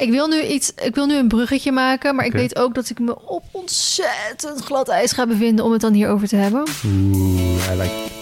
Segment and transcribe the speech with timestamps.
[0.00, 2.90] Ik wil nu iets, ik wil nu een bruggetje maken, maar ik weet ook dat
[2.90, 6.66] ik me op ontzettend glad ijs ga bevinden om het dan hierover te hebben.
[6.86, 8.18] Oeh, I like it.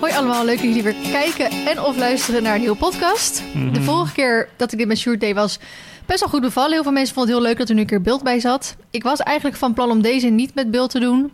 [0.00, 3.42] Hoi allemaal, leuk dat jullie weer kijken en of luisteren naar een nieuwe podcast.
[3.54, 3.72] Mhm.
[3.72, 5.58] De vorige keer dat ik dit met Sjoerd deed was
[6.06, 6.72] best wel goed bevallen.
[6.72, 8.76] Heel veel mensen vonden het heel leuk dat er nu een keer beeld bij zat.
[8.90, 11.32] Ik was eigenlijk van plan om deze niet met beeld te doen,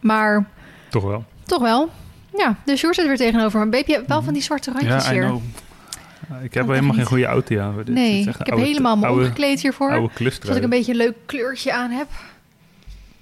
[0.00, 0.48] maar
[0.88, 1.24] Toch wel.
[1.44, 1.88] toch wel.
[2.36, 3.66] Ja, de Sjoerd zit er weer tegenover me.
[3.66, 5.32] Babe, je hebt wel van die zwarte randjes Ja, I hier.
[6.42, 7.76] Ik heb helemaal geen goede auto dit.
[7.76, 9.90] Het Nee, is ik echt heb oude- helemaal me oude, omgekleed hiervoor.
[9.90, 10.30] Oude.
[10.30, 12.08] Zodat ik een beetje een leuk kleurtje aan heb.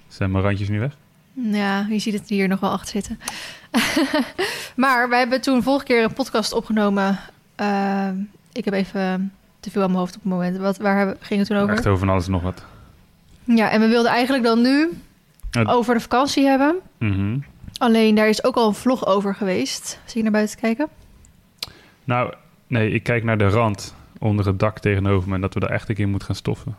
[0.07, 0.97] Zijn mijn randjes nu weg?
[1.33, 3.19] Ja, je ziet het hier nog wel achter zitten.
[4.75, 7.19] maar we hebben toen vorige keer een podcast opgenomen.
[7.55, 8.07] Eh,
[8.51, 10.57] ik heb even te veel aan mijn hoofd op het moment.
[10.57, 11.73] Wat, waar ging het toen over?
[11.75, 12.65] Echt over van alles nog wat.
[13.43, 14.89] Ja, en we wilden eigenlijk dan nu
[15.65, 16.75] over de vakantie hebben.
[16.97, 17.37] Mhm.
[17.77, 19.99] Alleen daar is ook al een vlog over geweest.
[20.05, 20.87] Zie je naar buiten kijken?
[22.03, 22.33] Nou,
[22.69, 25.35] nee, ik kijk naar de rand onder het dak tegenover me...
[25.35, 26.75] en dat we daar echt een keer moeten gaan stoffen.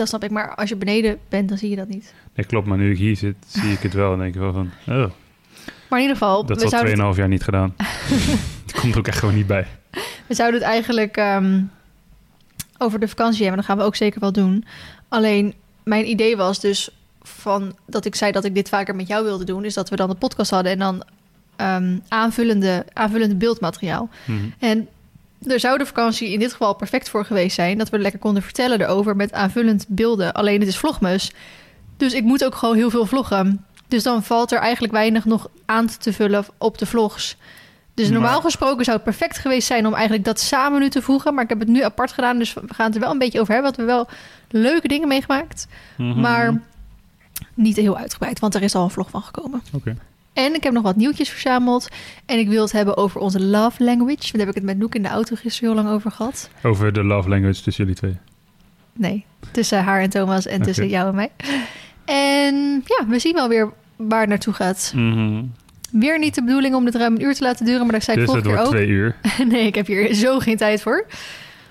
[0.00, 0.30] Dat snap ik.
[0.30, 2.14] Maar als je beneden bent, dan zie je dat niet.
[2.34, 4.52] Nee, klopt, maar nu ik hier zit, zie ik het wel en denk ik wel
[4.52, 4.70] van...
[4.86, 5.10] Oh,
[5.88, 7.74] Maar in ieder geval, dat is al zouden, 2,5 jaar niet gedaan.
[8.66, 9.66] Het komt er ook echt gewoon niet bij.
[10.26, 11.62] we zouden het eigenlijk ehm,
[12.78, 13.56] over de vakantie hebben.
[13.56, 14.64] Dat gaan we ook zeker wel doen.
[15.08, 16.90] Alleen, mijn idee was dus
[17.22, 19.64] van dat ik zei dat ik dit vaker met jou wilde doen.
[19.64, 21.02] Is dat we dan de podcast hadden en dan
[21.60, 24.08] ehm, aanvullende, aanvullende beeldmateriaal.
[24.24, 24.38] Mhm.
[24.58, 24.88] En
[25.46, 27.78] er zou de vakantie in dit geval perfect voor geweest zijn.
[27.78, 30.32] Dat we lekker konden vertellen erover met aanvullend beelden.
[30.32, 31.32] Alleen het is vlogmus.
[31.96, 33.64] Dus ik moet ook gewoon heel veel vloggen.
[33.88, 37.36] Dus dan valt er eigenlijk weinig nog aan te vullen op de vlogs.
[37.94, 41.34] Dus normaal gesproken zou het perfect geweest zijn om eigenlijk dat samen nu te voegen.
[41.34, 42.38] Maar ik heb het nu apart gedaan.
[42.38, 43.72] Dus we gaan het er wel een beetje over hebben.
[43.72, 44.16] Want we hebben
[44.50, 45.66] wel leuke dingen meegemaakt.
[45.96, 46.20] Mhm.
[46.20, 46.60] Maar
[47.54, 48.38] niet heel uitgebreid.
[48.38, 49.62] Want er is al een vlog van gekomen.
[49.72, 49.96] Oké.
[50.32, 51.88] En ik heb nog wat nieuwtjes verzameld.
[52.26, 54.30] En ik wil het hebben over onze love language.
[54.32, 56.50] Daar heb ik het met Noek in de auto gisteren heel lang over gehad.
[56.62, 58.16] Over de love language tussen jullie twee.
[58.92, 61.30] Nee, tussen haar en Thomas en tussen jou en mij.
[62.04, 64.92] En ja, we zien wel weer waar het naartoe gaat.
[64.96, 65.44] Mhm.
[65.90, 67.82] Weer niet de bedoeling om dit ruim een uur te laten duren.
[67.82, 69.16] Maar dat zei ik Dus vorige keer twee uur.
[69.40, 69.46] ook.
[69.52, 71.06] nee, ik heb hier zo geen tijd voor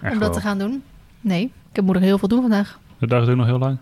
[0.01, 0.31] Echt om dat wel.
[0.31, 0.83] te gaan doen.
[1.21, 2.79] Nee, ik heb moeder heel veel doen vandaag.
[2.99, 3.77] De dag is ook nog heel lang.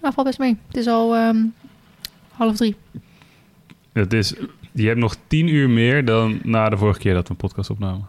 [0.00, 0.56] Maar valt best mee.
[0.66, 1.36] Het is al ehm,
[2.32, 2.76] half drie.
[3.92, 4.34] Het is,
[4.72, 7.70] je hebt nog tien uur meer dan na de vorige keer dat we een podcast
[7.70, 8.08] opnamen.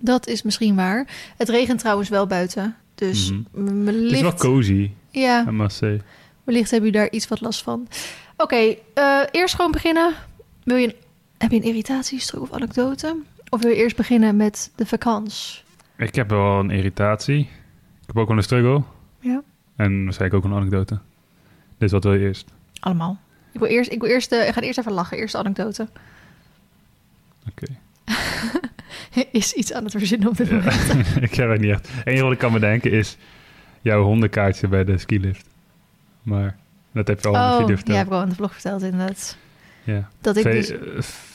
[0.00, 1.06] Dat is misschien waar.
[1.36, 2.76] Het regent trouwens wel buiten.
[2.94, 3.86] Dus Mhm.
[3.86, 6.00] Het is wel cozy, ja, I must say.
[6.44, 7.88] wellicht hebben jullie daar iets wat last van.
[8.36, 10.12] Oké, eh, eerst gewoon beginnen.
[10.64, 10.94] Wil je een,
[11.38, 13.16] heb je een irritatiestrook of anekdote?
[13.48, 15.60] Of wil je eerst beginnen met de vakantie?
[15.96, 17.38] Ik heb wel een irritatie.
[18.00, 18.82] Ik heb ook wel een struggle.
[19.20, 19.42] Ja.
[19.76, 20.98] En waarschijnlijk ook een anekdote.
[21.78, 22.46] Dus wat wil je eerst?
[22.80, 23.18] Allemaal.
[23.58, 25.16] Ik wil eerst, ik wil eerst, de, ik ga eerst even lachen.
[25.18, 25.88] Eerst de anekdote.
[27.50, 27.66] Oké.
[29.38, 30.54] is iets aan het verzinnen op dit Ja.
[30.54, 31.06] moment.
[31.30, 31.88] ik heb het niet echt.
[31.92, 33.16] Het enige wat ik kan bedenken is
[33.80, 35.46] jouw hondenkaartje bij de skilift.
[36.22, 36.56] Maar
[36.92, 37.98] dat heb je al in de oh, video ja, verteld.
[37.98, 39.36] heb ik al in de vlog verteld inderdaad.
[39.84, 40.08] Ja.
[40.20, 40.70] Dat ik Ve- dus...
[40.70, 40.78] eh,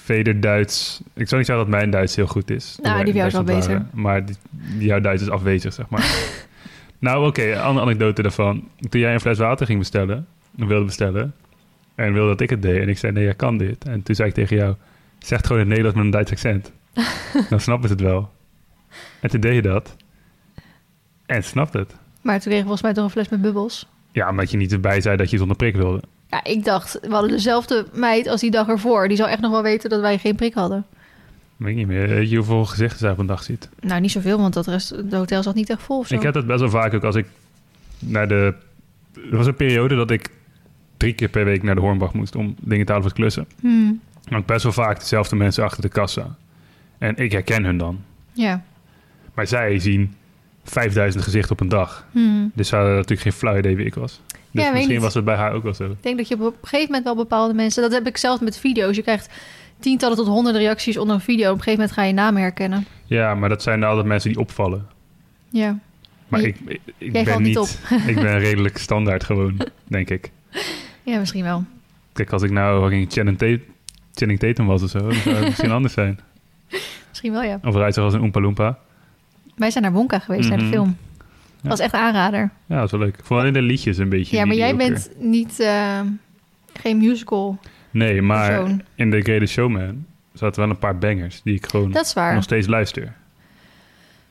[0.03, 1.01] Veder Duits.
[1.13, 2.77] Ik zou niet zeggen dat mijn Duits heel goed is.
[2.81, 4.01] Nou, die van jou is wel Duitsland waren.
[4.01, 4.35] Maar die,
[4.77, 6.15] jouw Duits is afwezig, zeg maar.
[6.99, 7.43] nou, oké.
[7.51, 8.67] een andere anekdote daarvan.
[8.89, 11.33] Toen jij een fles water ging bestellen, wilde bestellen,
[11.95, 13.85] en wilde dat ik het deed, en ik zei, nee, jij kan dit.
[13.85, 14.75] En toen zei ik tegen jou,
[15.19, 16.71] zeg het gewoon in het Nederlands met een Duits accent.
[17.49, 18.31] Dan snappen ze het wel.
[19.19, 19.95] En toen deed je dat.
[21.25, 21.95] En ze snapte het.
[22.21, 23.87] Maar toen kreeg ik volgens mij toch een fles met bubbels.
[24.11, 26.01] Ja, omdat je niet erbij zei dat je zonder prik wilde.
[26.29, 29.07] Ja, ik dacht, we hadden dezelfde meid als die dag ervoor.
[29.07, 30.85] Die zou echt nog wel weten dat wij geen prik hadden.
[31.57, 32.07] Weet ik niet meer.
[32.07, 33.69] Weet je hoeveel gezichten zij op een dag ziet?
[33.79, 36.15] Nou, niet zoveel, want dat rest, de hotel zat niet echt vol of zo.
[36.15, 37.25] Ik heb dat best wel vaak ook als ik
[37.99, 38.53] naar de...
[39.31, 40.29] Er was een periode dat ik
[41.03, 43.47] drie keer per week naar de Hornbach moest om dingen te halen voor klussen.
[43.59, 43.99] Hmm,
[44.29, 46.35] En ook best wel vaak dezelfde mensen achter de kassa.
[46.97, 47.99] En ik herken hun dan.
[48.33, 48.63] ja.
[49.33, 50.13] Maar zij zien
[50.63, 52.05] 5000 gezichten op een dag.
[52.11, 52.51] Hmm.
[52.53, 54.21] Dus ze hadden natuurlijk geen flauw idee wie ik was.
[54.51, 55.83] Dus Ja, misschien was het bij haar ook wel zo.
[55.89, 57.81] Ik denk dat je op een gegeven moment wel bepaalde mensen...
[57.81, 58.95] Dat heb ik zelf met video's.
[58.95, 59.29] Je krijgt
[59.79, 61.45] tientallen tot honderden reacties onder een video.
[61.51, 62.85] Op een gegeven moment ga je namen herkennen.
[63.05, 64.85] Ja, maar dat zijn dan altijd mensen die opvallen.
[65.49, 65.79] Ja.
[66.27, 67.79] Maar Je- ik, ik, ben niet niet...
[68.07, 70.31] ik ben redelijk standaard gewoon, denk ik.
[71.03, 71.63] Ja, misschien wel.
[72.13, 73.11] Kijk, als ik nou fucking
[74.13, 76.19] Channing, Tatum was of zo, dan zou het misschien anders zijn.
[77.09, 77.59] Misschien wel, ja.
[77.63, 78.77] Of eruit zag als een Oompa Loompa.
[79.55, 80.73] Wij zijn naar Wonka geweest, naar de Mhm.
[80.73, 80.97] film.
[81.61, 81.69] Ja.
[81.69, 82.49] was echt aanrader.
[82.65, 83.19] Ja, dat is wel leuk.
[83.23, 84.37] Vond alleen de liedjes een beetje...
[84.37, 85.09] Ja, maar jij mediocre.
[85.15, 85.59] bent niet...
[85.59, 85.99] eh,
[86.73, 87.59] geen musical
[87.91, 88.81] Nee, maar persoon.
[88.95, 92.33] in The Greatest Showman zaten wel een paar bangers die ik gewoon Dat is waar.
[92.33, 93.13] nog steeds luister.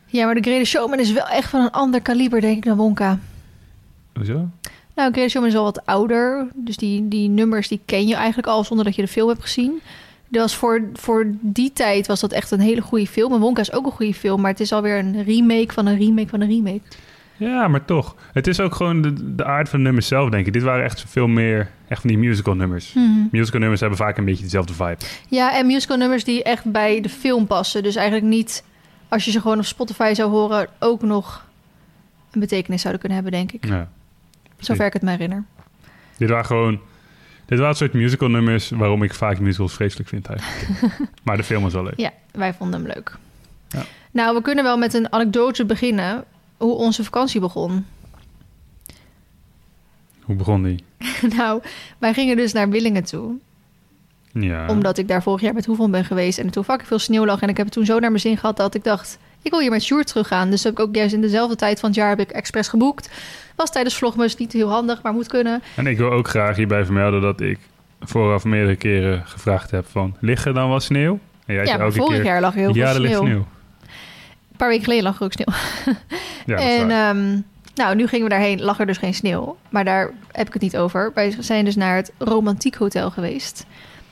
[0.07, 2.77] Ja, maar de Greatest Showman is wel echt van een ander kaliber, denk ik, dan
[2.77, 3.19] Wonka.
[4.15, 4.49] Hoezo?
[4.95, 6.47] Nou, Showman is al wat ouder.
[6.55, 9.43] Dus die, die nummers die ken je eigenlijk al zonder dat je de film hebt
[9.43, 9.81] gezien.
[10.29, 13.33] Dat was voor, voor die tijd was dat echt een hele goede film.
[13.33, 15.99] En Wonka is ook een goede film, maar het is alweer een remake van een
[15.99, 16.81] remake van een remake.
[17.37, 18.17] Ja, maar toch.
[18.33, 20.53] Het is ook gewoon de, de aard van de nummers zelf, denk ik.
[20.53, 22.93] Dit waren echt veel meer echt van die musical nummers.
[22.93, 23.27] Mhm.
[23.31, 24.97] Musical nummers hebben vaak een beetje dezelfde vibe.
[25.29, 27.83] Ja, en musical nummers die echt bij de film passen.
[27.83, 28.65] Dus eigenlijk niet,
[29.09, 31.47] als je ze gewoon op Spotify zou horen, ook nog
[32.31, 33.71] een betekenis zouden kunnen hebben, denk ik.
[33.71, 33.89] Ja.
[34.65, 35.45] Zover ik het me herinner.
[36.17, 36.81] Dit waren gewoon...
[37.45, 40.83] Dit waren het soort musical nummers waarom ik vaak musicals vreselijk vind eigenlijk.
[41.25, 41.97] maar de film was wel leuk.
[41.97, 43.17] Ja, wij vonden hem leuk.
[43.69, 43.85] Ja.
[44.11, 46.25] Nou, we kunnen wel met een anekdote beginnen
[46.57, 47.87] hoe onze vakantie begon.
[50.23, 50.85] Hoe begon die?
[51.37, 51.63] nou,
[51.99, 53.35] wij gingen dus naar Willingen toe.
[54.33, 54.69] Ja.
[54.69, 57.25] Omdat ik daar vorig jaar met Hoeveel ben geweest en er toen fucking veel sneeuw
[57.25, 57.41] lag.
[57.41, 59.19] En ik heb het toen zo naar mijn zin gehad dat ik dacht...
[59.43, 60.51] ik wil hier met Sjoerd teruggaan.
[60.51, 63.11] Dus heb ik ook juist in dezelfde tijd van het jaar heb ik expres geboekt.
[63.57, 65.63] Was tijdens Vlogmus niet heel handig, maar moet kunnen.
[65.77, 67.59] En ik wil ook graag hierbij vermelden dat ik
[68.01, 70.17] vooraf meerdere keren gevraagd heb van...
[70.21, 71.19] Ligt er dan wat sneeuw?
[71.47, 72.25] En jij ja, elke vorig keer...
[72.25, 73.27] jaar lag heel ja, veel er ligt sneeuw.
[73.27, 73.47] sneeuw.
[74.51, 75.55] Een paar weken geleden lag er ook sneeuw.
[76.47, 77.41] Ja, en ehm,
[77.75, 79.57] nou, nu gingen we daarheen, lag er dus geen sneeuw.
[79.69, 81.11] Maar daar heb ik het niet over.
[81.15, 83.67] Wij zijn dus naar het Romantiek Hotel geweest.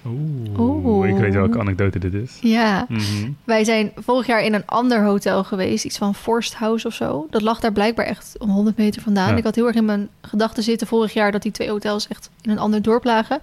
[0.06, 1.08] Oeh, Oeh.
[1.08, 2.38] ik weet welke anekdote dit is.
[2.40, 3.30] Ja, Mhm.
[3.44, 5.84] wij zijn vorig jaar in een ander hotel geweest.
[5.84, 7.26] Iets van Forst House of zo.
[7.30, 9.30] Dat lag daar blijkbaar echt om 100 meter vandaan.
[9.30, 9.36] Ja.
[9.36, 11.32] Ik had heel erg in mijn gedachten zitten vorig jaar...
[11.32, 13.38] dat die twee hotels echt in een ander dorp lagen.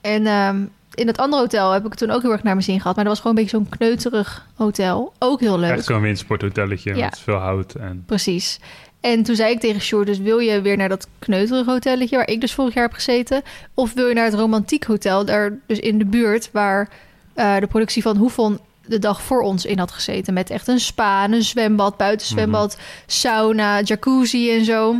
[0.00, 2.64] En ehm, in het andere hotel heb ik het toen ook heel erg naar mijn
[2.66, 2.96] zin gehad.
[2.96, 5.12] Maar dat was gewoon een beetje zo'n kneuterig hotel.
[5.18, 5.70] Ook heel leuk.
[5.70, 7.04] Echt zo'n windsporthotelletje Ja.
[7.04, 7.74] met veel hout.
[7.74, 8.02] En...
[8.06, 8.60] Precies.
[9.04, 12.28] En toen zei ik tegen Sjoerd, dus wil je weer naar dat kneuterige hotelletje waar
[12.28, 13.42] ik dus vorig jaar heb gezeten?
[13.74, 16.88] Of wil je naar het romantiek hotel, daar dus in de buurt waar
[17.34, 20.34] eh, de productie van Hoefon de dag voor ons in had gezeten.
[20.34, 24.92] Met echt een spa, en een zwembad, buitenzwembad, sauna, jacuzzi en zo.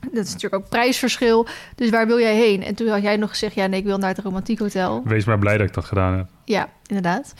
[0.00, 1.46] Dat is natuurlijk ook prijsverschil.
[1.74, 2.64] Dus waar wil jij heen?
[2.64, 5.02] En toen had jij nog gezegd, ja nee, ik wil naar het romantiek hotel.
[5.04, 6.26] Wees maar blij dat ik dat gedaan heb.
[6.44, 7.34] Ja, inderdaad.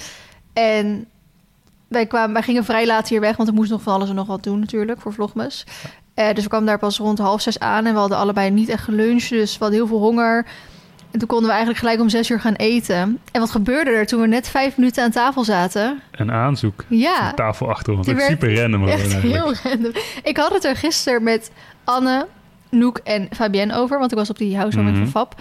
[0.53, 1.09] En
[1.95, 4.15] wij, kwamen, wij gingen vrij laat hier weg, want er moest nog van alles en
[4.15, 5.65] nog wat doen natuurlijk voor Vlogmas.
[6.15, 8.69] Eh, dus we kwamen daar pas rond half zes aan en we hadden allebei niet
[8.69, 10.47] echt geluncht, dus we hadden heel veel honger.
[11.11, 13.19] En toen konden we eigenlijk gelijk om zes uur gaan eten.
[13.33, 16.01] En wat gebeurde er toen we net vijf minuten aan tafel zaten?
[16.11, 16.85] Een aanzoek.
[16.89, 18.07] Ja, Een tafel achter ons.
[18.07, 18.89] Super random.
[18.89, 19.93] echt heel random.
[20.23, 21.51] Ik had het er gisteren met
[21.85, 22.27] Anne,
[22.71, 25.07] Noek en Fabienne over, want ik was op die housewarming Mhm.
[25.07, 25.41] van Fab.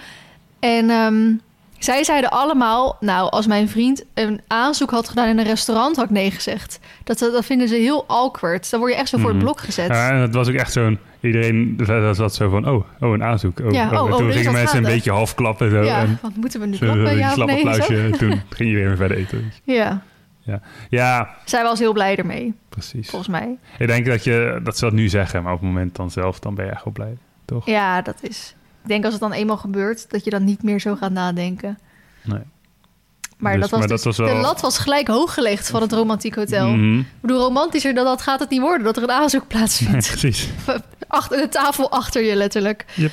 [0.60, 1.32] En ehm,
[1.84, 6.04] zij zeiden allemaal, nou, als mijn vriend een aanzoek had gedaan in een restaurant, had
[6.04, 6.80] ik nee gezegd.
[7.04, 8.70] Dat, dat vinden ze heel awkward.
[8.70, 9.44] Dan word je echt zo voor het Mhm.
[9.44, 9.88] blok gezet.
[9.88, 10.98] Ja, en het was ook echt zo'n...
[11.20, 12.68] Iedereen dat zat zo van...
[12.68, 13.60] Oh, oh een aanzoek.
[13.60, 14.02] Oh, Ja, oh.
[14.02, 15.70] oh, oh, toen gingen mensen een beetje half klappen.
[15.70, 17.16] Zo, ja, en wat moeten we nu klappen?
[17.16, 18.10] Ja of slap nee?
[18.10, 19.52] toen ging iedereen weer verder eten.
[19.64, 20.02] Ja,
[20.88, 23.08] Ja, zij was heel blij ermee, precies.
[23.08, 23.56] volgens mij.
[23.78, 26.38] Ik denk dat, je, dat ze dat nu zeggen, maar op het moment dan zelf,
[26.38, 27.16] dan ben je echt wel blij.
[27.44, 27.66] Toch?
[27.66, 28.54] Ja, dat is...
[28.84, 31.78] Ik denk als het dan eenmaal gebeurt, dat je dan niet meer zo gaat nadenken.
[32.22, 32.40] Nee.
[33.36, 35.68] Maar, Dus- dat was maar dus- dat was wel- de lat was gelijk hoog gelegd
[35.70, 36.74] van het romantiek hotel.
[36.74, 40.08] Ik bedoel, romantischer dan dat gaat het niet worden, dat er een aanzoek plaatsvindt.
[40.10, 40.48] precies.
[41.08, 42.84] achter de tafel achter je letterlijk.
[42.94, 43.12] Yep.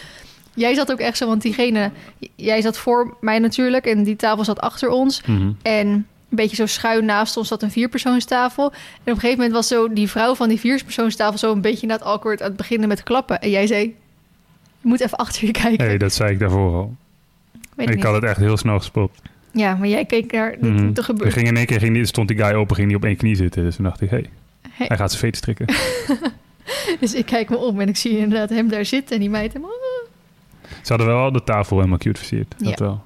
[0.54, 1.92] Jij zat ook echt zo, want diegene...
[2.36, 5.22] Jij zat voor mij natuurlijk en die tafel zat achter ons.
[5.26, 5.52] Mhm.
[5.62, 8.64] En een beetje zo schuin naast ons zat een vierpersoonstafel.
[8.66, 11.38] En op een gegeven moment was zo die vrouw van die vierpersoonstafel...
[11.38, 13.42] zo een beetje na het awkward aan het beginnen met klappen.
[13.42, 13.96] En jij zei,
[14.82, 15.88] je moet even achter je kijken.
[15.88, 16.96] Nee, dat zei ik daarvoor al.
[17.76, 18.04] Weet Ik niet.
[18.04, 19.12] had het echt heel snel gespot.
[19.54, 20.94] Ja, maar jij keek Mhm.
[20.94, 21.34] te Er gebeuren.
[21.34, 23.16] ging in één keer ging die, stond die guy op en ging die op één
[23.18, 23.64] knie zitten.
[23.64, 24.30] Dus toen dacht ik, hé, hey,
[24.72, 24.88] Hey.
[24.88, 25.66] hij gaat zijn veet strikken.
[27.00, 29.16] Dus ik kijk me om en ik zie inderdaad hem daar zitten...
[29.16, 29.66] en die meid hem...
[30.82, 32.54] Ze hadden wel de tafel helemaal cute versierd.
[32.58, 32.86] Dat Ja.
[32.86, 33.04] wel.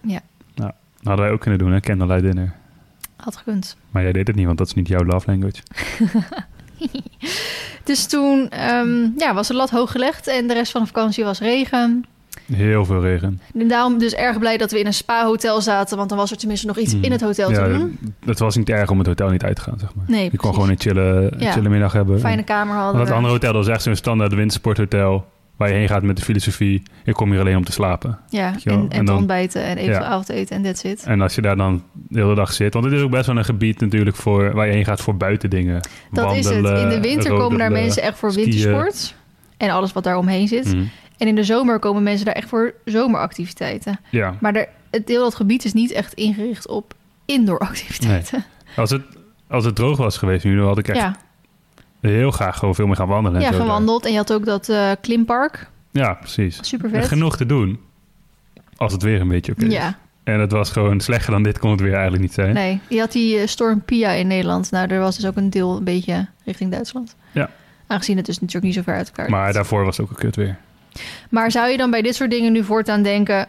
[0.00, 0.20] Ja.
[0.54, 2.52] Nou, dat hadden wij ook kunnen doen, hè, candlelight dinner.
[3.16, 3.76] Had gekund.
[3.90, 5.62] Maar jij deed het niet, want dat is niet jouw love language.
[7.84, 11.24] Dus toen ehm, ja, was de lat hoog gelegd en de rest van de vakantie
[11.24, 12.04] was regen.
[12.52, 13.40] Heel veel regen.
[13.58, 16.36] En daarom dus erg blij dat we in een spa-hotel zaten, want dan was er
[16.36, 17.04] tenminste nog iets Mhm.
[17.04, 17.98] in het hotel ja, te doen.
[18.24, 20.04] Het was niet erg om het hotel niet uit te gaan, zeg maar.
[20.08, 21.52] Nee, Je kon gewoon een chille, Ja.
[21.52, 22.20] chille middag hebben.
[22.20, 23.14] Fijne kamer hadden Want het we.
[23.14, 25.24] andere hotel dat is echt zo'n standaard windsporthotel...
[25.56, 26.82] waar je heen gaat met de filosofie...
[27.04, 28.18] ik kom hier alleen om te slapen.
[28.28, 30.06] Ja, en, en, En te dan- ontbijten en eventueel Ja.
[30.06, 31.02] avondeten en that's it.
[31.04, 32.72] En als je daar dan de hele dag zit...
[32.72, 34.16] want het is ook best wel een gebied natuurlijk...
[34.16, 35.80] Voor, waar je heen gaat voor buitendingen.
[36.10, 36.54] Dat is het.
[36.56, 37.72] In de winter komen daar rodelen.
[37.72, 38.44] mensen echt voor skiën.
[38.44, 39.14] wintersport.
[39.56, 40.64] En alles wat daar omheen zit.
[40.74, 40.84] Mhm.
[41.18, 44.00] En in de zomer komen mensen daar echt voor zomeractiviteiten.
[44.10, 46.94] Ja, Maar er, het deel dat gebied is niet echt ingericht op
[47.26, 48.44] indooractiviteiten.
[48.76, 49.02] als het,
[49.48, 50.56] als het droog was geweest nu...
[50.56, 51.16] dan had ik echt Ja,
[52.10, 53.38] heel graag gewoon veel meer gaan wandelen.
[53.38, 53.60] en ja daar.
[53.60, 54.04] gewandeld.
[54.04, 55.68] En je had ook dat eh, klimpark.
[55.90, 56.58] Ja, precies.
[56.60, 57.06] Super vet.
[57.06, 57.80] genoeg te doen.
[58.76, 59.72] Als het weer een beetje oké is.
[59.72, 62.54] Ja, En het was gewoon slechter dan dit kon het weer eigenlijk niet zijn.
[62.54, 62.80] nee.
[62.88, 64.70] Je had die eh, storm Pia in Nederland.
[64.70, 67.16] Nou, er was dus ook een deel een beetje richting Duitsland.
[67.32, 67.50] Ja.
[67.86, 70.18] Aangezien het dus natuurlijk niet zo ver uit elkaar Maar daarvoor was het ook een
[70.18, 70.56] kut weer.
[71.30, 73.48] Maar zou je dan bij dit soort dingen nu voortaan denken...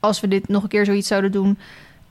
[0.00, 1.58] als we dit nog een keer zoiets zouden doen...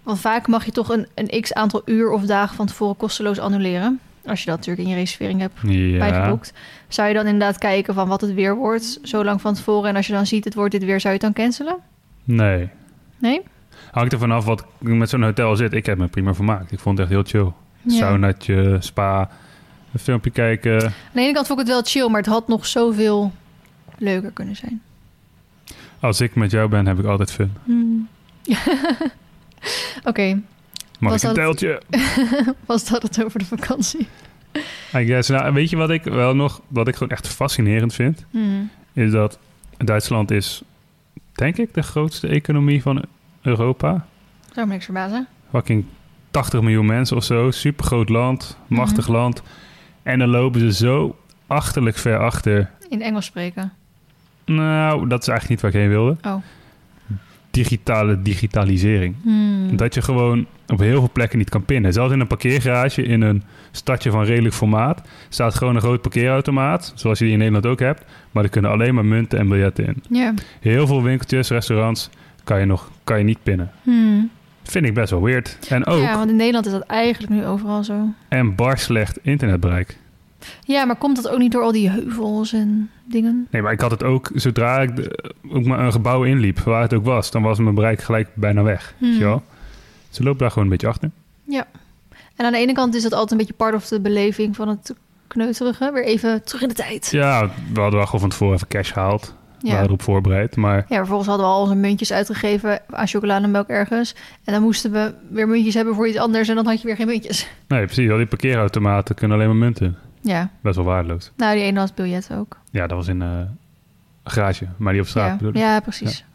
[0.04, 3.40] Want vaak mag je toch een, een x aantal uur of dagen van tevoren kosteloos
[3.40, 4.00] annuleren.
[4.26, 5.98] Als je dat natuurlijk in je reservering hebt Ja.
[5.98, 6.54] bijgeboekt.
[6.88, 9.90] Zou je dan inderdaad kijken van wat het weer wordt, zo lang van tevoren.
[9.90, 11.78] En als je dan ziet het wordt dit weer, zou je het dan cancelen?
[12.24, 12.70] Nee.
[13.18, 13.42] Nee?
[13.92, 15.74] Hangt er vanaf wat ik met zo'n hotel zit.
[15.74, 16.72] Ik heb me prima vermaakt.
[16.72, 17.52] Ik vond het echt heel chill.
[17.82, 17.98] Ja.
[17.98, 19.30] Saunaatje, spa,
[19.94, 20.84] een filmpje kijken.
[20.84, 23.32] Aan de ene kant vond ik het wel chill, maar het had nog zoveel
[23.98, 24.82] leuker kunnen zijn.
[26.00, 27.54] Als ik met jou ben, heb ik altijd fun.
[27.64, 28.08] Hmm.
[30.04, 30.42] Oké,
[31.04, 31.80] Mag Was ik een
[32.66, 34.08] was dat het over de vakantie?
[34.96, 35.30] I guess.
[35.30, 38.26] Nou, weet je wat ik wel nog, wat ik gewoon echt fascinerend vind?
[38.30, 38.70] Hmm.
[38.94, 39.40] Is dat
[39.78, 40.62] Duitsland is,
[41.32, 43.04] denk ik, de grootste economie van
[43.42, 44.06] Europa.
[44.54, 45.28] Zou me niks verbazen.
[45.52, 45.86] Fucking
[46.32, 47.52] 80 miljoen mensen of zo.
[47.52, 49.16] Super groot land, machtig Mhm.
[49.18, 49.42] land.
[50.04, 51.18] En dan lopen ze zo
[51.48, 52.72] achterlijk ver achter.
[52.90, 53.74] In Engels spreken.
[54.46, 56.18] Nou, dat is eigenlijk niet waar ik heen wilde.
[56.28, 56.36] Oh.
[57.54, 59.16] Digitale digitalisering.
[59.24, 59.78] Hmm.
[59.78, 61.94] Dat je gewoon op heel veel plekken niet kan pinnen.
[61.94, 66.92] Zelfs in een parkeergarage in een stadje van redelijk formaat staat gewoon een groot parkeerautomaat,
[66.96, 68.06] zoals je die in Nederland ook hebt.
[68.32, 70.04] Maar er kunnen alleen maar munten en biljetten in.
[70.60, 72.10] Heel veel winkeltjes, restaurants
[72.44, 73.72] kan je nog kan je niet pinnen.
[73.84, 74.30] Hmm.
[74.64, 75.58] Vind ik best wel weird.
[75.70, 78.08] En ook Ja, want in Nederland is dat eigenlijk nu overal zo.
[78.28, 79.98] en bar slecht internetbereik.
[80.66, 83.48] Ja, maar komt dat ook niet door al die heuvels en dingen?
[83.52, 86.82] Nee, maar ik had het ook zodra ik de- ook maar een gebouw inliep, waar
[86.82, 88.94] het ook was, dan was mijn bereik gelijk bijna weg.
[88.98, 89.26] Weet je Hmm.
[89.26, 89.44] wel?
[90.10, 91.10] Ze lopen daar gewoon een beetje achter.
[92.36, 94.68] En aan de ene kant is dat altijd een beetje part of de beleving van
[94.68, 94.94] het
[95.28, 95.92] kneuterige.
[95.94, 97.08] Weer even terug in de tijd.
[97.12, 99.36] Ja, we hadden wel gewoon van tevoren even cash gehaald.
[99.60, 99.74] We Ja.
[99.74, 100.56] waren erop voorbereid.
[100.56, 104.16] Maar Ja, vervolgens hadden we al onze muntjes uitgegeven aan chocolademelk ergens.
[104.44, 106.96] En dan moesten we weer muntjes hebben voor iets anders en dan had je weer
[106.96, 107.48] geen muntjes.
[107.68, 108.10] nee, precies.
[108.12, 109.98] Al die parkeerautomaten kunnen alleen maar munten.
[110.24, 111.32] Ja, Best wel waardeloos.
[111.38, 112.58] nou die ene had biljetten ook.
[112.72, 113.28] Ja, dat was in eh,
[114.24, 115.58] een garage, maar die op straat Ja, bedoel ik.
[115.58, 116.26] ja precies.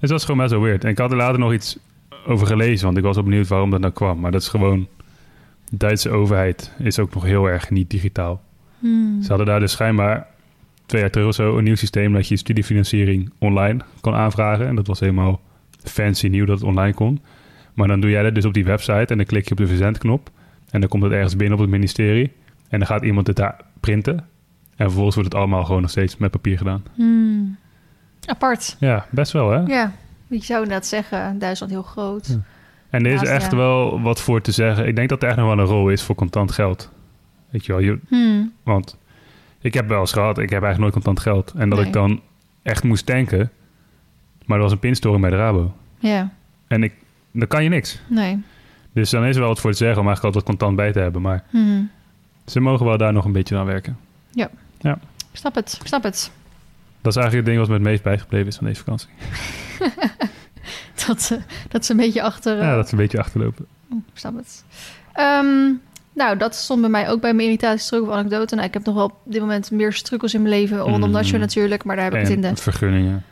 [0.00, 0.84] Dus dat is gewoon best wel weird.
[0.84, 1.78] En ik had er later nog iets
[2.26, 4.20] over gelezen, want ik was ook benieuwd waarom dat nou kwam.
[4.20, 4.88] Maar dat is gewoon...
[5.70, 8.42] De Duitse overheid is ook nog heel erg niet digitaal.
[8.78, 9.22] Hmm.
[9.22, 10.26] Ze hadden daar dus schijnbaar
[10.86, 14.66] twee jaar terug of zo een nieuw systeem dat je studiefinanciering online kon aanvragen.
[14.66, 15.40] En dat was helemaal
[15.82, 17.20] fancy nieuw dat het online kon.
[17.74, 19.66] Maar dan doe jij dat dus op die website en dan klik je op de
[19.66, 20.30] verzendknop.
[20.70, 22.32] En dan komt het ergens binnen op het ministerie.
[22.68, 24.16] En dan gaat iemand het daar printen.
[24.76, 26.82] En vervolgens wordt het allemaal gewoon nog steeds met papier gedaan.
[26.94, 27.56] Hmm.
[28.26, 28.76] Apart.
[28.80, 29.58] Ja, best wel hè?
[29.60, 29.92] Ja,
[30.26, 32.26] je zou inderdaad zeggen, Duitsland heel groot.
[32.26, 32.40] Ja.
[32.90, 33.56] En er is Naast, echt ja.
[33.56, 34.86] wel wat voor te zeggen.
[34.86, 36.92] Ik denk dat er echt nog wel een rol is voor contant geld.
[37.50, 38.52] Weet je wel, je, Hmm.
[38.62, 38.98] want
[39.60, 41.52] ik heb wel eens gehad, ik heb eigenlijk nooit contant geld.
[41.56, 41.86] En dat Nee.
[41.86, 42.20] ik dan
[42.62, 43.50] echt moest tanken.
[44.46, 45.74] Maar er was een pinstoring bij de Rabo.
[45.98, 46.30] Ja,
[46.66, 46.92] En ik,
[47.32, 48.00] dan kan je niks.
[48.08, 48.42] nee.
[48.92, 50.98] Dus dan is er wel wat voor te zeggen om eigenlijk altijd contant bij te
[50.98, 51.22] hebben.
[51.22, 51.90] Maar Hmm.
[52.48, 53.98] Ze mogen wel daar nog een beetje aan werken.
[55.32, 56.30] Ik snap het, ik snap het.
[57.02, 59.08] Dat is eigenlijk het ding wat me het meest bijgebleven is van deze vakantie.
[61.06, 62.56] Dat, ze- dat ze een beetje achter...
[62.56, 63.66] Ja, eh, dat ze een beetje achterlopen.
[63.90, 64.64] Oeh, ik snap het.
[65.12, 65.72] Ehm,
[66.12, 68.54] nou, dat stond bij mij ook bij mijn irritatie terug of anekdote.
[68.54, 70.78] Nou, ik heb nog wel op dit moment meer struggles in mijn leven.
[70.78, 71.38] Rondom Mm.
[71.38, 72.46] natuurlijk, maar daar heb ik het in de...
[72.46, 73.24] En vergunningen.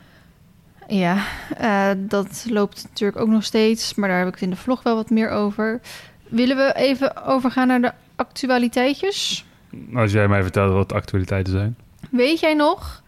[0.87, 1.17] Ja,
[1.57, 3.95] eh, dat loopt natuurlijk ook nog steeds.
[3.95, 5.81] Maar daar heb ik het in de vlog wel wat meer over.
[6.27, 9.45] Willen we even overgaan naar de actualiteitjes?
[9.93, 11.77] Als jij mij vertelt wat de actualiteiten zijn.
[12.11, 13.03] Weet jij nog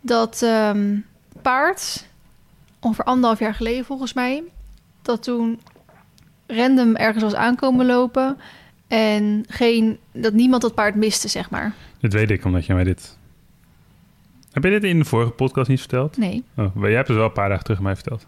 [0.00, 0.96] dat ehm,
[1.42, 2.06] paard,
[2.80, 4.42] ongeveer anderhalf jaar geleden volgens mij,
[5.02, 5.60] dat toen
[6.46, 8.38] random ergens was aankomen lopen
[8.88, 11.74] en geen, dat niemand dat paard miste, zeg maar.
[12.00, 13.18] Dit weet ik, omdat jij mij dit...
[14.52, 16.16] Heb je dit in de vorige podcast niet verteld?
[16.16, 16.44] Nee.
[16.56, 18.26] Oh, jij hebt het wel een paar dagen terug mij verteld.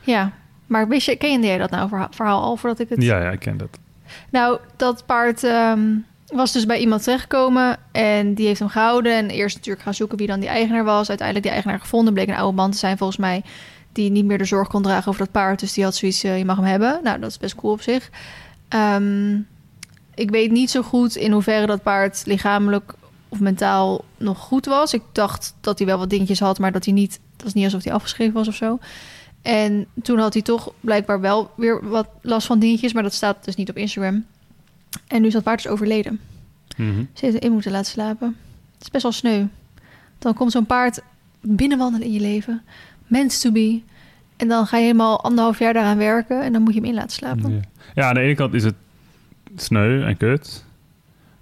[0.00, 0.32] Ja,
[0.66, 3.02] maar wist je, kende jij dat nou verha- verhaal al voordat ik het...
[3.02, 3.78] Ja, ja, ik ken dat.
[4.30, 5.96] Nou, dat paard ehm,
[6.26, 9.12] was dus bij iemand terechtgekomen en die heeft hem gehouden.
[9.12, 11.08] En eerst natuurlijk gaan zoeken wie dan die eigenaar was.
[11.08, 13.42] Uiteindelijk die eigenaar gevonden, bleek een oude man te zijn volgens mij...
[13.92, 15.60] die niet meer de zorg kon dragen over dat paard.
[15.60, 17.00] Dus die had zoiets, eh, je mag hem hebben.
[17.02, 18.10] Nou, dat is best cool op zich.
[18.68, 19.36] Ehm,
[20.14, 22.94] ik weet niet zo goed in hoeverre dat paard lichamelijk
[23.28, 24.94] of mentaal nog goed was.
[24.94, 27.20] Ik dacht dat hij wel wat dingetjes had, maar dat hij niet...
[27.32, 28.78] Het was niet alsof hij afgeschreven was of zo.
[29.46, 33.44] En toen had hij toch blijkbaar wel weer wat last van dingetjes, maar dat staat
[33.44, 34.24] dus niet op Instagram.
[35.06, 36.20] En nu is dat paard dus overleden.
[36.76, 37.04] Mhm.
[37.12, 38.36] Ze heeft hem in moeten laten slapen.
[38.72, 39.44] Het is best wel sneu.
[40.18, 41.02] Dan komt zo'n paard
[41.40, 42.62] binnenwandelen in je leven.
[43.06, 43.80] Mens to be.
[44.36, 46.94] En dan ga je helemaal anderhalf jaar daaraan werken en dan moet je hem in
[46.94, 47.52] laten slapen.
[47.52, 47.60] Ja.
[47.94, 48.74] ja, aan de ene kant is het
[49.56, 50.64] sneu en kut.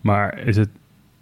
[0.00, 0.70] Maar is het,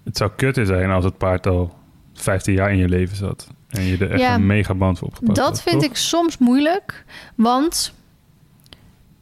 [0.04, 1.74] het zou kutter zijn als het paard al
[2.12, 3.48] 15 jaar in je leven zat.
[3.72, 4.34] En je er echt Ja.
[4.34, 5.90] een mega band voor opgepakt Dat had, vind toch?
[5.90, 7.92] ik soms moeilijk, want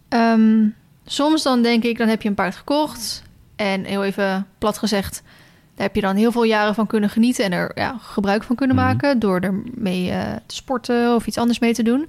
[0.09, 0.67] ehm,
[1.07, 3.23] soms dan denk ik, dan heb je een paard gekocht
[3.57, 5.23] en heel even plat gezegd,
[5.75, 8.57] daar heb je dan heel veel jaren van kunnen genieten en er ja, gebruik van
[8.57, 8.85] kunnen Mhm.
[8.85, 12.09] maken door ermee eh te sporten of iets anders mee te doen.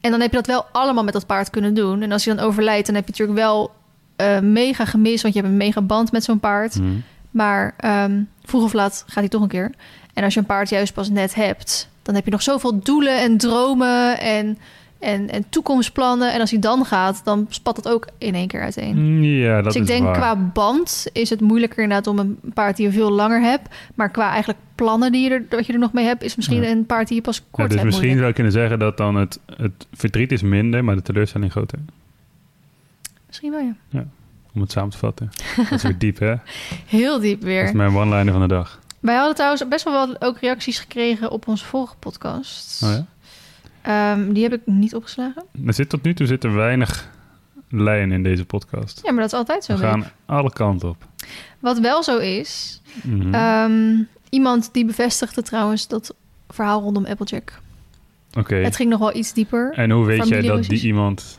[0.00, 2.02] En dan heb je dat wel allemaal met dat paard kunnen doen.
[2.02, 3.76] En als hij dan overlijdt, dan heb je natuurlijk wel
[4.16, 6.78] eh, mega gemist, want je hebt een mega band met zo'n paard.
[6.80, 6.88] Mhm.
[7.30, 9.70] Maar ehm, vroeg of laat gaat hij toch een keer.
[10.18, 13.20] En als je een paard juist pas net hebt, dan heb je nog zoveel doelen
[13.20, 14.58] en dromen en,
[14.98, 16.32] en, en toekomstplannen.
[16.32, 18.96] En als hij dan gaat, dan spat dat ook in één keer uiteen.
[18.96, 20.14] Mm, Ja, dat dus ik is denk waar.
[20.16, 23.68] qua band is het moeilijker inderdaad om een paard die je veel langer hebt.
[23.94, 26.62] Maar qua eigenlijk plannen die je er, wat je er nog mee hebt, is misschien
[26.62, 26.70] Ja.
[26.70, 27.84] een paard die je pas Ja, kort dus hebt.
[27.90, 28.36] misschien moeilijk.
[28.36, 31.78] zou je kunnen zeggen dat dan het, het verdriet is minder, maar de teleurstelling groter.
[33.26, 34.04] Misschien wel, ja.
[34.54, 35.30] Om het samen te vatten.
[35.56, 36.28] Dat is weer diep, hè?
[36.30, 36.38] Dat
[36.86, 37.64] Heel diep weer.
[37.64, 38.78] is mijn one-liner van de dag.
[39.00, 42.82] Wij hadden trouwens best wel wat ook reacties gekregen op onze vorige podcast.
[42.82, 43.06] Oh ja?
[43.82, 45.44] Ehm, die heb ik niet opgeslagen.
[45.66, 47.08] Er zit tot nu toe zit er weinig
[47.70, 49.00] lijn in deze podcast.
[49.04, 49.72] Ja, maar dat is altijd zo.
[49.72, 51.06] We gaan alle kanten op.
[51.58, 53.34] Wat wel zo is, Mhm.
[53.34, 56.14] ehm, iemand die bevestigde trouwens dat
[56.48, 57.60] verhaal rondom Applejack.
[58.38, 58.54] Oké.
[58.56, 59.72] Het ging nog wel iets dieper.
[59.74, 61.38] En hoe weet jij dat die iemand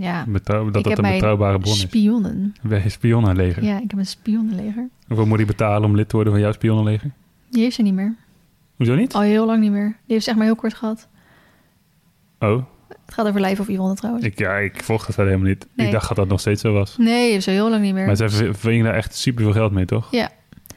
[0.00, 1.80] Ja, betrouw, dat ik dat een betrouwbare bron is?
[1.80, 2.54] spionnen.
[2.68, 3.64] Een spionnenleger.
[3.64, 4.88] Ja, ik heb een spionnenleger.
[5.06, 7.10] Hoeveel moet hij betalen om lid te worden van jouw spionnenleger?
[7.50, 8.14] Die heeft ze niet meer.
[8.76, 9.14] Hoezo niet?
[9.14, 9.86] Al heel lang niet meer.
[9.86, 11.08] Die heeft ze echt maar heel kort gehad.
[12.38, 14.24] Oh, Het gaat over Life of Yvonne trouwens.
[14.24, 15.66] ik, ja, ik volg dat verder helemaal niet.
[15.74, 15.86] Nee.
[15.86, 16.96] Ik dacht dat dat nog steeds zo was.
[16.96, 18.06] Nee, heeft ze heel lang niet meer.
[18.06, 20.10] Maar ze ver- verdienen daar echt superveel geld mee, toch?
[20.10, 20.28] Ja.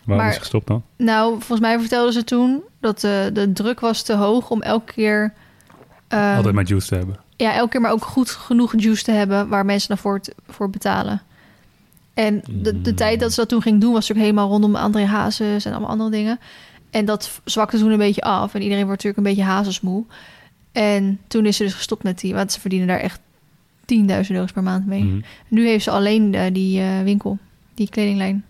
[0.05, 0.83] Waarom Maar- is gestopt dan?
[0.97, 4.93] Nou, volgens mij vertelden ze toen dat de, de druk was te hoog om elke
[4.93, 5.33] keer...
[6.07, 7.15] ehm, Altijd maar juice te hebben.
[7.41, 10.35] Ja, elke keer maar ook goed genoeg juice te hebben waar mensen dan voor, het-
[10.47, 11.21] voor betalen.
[12.13, 12.95] En de, de Mm.
[12.95, 15.89] tijd dat ze dat toen ging doen was natuurlijk helemaal rondom André Hazes en allemaal
[15.89, 16.39] andere dingen.
[16.89, 18.53] En dat zwakte toen een beetje af.
[18.53, 20.03] En iedereen wordt natuurlijk een beetje hazesmoe.
[20.71, 23.19] En toen is ze dus gestopt met die, want ze verdienen daar echt
[23.85, 25.03] 10.000 euro's per maand mee.
[25.03, 25.19] Mhm.
[25.47, 27.37] Nu heeft ze alleen eh, die eh, winkel,
[27.73, 28.45] die kledinglijn.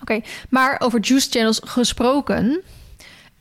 [0.00, 0.20] Oké.
[0.48, 2.60] Maar over juice channels gesproken.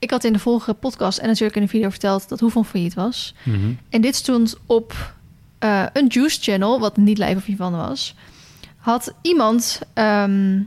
[0.03, 2.93] Ik had in de vorige podcast en natuurlijk in de video verteld dat Hoeveel failliet
[2.93, 3.33] was.
[3.43, 3.73] Mhm.
[3.89, 5.13] En dit stond op
[5.59, 8.15] eh, een juice channel, wat niet live of Ivan was.
[8.77, 10.61] Had iemand, ehm,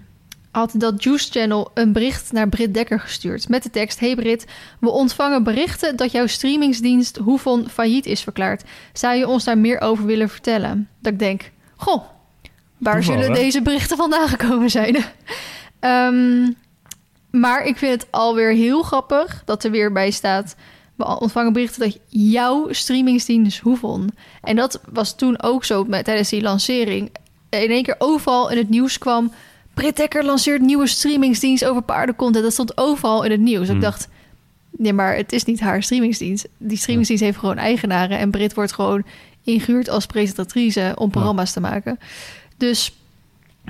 [0.50, 3.49] had dat juice channel een bericht naar Brit Dekker gestuurd.
[3.49, 4.47] Met de tekst, hey Brit,
[4.78, 8.65] we ontvangen berichten dat jouw streamingsdienst Hoevon failliet is verklaard.
[8.93, 10.89] Zou je ons daar meer over willen vertellen?
[11.00, 12.02] Dat ik denk, goh,
[12.78, 13.43] waar Toeval, zullen hè?
[13.43, 14.97] deze berichten vandaan gekomen zijn?
[15.80, 16.47] Ehm,
[17.40, 20.56] maar ik vind het alweer heel grappig dat er weer bij staat...
[20.94, 24.10] we ontvangen berichten dat jouw streamingsdienst Hoevon...
[24.42, 27.10] en dat was toen ook zo met, tijdens die lancering...
[27.49, 29.32] in één keer overal in het nieuws kwam...
[29.75, 32.44] Britt Dekker lanceert nieuwe streamingsdienst over paardencontent.
[32.44, 33.62] Dat stond overal in het nieuws.
[33.62, 33.80] Ik Hmm.
[33.80, 34.08] dacht,
[34.70, 36.49] nee, maar het is niet haar streamingsdienst.
[36.58, 38.18] Die streamingsdienst heeft gewoon eigenaren...
[38.18, 39.04] en Brit wordt gewoon
[39.44, 40.92] ingehuurd als presentatrice...
[40.94, 41.99] om programma's te maken.
[42.56, 42.92] Dus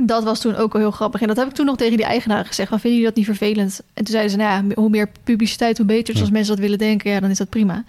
[0.02, 1.20] dat was toen ook al heel grappig.
[1.20, 2.68] En dat heb ik toen nog tegen die eigenaren gezegd.
[2.68, 3.80] Van, vinden jullie dat niet vervelend?
[3.94, 6.04] En toen zeiden ze, nou ja, hoe meer publiciteit, hoe beter.
[6.04, 6.20] Dus Ja.
[6.20, 7.84] als mensen dat willen denken, ja, dan is dat prima.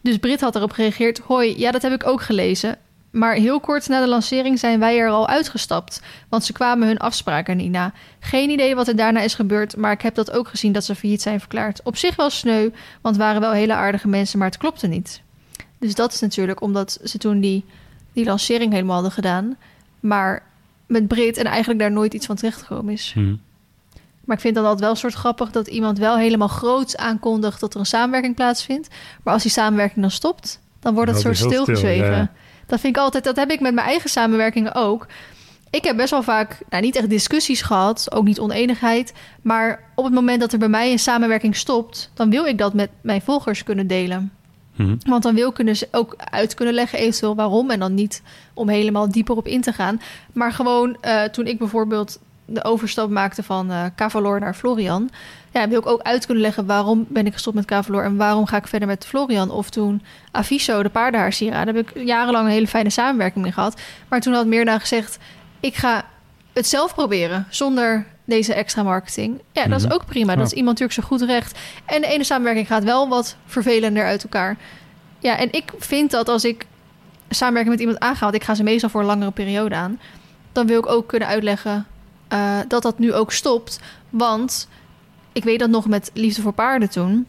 [0.00, 1.18] Dus Brit had erop gereageerd.
[1.18, 2.76] Hoi, ja, dat heb ik ook gelezen.
[3.10, 6.02] Maar heel kort na de lancering zijn wij er al uitgestapt.
[6.28, 7.92] Want ze kwamen hun afspraken niet na.
[8.20, 9.76] Geen idee wat er daarna is gebeurd.
[9.76, 11.80] Maar ik heb dat ook gezien dat ze failliet zijn verklaard.
[11.82, 14.38] Op zich wel sneu, want waren wel hele aardige mensen.
[14.38, 15.22] Maar het klopte niet.
[15.78, 17.64] Dus dat is natuurlijk omdat ze toen die,
[18.12, 19.56] die lancering helemaal hadden gedaan.
[20.00, 20.42] Maar
[20.92, 23.12] met Brit en eigenlijk daar nooit iets van terechtgekomen is.
[23.16, 23.34] Mhm.
[24.24, 27.60] Maar ik vind dan altijd wel een soort grappig dat iemand wel helemaal groots aankondigt
[27.60, 28.88] dat er een samenwerking plaatsvindt.
[29.22, 32.10] Maar als die samenwerking dan stopt, dan wordt het soort stil, stilgezwegen.
[32.10, 32.32] ja.
[32.66, 35.06] Dat vind ik altijd, dat heb ik met mijn eigen samenwerkingen ook.
[35.70, 39.12] Ik heb best wel vaak, nou niet echt discussies gehad, ook niet oneenigheid.
[39.42, 42.74] Maar op het moment dat er bij mij een samenwerking stopt, dan wil ik dat
[42.74, 44.32] met mijn volgers kunnen delen.
[44.76, 44.96] Mhm.
[45.06, 47.70] Want dan wil kunnen ze ook uit kunnen leggen eventueel waarom.
[47.70, 48.22] En dan niet
[48.54, 50.00] om helemaal dieper op in te gaan.
[50.32, 55.10] Maar gewoon eh, toen ik bijvoorbeeld de overstap maakte van eh Cavalor naar Florian.
[55.50, 58.46] Ja, wil ik ook uit kunnen leggen waarom ben ik gestopt met Cavalor en waarom
[58.46, 59.50] ga ik verder met Florian.
[59.50, 63.80] Of toen Aviso, de paardenhaarsieraden, daar heb ik jarenlang een hele fijne samenwerking mee gehad.
[64.08, 65.18] Maar toen had Meerda gezegd,
[65.60, 66.04] ik ga
[66.52, 69.40] het zelf proberen zonder deze extra marketing.
[69.52, 69.94] Ja, dat is Mhm.
[69.94, 70.36] ook prima.
[70.36, 71.58] Dat is iemand natuurlijk zo goed recht.
[71.84, 74.56] En de ene samenwerking gaat wel wat vervelender uit elkaar.
[75.18, 76.66] Ja, en ik vind dat als ik
[77.28, 80.00] samenwerking met iemand aanga, want ik ga ze meestal voor een langere periode aan,
[80.52, 81.86] dan wil ik ook kunnen uitleggen
[82.28, 83.80] eh, dat dat nu ook stopt.
[84.10, 84.68] Want
[85.32, 87.26] ik weet dat nog met Liefde voor Paarden toen.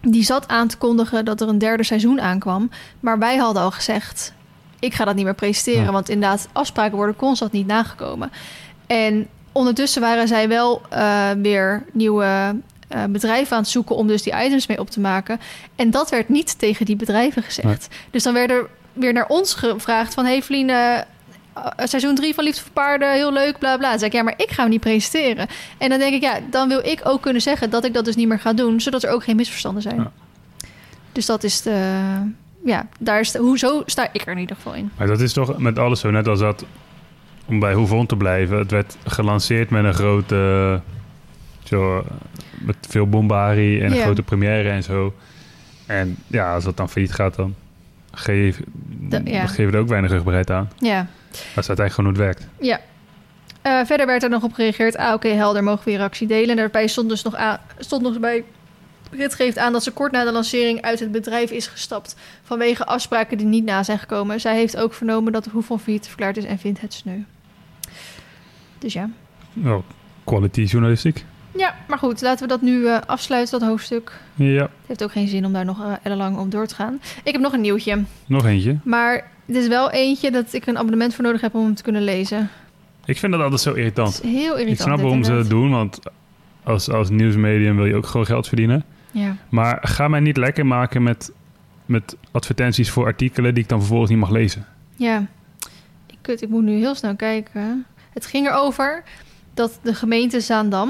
[0.00, 2.70] Die zat aan te kondigen dat er een derde seizoen aankwam.
[3.00, 4.32] Maar wij hadden al gezegd,
[4.78, 5.84] ik ga dat niet meer presenteren.
[5.84, 5.92] Ja.
[5.92, 8.30] Want inderdaad, afspraken worden constant niet nagekomen.
[8.86, 9.26] En
[9.56, 12.56] ondertussen waren zij wel eh, weer nieuwe
[12.88, 15.40] eh, bedrijven aan het zoeken om dus die items mee op te maken.
[15.76, 17.88] En dat werd niet tegen die bedrijven gezegd.
[18.10, 20.24] Dus dan werd er weer naar ons gevraagd van...
[20.24, 20.72] hey Vline,
[21.52, 23.88] eh, seizoen 3 van Liefde voor Paarden, heel leuk, bla bla.
[23.88, 25.46] Dan zei ik, ja, maar ik ga hem niet presenteren.
[25.78, 27.70] En dan denk ik, ja, dan wil ik ook kunnen zeggen...
[27.70, 29.96] dat ik dat dus niet meer ga doen, zodat er ook geen misverstanden zijn.
[29.96, 30.12] Ja.
[31.12, 32.00] Dus dat is de,
[32.64, 34.90] ja, daar is, hoezo sta ik er in ieder geval in.
[34.96, 36.10] Maar dat is toch met alles zo.
[36.10, 36.64] Net als dat,
[37.46, 38.58] om bij Hoevon te blijven...
[38.58, 40.80] het werd gelanceerd met een grote...
[41.64, 42.04] Zo,
[42.58, 44.02] met veel bombarie en een Ja.
[44.02, 45.14] grote première en zo.
[45.86, 47.54] En ja, als dat dan failliet gaat, dan
[48.12, 48.60] geef,
[49.24, 49.46] ja.
[49.46, 50.70] geven we er ook weinig rugbaarheid aan.
[50.78, 52.48] Ja, Dat is uiteindelijk gewoon hoe het werkt.
[52.60, 52.80] ja.
[53.62, 54.96] Eh, verder werd er nog op gereageerd.
[54.96, 56.48] Ah, oké, helder, mogen we reactie delen.
[56.50, 58.44] En daarbij stond dus nog, aan, stond nog bij...
[59.10, 62.16] Rit geeft aan dat ze kort na de lancering uit het bedrijf is gestapt...
[62.42, 64.40] vanwege afspraken die niet na zijn gekomen.
[64.40, 67.18] Zij heeft ook vernomen dat de Hoevon failliet verklaard is en vindt het sneu.
[68.78, 69.10] Dus ja.
[69.52, 69.82] Nou,
[70.24, 71.24] quality journalistiek.
[71.56, 74.20] Ja, maar goed, laten we dat nu eh, afsluiten, dat hoofdstuk.
[74.34, 77.00] Ja, Het heeft ook geen zin om daar nog uh, ellenlang op door te gaan.
[77.24, 78.02] Ik heb nog een nieuwtje.
[78.26, 78.76] nog eentje.
[78.84, 81.82] Maar het is wel eentje dat ik een abonnement voor nodig heb om hem te
[81.82, 82.50] kunnen lezen.
[83.04, 84.08] Ik vind dat altijd zo Het irritant.
[84.24, 84.68] is heel irritant.
[84.68, 85.98] Ik snap waarom ze dat doen, want
[86.62, 88.84] als, als nieuwsmedium wil je ook gewoon geld verdienen.
[89.10, 89.36] Ja.
[89.48, 91.32] Maar ga mij niet lekker maken met,
[91.86, 94.66] met advertenties voor artikelen die ik dan vervolgens niet mag lezen.
[94.96, 95.26] ja.
[96.06, 97.86] Ik, kut, ik moet nu heel snel kijken.
[98.16, 99.02] Het ging erover
[99.54, 100.88] dat de gemeente Zaandam...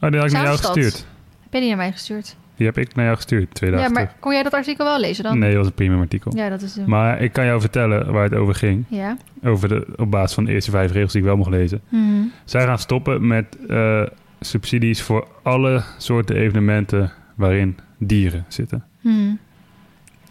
[0.00, 0.72] Oh, die had ik naar jou Zaanstad.
[0.76, 1.06] gestuurd.
[1.42, 2.36] Heb je die naar mij gestuurd?
[2.56, 4.20] Die heb ik naar jou gestuurd, twee dagen Ja, maar terug.
[4.20, 5.38] kon jij dat artikel wel lezen dan?
[5.38, 6.36] Nee, dat was een premium artikel.
[6.36, 6.76] Ja, dat is.
[6.86, 8.84] Maar ik kan jou vertellen waar het over ging.
[8.88, 9.16] Ja.
[9.44, 11.80] Over de, op basis van de eerste vijf regels die ik wel mocht lezen.
[11.88, 12.22] Mhm.
[12.44, 14.02] Zij gaan stoppen met eh,
[14.40, 18.84] subsidies voor alle soorten evenementen waarin dieren zitten.
[19.00, 19.34] Mhm.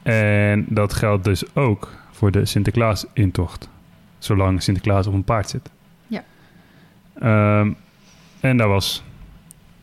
[0.03, 3.69] En dat geldt dus ook voor de Sinterklaas-intocht.
[4.19, 5.69] Zolang Sinterklaas op een paard zit.
[7.21, 7.71] Ehm,
[8.39, 9.03] en daar was,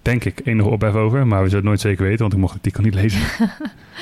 [0.02, 1.26] denk ik, enige ophef over.
[1.26, 3.20] Maar we zullen het nooit zeker weten, want ik mocht het artikel niet lezen.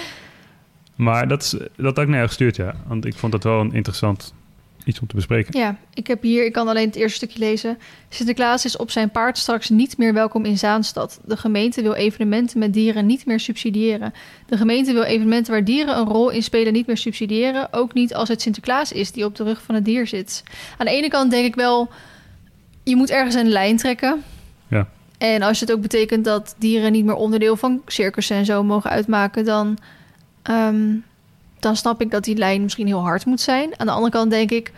[1.06, 2.74] maar dat, is, dat had ik naar jou gestuurd, ja.
[2.86, 4.34] Want ik vond dat wel een interessant
[4.86, 5.58] iets om te bespreken.
[5.58, 7.78] Ja, ik heb hier, ik kan alleen het eerste stukje lezen.
[8.08, 11.20] Sinterklaas is op zijn paard straks niet meer welkom in Zaanstad.
[11.24, 14.12] De gemeente wil evenementen met dieren niet meer subsidiëren.
[14.46, 17.72] De gemeente wil evenementen waar dieren een rol in spelen niet meer subsidiëren.
[17.72, 20.42] Ook niet als het Sinterklaas is die op de rug van het dier zit.
[20.78, 21.90] Aan de ene kant denk ik wel,
[22.88, 24.22] je moet ergens een lijn trekken.
[24.68, 24.88] Ja.
[25.18, 28.90] En als het ook betekent dat dieren niet meer onderdeel van circussen en zo mogen
[28.90, 29.78] uitmaken, dan,
[30.42, 30.94] ehm,
[31.58, 33.78] dan snap ik dat die lijn misschien heel hard moet zijn.
[33.78, 34.72] Aan de andere kant denk ik,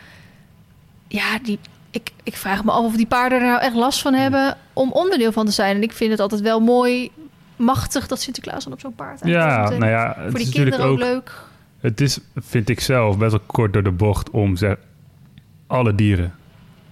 [1.09, 1.59] ja, die,
[1.91, 4.93] ik, ik vraag me af of die paarden er nou echt last van hebben om
[4.93, 5.77] onderdeel van te zijn.
[5.77, 7.11] En ik vind het altijd wel mooi,
[7.57, 10.77] machtig dat Sinterklaas dan op zo'n paard Ja, nou ja, het voor is die natuurlijk
[10.77, 10.99] kinderen ook, ook...
[10.99, 11.47] leuk.
[11.81, 14.77] Het is, vind ik zelf, best wel kort door de bocht om zeg,
[15.67, 16.35] alle dieren.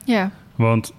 [0.05, 0.31] Ja.
[0.55, 0.93] Want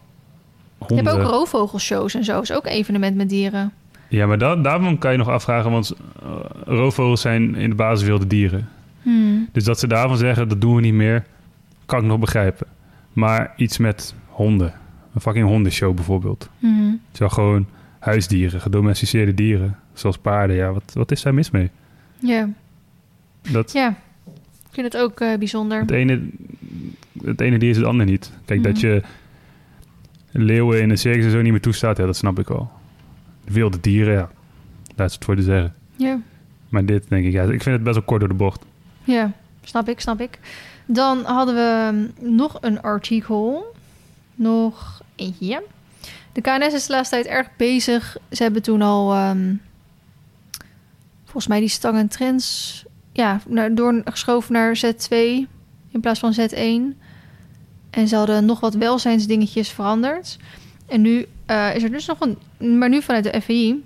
[0.80, 1.06] Je honden...
[1.06, 2.42] hebt ook roofvogelshows en zo.
[2.42, 3.72] Is ook evenement met dieren.
[4.10, 6.30] Ja, maar da daarvan kan je nog afvragen, want uh,
[6.66, 8.70] roofvogels zijn in de basis wilde dieren.
[9.02, 9.50] Hmm.
[9.52, 11.26] Dus dat ze daarvan zeggen, dat doen we niet meer,
[11.86, 12.68] kan ik nog begrijpen.
[13.13, 14.74] Maar iets met honden,
[15.13, 16.50] een fucking hondenshow bijvoorbeeld.
[16.60, 17.00] Hmm.
[17.12, 17.68] Terwijl gewoon
[18.00, 21.70] huisdieren, gedomesticeerde dieren, zoals paarden, ja, wat, wat is daar mis mee?
[22.20, 22.50] Ja.
[23.52, 23.90] Dat, ja,
[24.68, 25.80] ik vind het ook eh, bijzonder.
[25.80, 26.22] het, ene,
[27.24, 28.32] het ene dier is het andere niet.
[28.46, 28.86] Kijk, dat Mhm.
[28.88, 29.02] je
[30.32, 32.72] leeuwen in een circus en zo niet meer toestaat, ja, dat snap ik wel.
[33.44, 34.30] Wilde dieren, ja,
[34.96, 35.76] daar is het voor te zeggen.
[35.96, 36.20] Ja.
[36.70, 38.66] Maar dit denk ik, ja, ik vind het best wel kort door de bocht.
[39.04, 39.32] Ja,
[39.63, 40.40] snap ik, snap ik.
[40.86, 43.76] Dan hadden we mm, nog een artikel.
[44.36, 45.63] Nog eentje.
[46.32, 48.18] De KNS is de laatste tijd erg bezig.
[48.32, 49.54] Ze hebben toen al, ehm,
[51.24, 55.16] volgens mij, die stang en trends ja, naar, doorgeschoven naar Z2
[55.92, 56.98] in plaats van Z1.
[57.98, 60.38] En ze hadden nog wat welzijnsdingetjes veranderd.
[60.86, 63.84] En nu eh, is er dus nog een, maar nu vanuit de FVI.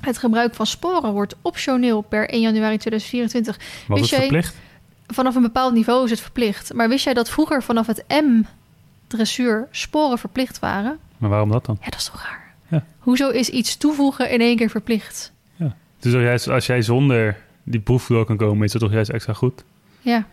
[0.00, 3.56] Het gebruik van sporen wordt optioneel per 1 januari 2024
[3.88, 4.56] Was Wist het jij- verplicht?
[5.06, 6.72] vanaf een bepaald niveau is het verplicht.
[6.74, 10.98] Maar wist jij dat vroeger vanaf het M-dressuur sporen verplicht waren?
[11.18, 11.76] Maar waarom dat dan?
[11.80, 12.54] Ja, dat is toch raar?
[12.68, 12.84] Ja.
[12.98, 15.32] Hoezo is iets toevoegen in één keer verplicht?
[15.98, 19.10] Dus toch juist, als jij zonder die proef door kan komen, is dat toch juist
[19.10, 19.64] extra goed?
[20.00, 20.26] Ja,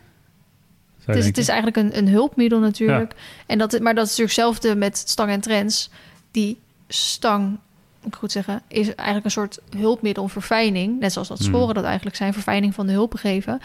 [1.14, 3.14] Zou het is, eigenlijk een, een hulpmiddel natuurlijk.
[3.46, 5.90] En dat, maar dat is natuurlijk hetzelfde met stang en trends.
[6.32, 7.58] Die stang,
[8.02, 11.00] moet ik goed zeggen, is eigenlijk een soort hulpmiddel, verfijning.
[11.00, 11.48] Net zoals dat Hmm.
[11.48, 13.62] sporen dat eigenlijk zijn, verfijning van de hulpen geven.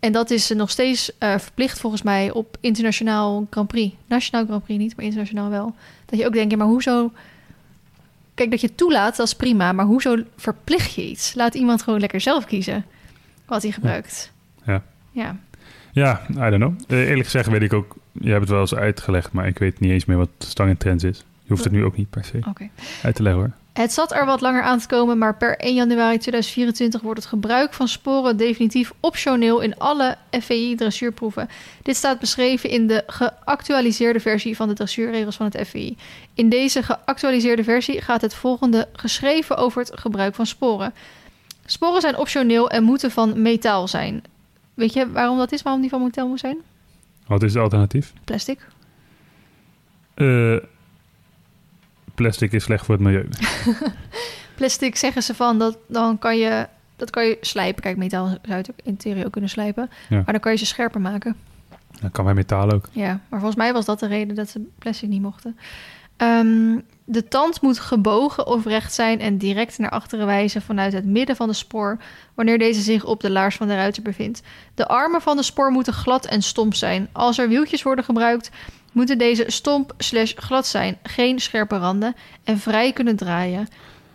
[0.00, 3.94] En dat is nog steeds eh, verplicht volgens mij op internationaal Grand Prix.
[4.06, 5.74] Nationaal Grand Prix niet, maar internationaal wel.
[6.04, 7.12] Dat je ook denkt, ja, maar hoezo...
[8.34, 9.72] Kijk, dat je toelaat, dat is prima.
[9.72, 11.34] Maar hoezo verplicht je iets?
[11.34, 12.84] Laat iemand gewoon lekker zelf kiezen
[13.46, 14.32] wat hij gebruikt.
[14.66, 14.82] Ja.
[15.10, 15.36] Ja.
[15.98, 16.74] Ja, I don't know.
[16.86, 17.96] Eh, eerlijk gezegd weet ik ook...
[18.12, 20.76] Je hebt het wel eens uitgelegd, maar ik weet niet eens meer wat stang en
[20.76, 21.24] trends is.
[21.42, 22.40] Je hoeft het nu ook niet per se
[23.02, 23.52] uit te leggen hoor.
[23.72, 27.28] Het zat er wat langer aan te komen, maar per 1 januari 2024 wordt het
[27.28, 31.48] gebruik van sporen definitief optioneel in alle FVI-dressuurproeven.
[31.82, 35.96] Dit staat beschreven in de geactualiseerde versie van de dressuurregels van het FVI.
[36.34, 40.94] In deze geactualiseerde versie gaat het volgende geschreven over het gebruik van sporen.
[41.66, 44.22] Sporen zijn optioneel en moeten van metaal zijn.
[44.78, 45.62] Weet je waarom dat is?
[45.62, 46.56] Waarom die van Motel moet zijn?
[47.26, 48.12] Wat is het alternatief?
[48.24, 48.66] Plastic.
[50.14, 50.56] Eh,
[52.14, 53.28] plastic is slecht voor het milieu.
[54.56, 57.82] Plastic zeggen ze van, dat, dan kan je, dat kan je slijpen.
[57.82, 59.90] Kijk, metaal zou je het ook in theorie ook kunnen slijpen.
[60.08, 60.16] Ja.
[60.16, 61.36] Maar dan kan je ze scherper maken.
[62.00, 62.88] Dat kan bij metaal ook.
[62.92, 65.58] Ja, maar volgens mij was dat de reden dat ze plastic niet mochten.
[66.18, 71.04] Ehm, de tand moet gebogen of recht zijn en direct naar achteren wijzen vanuit het
[71.04, 71.98] midden van de spoor,
[72.34, 74.42] wanneer deze zich op de laars van de ruiter bevindt.
[74.74, 77.08] De armen van de spoor moeten glad en stomp zijn.
[77.12, 78.50] Als er wieltjes worden gebruikt,
[78.92, 83.68] moeten deze stomp slash glad zijn, geen scherpe randen en vrij kunnen draaien.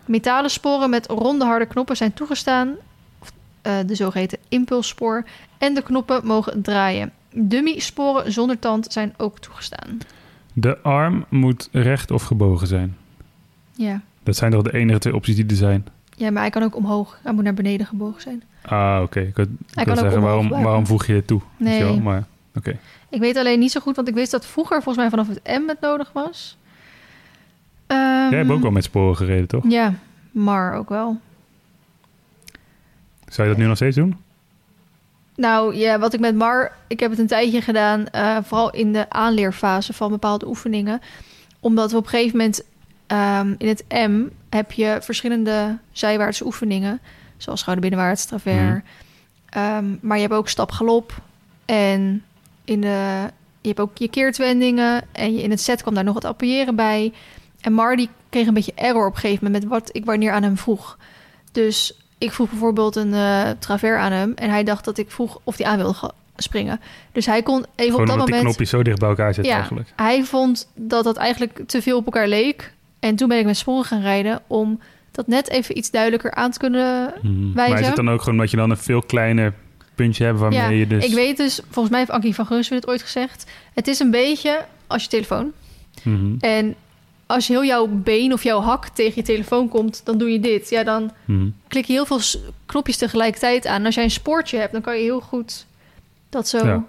[0.04, 2.76] Metalen sporen met ronde harde knoppen zijn toegestaan,
[3.62, 5.24] eh, de zogeheten impulsspoor,
[5.58, 7.12] en de knoppen mogen draaien.
[7.32, 9.98] Dummy-sporen zonder tand zijn ook toegestaan.
[10.56, 12.96] De arm moet recht of gebogen zijn.
[13.72, 14.00] Ja.
[14.22, 15.86] Dat zijn toch de enige twee opties die er zijn?
[16.16, 17.18] ja, maar hij kan ook omhoog.
[17.22, 18.42] Hij moet naar beneden gebogen zijn.
[18.62, 19.20] Ah, oké.
[19.20, 21.40] Ik kan zeggen, omhoog waarom, waarom voeg je het toe?
[21.56, 22.00] Nee.
[22.00, 22.78] Maar oké.
[23.08, 25.60] Ik weet alleen niet zo goed, want ik wist dat vroeger volgens mij vanaf het
[25.62, 26.56] M het nodig was.
[27.86, 29.64] Ehm, Jij hebt ook wel met sporen gereden, toch?
[29.68, 29.94] Ja,
[30.30, 31.20] maar ook wel.
[33.28, 34.16] Zou je dat nu nog steeds doen?
[35.36, 38.92] Nou ja, wat ik met Mar, ik heb het een tijdje gedaan, eh, vooral in
[38.92, 41.00] de aanleerfase van bepaalde oefeningen.
[41.60, 42.62] Omdat we op een gegeven moment
[43.06, 47.00] ehm, in het M heb je verschillende zijwaartse oefeningen,
[47.36, 48.54] zoals schouderbinnenwaarts, travers.
[48.54, 48.78] Mhm.
[49.48, 51.20] Ehm, maar je hebt ook stap galop
[51.64, 52.24] en
[52.64, 56.14] in de, je hebt ook je keertwendingen en je, in het set kwam daar nog
[56.14, 57.12] wat appuieren bij.
[57.60, 60.32] En Mar die kreeg een beetje error op een gegeven moment met wat ik wanneer
[60.32, 60.98] aan hem vroeg.
[61.52, 63.14] Dus ik vroeg bijvoorbeeld een
[63.58, 66.80] travers aan hem en hij dacht dat ik vroeg of hij aan wilde springen.
[67.12, 68.40] Dus hij kon even Gewoon op dat omdat die moment.
[68.40, 69.58] knopjes zo dicht bij elkaar zitten Ja.
[69.58, 69.92] eigenlijk.
[69.96, 72.72] Hij vond dat dat eigenlijk te veel op elkaar leek.
[73.00, 76.50] En toen ben ik met sporen gaan rijden om dat net even iets duidelijker aan
[76.50, 77.12] te kunnen.
[77.22, 77.44] Mhm.
[77.44, 77.78] Maar Wijzen.
[77.78, 79.54] is het dan ook gewoon dat je dan een veel kleiner
[79.94, 81.04] puntje hebt waarmee ja, je dus...
[81.04, 83.50] ik weet dus, volgens mij heeft Ankie van Gunsven het ooit gezegd.
[83.74, 85.52] Het is een beetje als je telefoon.
[86.02, 86.34] Mhm.
[86.40, 86.74] En
[87.26, 90.40] als je heel jouw been of jouw hak tegen je telefoon komt, dan doe je
[90.40, 90.68] dit.
[90.70, 91.46] Ja, dan Mhm.
[91.68, 92.20] klik je heel veel
[92.66, 93.80] knopjes tegelijkertijd aan.
[93.80, 95.66] En als jij een spoortje hebt, dan kan je heel goed
[96.28, 96.84] dat zo Ja.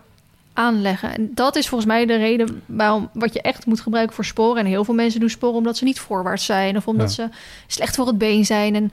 [0.54, 1.14] aanleggen.
[1.16, 4.60] En dat is volgens mij de reden waarom wat je echt moet gebruiken voor sporen.
[4.60, 7.30] En heel veel mensen doen sporen omdat ze niet voorwaarts zijn of omdat ze
[7.68, 8.76] slecht voor het been zijn.
[8.76, 8.92] En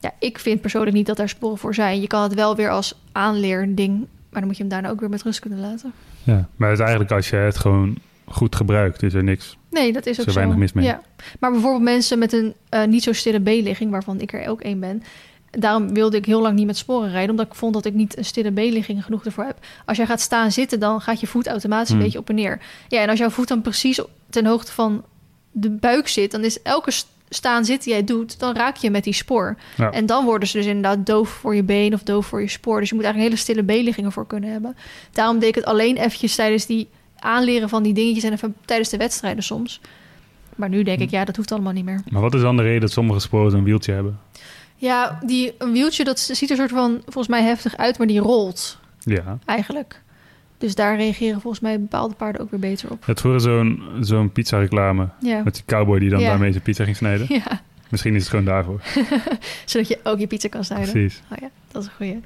[0.00, 2.00] ja, ik vind persoonlijk niet dat daar sporen voor zijn.
[2.00, 5.08] Je kan het wel weer als aanleerding, maar dan moet je hem daarna ook weer
[5.10, 5.92] met rust kunnen laten.
[6.22, 9.56] Ja, maar het is eigenlijk als je het gewoon goed gebruikt, is er niks.
[9.70, 10.84] Nee, dat is ook Zo weinig mis mee.
[10.84, 11.00] Ja.
[11.40, 14.80] Maar bijvoorbeeld mensen met een eh, niet zo stille B-ligging, waarvan ik er ook één
[14.80, 15.02] ben.
[15.50, 18.18] Daarom wilde ik heel lang niet met sporen rijden, omdat ik vond dat ik niet
[18.18, 19.58] een stille B-ligging genoeg ervoor heb.
[19.86, 22.04] Als jij gaat staan zitten, dan gaat je voet automatisch een Hmm.
[22.04, 22.60] beetje op en neer.
[22.88, 25.04] Ja, en als jouw voet dan precies ten hoogte van
[25.52, 28.90] de buik zit, dan is elke st- staan zitten die jij doet, dan raak je
[28.90, 29.56] met die spoor.
[29.76, 29.90] Ja.
[29.90, 32.80] En dan worden ze dus inderdaad doof voor je been of doof voor je spoor.
[32.80, 34.76] Dus je moet eigenlijk hele stille B-liggingen voor kunnen hebben.
[35.12, 36.88] Daarom deed ik het alleen eventjes tijdens die
[37.20, 39.80] aanleren van die dingetjes en even tijdens de wedstrijden soms.
[40.56, 42.00] Maar nu denk ik, ja, dat hoeft allemaal niet meer.
[42.10, 44.18] Maar wat is dan de reden dat sommige sporen zo'n wieltje hebben?
[44.76, 48.20] Ja, die, een wieltje, dat ziet er soort van volgens mij heftig uit, maar die
[48.20, 49.38] rolt Ja.
[49.44, 50.02] eigenlijk.
[50.58, 53.06] Dus daar reageren volgens mij bepaalde paarden ook weer beter op.
[53.06, 55.42] Het vroeger zo'n zo'n pizza reclame Ja.
[55.42, 56.28] met die cowboy die dan Ja.
[56.28, 57.26] daarmee zijn pizza ging snijden.
[57.28, 58.80] ja, Misschien is het gewoon daarvoor.
[59.64, 60.90] zodat je ook je pizza kan snijden.
[60.92, 61.20] Precies.
[61.32, 62.20] Oh ja, dat is een goeie.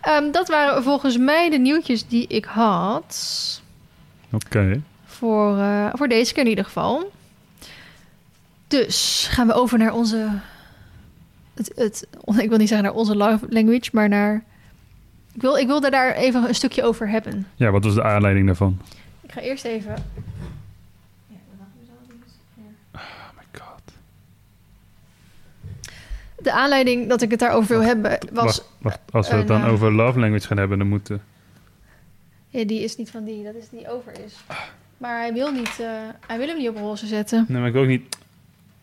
[0.00, 3.61] Ehm, dat waren volgens mij de nieuwtjes die ik had.
[4.32, 4.82] Oké.
[5.04, 7.12] Voor, eh, voor deze keer in ieder geval.
[8.68, 10.28] Dus gaan we over naar onze.
[11.54, 12.06] Het, het,
[12.38, 14.44] ik wil niet zeggen naar onze love language, maar naar.
[15.32, 17.46] Ik, wil, ik wilde daar even een stukje over hebben.
[17.54, 18.80] Ja, wat was de aanleiding daarvan?
[19.20, 19.94] Ik ga eerst even.
[22.94, 23.00] Oh
[23.36, 23.82] my god.
[26.38, 28.44] De aanleiding dat ik het daarover wil hebben was.
[28.44, 29.00] Wacht, wacht.
[29.10, 31.22] Als we het dan eh, over love language gaan hebben, dan moeten...
[32.52, 34.34] Ja, die is niet van die, dat is die over is.
[34.96, 37.44] Maar hij wil, niet, eh, hij wil hem niet op roze zetten.
[37.48, 38.16] Nee, maar ik wil ook niet...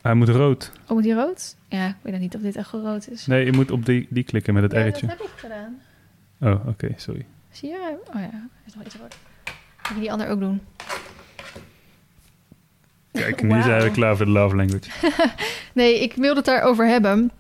[0.02, 0.72] Hij moet rood.
[0.88, 1.56] Oh, moet die rood?
[1.68, 3.26] Ja, ik weet niet of dit echt rood is.
[3.26, 5.82] Nee, je moet op die, die klikken met het ja, dat heb ik gedaan.
[6.40, 7.26] Oh, oké, sorry.
[7.52, 7.98] Zie je?
[8.08, 9.18] Oh ja, hij is nog iets rood.
[9.84, 10.62] Moet je die ander ook doen?
[13.12, 14.90] Kijk, nu zijn we klaar voor de love language.
[15.74, 17.32] Nee, ik wilde het daarover hebben.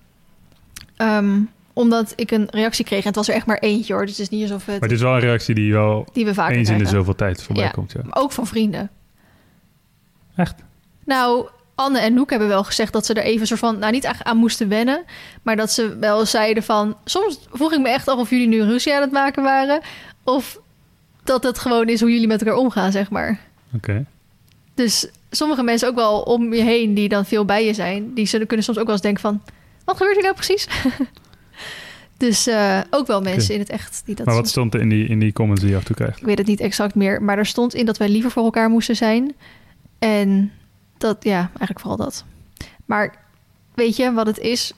[0.95, 1.41] Ehm,
[1.79, 2.99] omdat ik een reactie kreeg.
[3.01, 4.01] En het was er echt maar eentje hoor.
[4.05, 4.83] Dus het is niet alsof Maar het...
[4.83, 7.43] het is wel een reactie die wel Die we vaker eens in de zoveel tijd
[7.43, 7.69] voorbij Ja.
[7.69, 7.91] komt.
[7.91, 8.01] Ja.
[8.03, 8.89] Maar ook van vrienden.
[10.35, 10.55] Echt?
[11.05, 13.79] Nou, Anne en Noek hebben wel gezegd dat ze er even soort van...
[13.79, 15.03] Nou, niet echt aan moesten wennen.
[15.41, 16.97] Maar dat ze wel zeiden van...
[17.05, 19.81] Soms vroeg ik me echt af of jullie nu ruzie aan het maken waren.
[20.23, 20.59] Of
[21.23, 23.39] dat het gewoon is hoe jullie met elkaar omgaan, zeg maar.
[23.75, 24.05] Oké.
[24.73, 28.13] Dus sommige mensen ook wel om je heen die dan veel bij je zijn...
[28.13, 29.41] die zullen kunnen soms ook wel eens denken van...
[29.85, 30.67] Wat gebeurt hier nou precies?
[32.19, 34.81] Dus eh, ook wel mensen in het echt die dat Maar wat soms- stond er
[34.81, 36.19] in die, in die comments die je af en toe krijgt?
[36.19, 38.69] Ik weet het niet exact meer, maar er stond in dat wij liever voor elkaar
[38.69, 39.35] moesten zijn.
[39.99, 40.51] En
[40.97, 42.25] dat, ja, eigenlijk vooral dat.
[42.85, 43.15] Maar
[43.73, 44.73] weet je wat het is?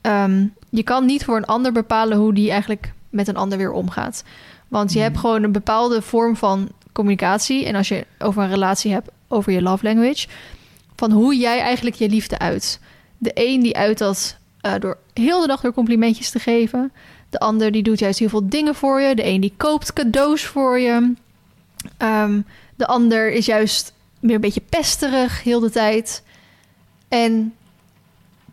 [0.00, 3.72] Ehm, je kan niet voor een ander bepalen hoe die eigenlijk met een ander weer
[3.72, 4.24] omgaat.
[4.68, 5.06] Want je Mhm.
[5.08, 7.64] hebt gewoon een bepaalde vorm van communicatie.
[7.64, 10.28] En als je over een relatie hebt, over je love language.
[10.96, 12.80] Van hoe jij eigenlijk je liefde uit.
[13.18, 16.92] De een die uit dat eh, door heel de dag door complimentjes te geven.
[17.30, 19.14] De ander die doet juist heel veel dingen voor je.
[19.14, 21.12] De een die koopt cadeaus voor je.
[21.96, 22.40] Ehm,
[22.76, 26.22] de ander is juist meer een beetje pesterig heel de tijd.
[27.08, 27.54] En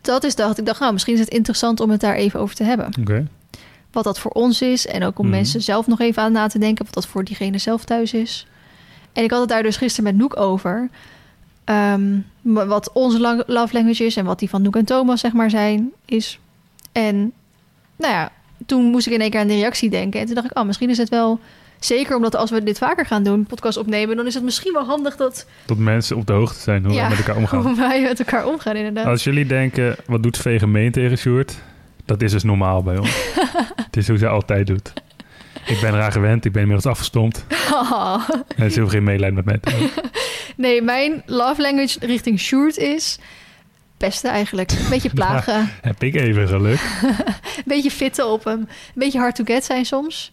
[0.00, 2.54] dat is dacht ik dacht, nou, misschien is het interessant om het daar even over
[2.54, 2.90] te hebben.
[3.92, 5.34] Wat dat voor ons is en ook om Mhm.
[5.34, 8.46] mensen zelf nog even aan na te denken wat dat voor diegene zelf thuis is.
[9.12, 10.88] En ik had het daar dus gisteren met Noek over.
[11.66, 15.50] Ehm, wat onze love language is en wat die van Noek en Thomas zeg maar
[15.50, 16.38] zijn is.
[16.92, 17.32] En
[17.96, 18.32] nou ja,
[18.66, 20.20] toen moest ik in één keer aan de reactie denken.
[20.20, 21.40] En toen dacht ik, oh, misschien is het wel...
[21.80, 24.16] Zeker omdat als we dit vaker gaan doen, podcast opnemen...
[24.16, 27.02] dan is het misschien wel handig dat Dat mensen op de hoogte zijn hoe Ja.
[27.02, 27.62] we met elkaar omgaan.
[27.66, 29.06] hoe wij met elkaar omgaan inderdaad.
[29.06, 31.58] Als jullie denken, wat doet V gemeen tegen Sjoerd?
[32.04, 33.16] Dat is dus normaal bij ons.
[33.86, 34.92] het is hoe ze altijd doet.
[35.66, 37.44] Ik ben eraan gewend, ik ben inmiddels afgestompt.
[38.56, 39.90] En ze hoeft geen medelijden met mij.
[40.56, 43.18] Nee, mijn love language richting Sjoerd is...
[43.96, 44.70] pesten eigenlijk.
[44.70, 45.70] Een beetje plagen.
[45.82, 46.80] Heb ik even geluk.
[47.56, 48.58] Een beetje fitten op hem.
[48.58, 50.32] Een beetje hard to get zijn soms.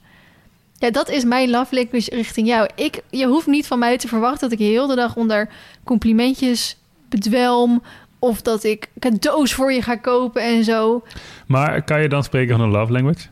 [0.78, 2.70] Ja, dat is mijn love language richting jou.
[2.76, 5.50] Ik, je hoeft niet van mij te verwachten dat ik heel de dag onder
[5.84, 6.78] complimentjes
[7.10, 7.84] bedwelm.
[8.20, 11.04] Of dat ik cadeaus voor je ga kopen en zo.
[11.48, 13.28] Maar kan je dan spreken van een love language?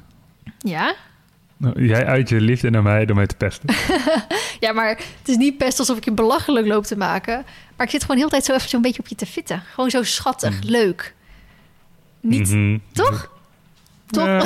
[0.57, 0.95] Ja?
[1.61, 3.69] Nou, Jij uit je liefde naar mij door mij te pesten.
[4.59, 7.45] Ja, maar het is niet best alsof ik je belachelijk loop te maken.
[7.77, 9.63] Maar ik zit gewoon heel de tijd zo even zo'n beetje op je te fitten.
[9.73, 11.13] Gewoon zo schattig, leuk.
[12.19, 12.77] Niet, Mhm.
[12.91, 13.31] toch?
[14.05, 14.25] Toch?
[14.25, 14.43] Ja.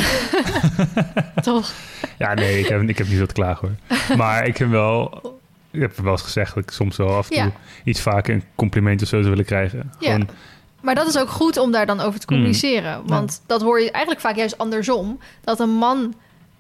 [1.42, 1.72] Toch?
[2.18, 3.98] Ja, nee, ik heb, ik heb niet wat te klagen hoor.
[4.18, 5.22] Maar ik heb wel...
[5.72, 7.52] Ik heb wel eens gezegd dat ik soms wel af en toe Ja.
[7.84, 9.92] iets vaker een compliment of zo zou willen krijgen.
[10.00, 10.12] Ja.
[10.12, 10.30] Gewoon,
[10.82, 13.02] Maar dat is ook goed om daar dan over te communiceren.
[13.02, 13.08] Mm.
[13.08, 15.20] Want dat hoor je eigenlijk vaak juist andersom.
[15.44, 16.14] Dat een man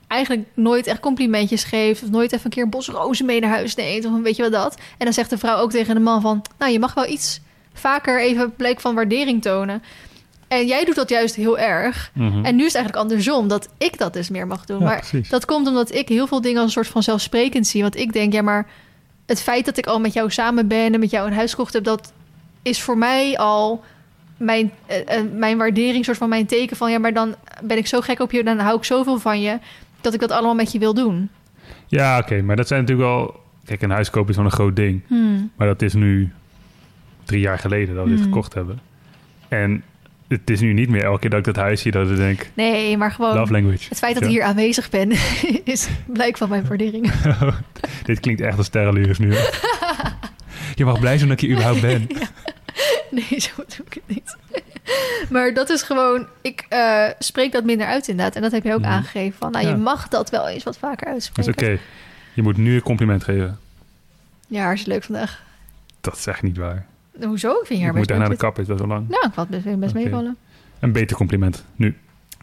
[0.07, 2.03] eigenlijk nooit echt complimentjes geeft...
[2.03, 4.05] of nooit even een keer een bos rozen mee naar huis neemt...
[4.05, 4.75] of een weet je wat dat.
[4.75, 6.45] En dan zegt de vrouw ook tegen de man van...
[6.57, 7.39] nou, je mag wel iets
[7.73, 9.83] vaker even blijk van waardering tonen.
[10.47, 12.11] En jij doet dat juist heel erg.
[12.13, 12.45] mhm.
[12.45, 14.79] En nu is het eigenlijk andersom, dat ik dat dus meer mag doen.
[14.79, 15.29] Ja, maar precies.
[15.29, 17.81] dat komt omdat ik heel veel dingen als een soort van zelfsprekend zie.
[17.81, 18.67] Want ik denk, ja, maar
[19.25, 21.73] het feit dat ik al met jou samen ben en met jou een huis gekocht
[21.73, 22.13] heb, dat
[22.61, 23.83] is voor mij al
[24.37, 27.87] mijn, eh, eh, mijn waardering, soort van mijn teken van, ja, maar dan ben ik
[27.87, 29.59] zo gek op je, dan hou ik zoveel van je,
[30.05, 31.29] dat ik dat allemaal met je wil doen.
[31.87, 33.43] Ja, oké, maar dat zijn natuurlijk wel...
[33.65, 35.01] Kijk, een huis kopen is wel een groot ding.
[35.07, 35.51] Hmm.
[35.55, 36.31] Maar dat is nu
[37.23, 38.27] drie jaar geleden dat we dit Mhm.
[38.27, 38.79] gekocht hebben.
[39.47, 39.83] En
[40.27, 42.49] het is nu niet meer elke keer dat ik dat huis zie dat ik denk...
[42.53, 43.89] Nee, maar gewoon Love language.
[43.89, 44.29] het feit dat Ja.
[44.29, 45.11] ik hier aanwezig ben,
[45.63, 47.11] is blijk van mijn waardering.
[48.03, 49.33] Dit klinkt echt als sterrenlures nu.
[50.75, 52.07] je mag blij zijn dat ik hier überhaupt ben.
[53.11, 54.37] Nee, zo doe ik het niet.
[55.30, 58.36] Maar dat is gewoon, ik eh, spreek dat minder uit inderdaad.
[58.36, 58.89] En dat heb je ook Mhm.
[58.89, 59.38] aangegeven.
[59.38, 59.71] Van, nou, Ja.
[59.71, 61.74] je mag dat wel eens wat vaker Dat is uitspreken.
[61.74, 61.82] oké.
[62.34, 63.60] Je moet nu een compliment geven.
[64.48, 65.43] Ja, hartstikke leuk vandaag.
[66.02, 66.86] Dat is echt niet waar.
[67.24, 67.52] Hoezo?
[67.52, 69.10] Ik vind je Je moet daar naar de kap, is dat zo lang.
[69.10, 70.38] Nou, ik had best, best meevallen.
[70.80, 71.98] Een beter compliment, nu.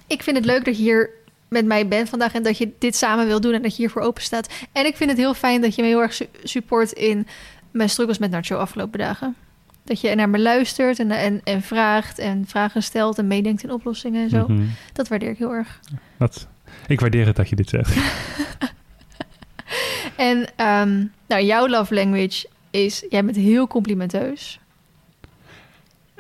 [0.07, 1.11] Ik vind het leuk dat je hier
[1.49, 2.35] met mij bent vandaag...
[2.35, 4.49] en dat je dit samen wil doen en dat je hiervoor open staat.
[4.73, 6.93] En ik vind het heel fijn dat je me heel erg su- support...
[6.93, 7.27] in
[7.71, 9.37] mijn struggles met Nacho afgelopen dagen.
[9.85, 13.19] Dat je naar me luistert en, en, en vraagt en vragen stelt...
[13.19, 14.47] en meedenkt in oplossingen en zo.
[14.49, 14.63] Mhm.
[14.93, 15.81] Dat waardeer ik heel erg.
[16.19, 16.49] Dat,
[16.87, 17.97] ik waardeer het dat je dit zegt.
[20.17, 23.05] En ehm, nou, jouw love language is...
[23.09, 24.61] jij bent heel complimenteus.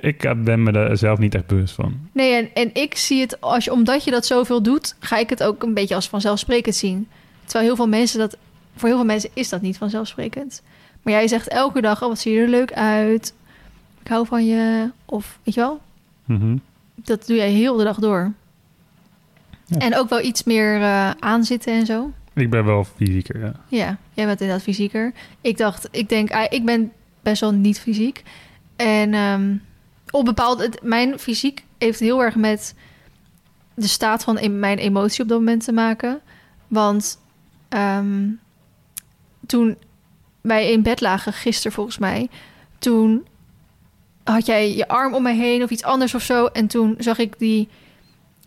[0.00, 2.08] Ik eh, ben me daar zelf niet echt bewust van.
[2.12, 4.96] Nee, en, en ik zie het, als je, omdat je dat zoveel doet...
[5.00, 7.08] ga ik het ook een beetje als vanzelfsprekend zien.
[7.44, 8.36] Terwijl heel veel mensen dat...
[8.76, 10.62] voor heel veel mensen is dat niet vanzelfsprekend.
[11.02, 12.02] Maar jij zegt elke dag...
[12.02, 13.34] oh, wat zie je er leuk uit.
[14.02, 14.90] Ik hou van je.
[15.04, 15.80] Of, weet je wel?
[16.24, 16.56] Mhm.
[16.94, 18.32] Dat doe jij heel de dag door.
[19.66, 19.78] Ja.
[19.78, 22.12] En ook wel iets meer eh, aanzitten en zo.
[22.34, 23.52] Ik ben wel fysieker, ja.
[23.68, 25.12] Ja, jij bent inderdaad fysieker.
[25.40, 28.22] Ik dacht, ik denk, ah, ik ben best wel niet fysiek.
[28.76, 29.56] En ehm,
[30.10, 32.74] op bepaald, het- mijn fysiek heeft heel erg met
[33.74, 36.20] de staat van mijn emotie op dat moment te maken.
[36.68, 37.18] Want
[37.68, 38.28] ehm,
[39.46, 39.76] toen
[40.40, 42.28] wij in bed lagen, gisteren volgens mij,
[42.78, 43.26] toen
[44.24, 46.46] had jij je arm om mij heen of iets anders of zo.
[46.46, 47.68] En toen zag ik die,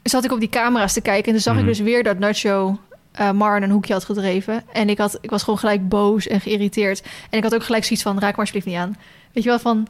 [0.04, 1.62] zat ik op die camera's te kijken en toen zag Mhm.
[1.64, 2.80] ik dus weer dat Nacho
[3.12, 4.64] eh Mar een hoekje had gedreven.
[4.74, 7.02] En ik, had, ik was gewoon gelijk boos en geïrriteerd.
[7.30, 8.98] En ik had ook gelijk zoiets van, raak me alsjeblieft niet aan.
[9.34, 9.88] Weet je wel, van,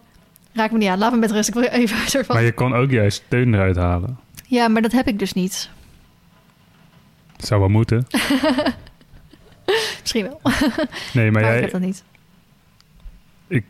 [0.54, 1.48] raak me niet aan, laat me met rust.
[1.48, 2.36] Ik wil even een soort van...
[2.36, 4.18] Maar je kon ook juist steun eruit halen.
[4.48, 5.70] Ja, maar dat heb ik dus niet.
[7.38, 8.08] Zou wel moeten.
[10.02, 10.42] Misschien wel.
[11.14, 12.04] Nee, maar Maar, ik jij, heb dat niet.
[13.48, 13.64] ik,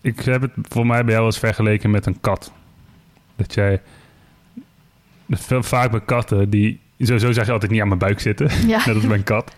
[0.00, 2.52] ik heb het voor mij bij jou eens vergeleken met een kat.
[3.36, 3.80] Dat jij...
[5.30, 6.80] Veel, vaak bij katten, die...
[6.98, 8.50] Sowieso zeg je altijd niet aan mijn buik zitten.
[8.66, 9.54] Ja, Net als bij een kat.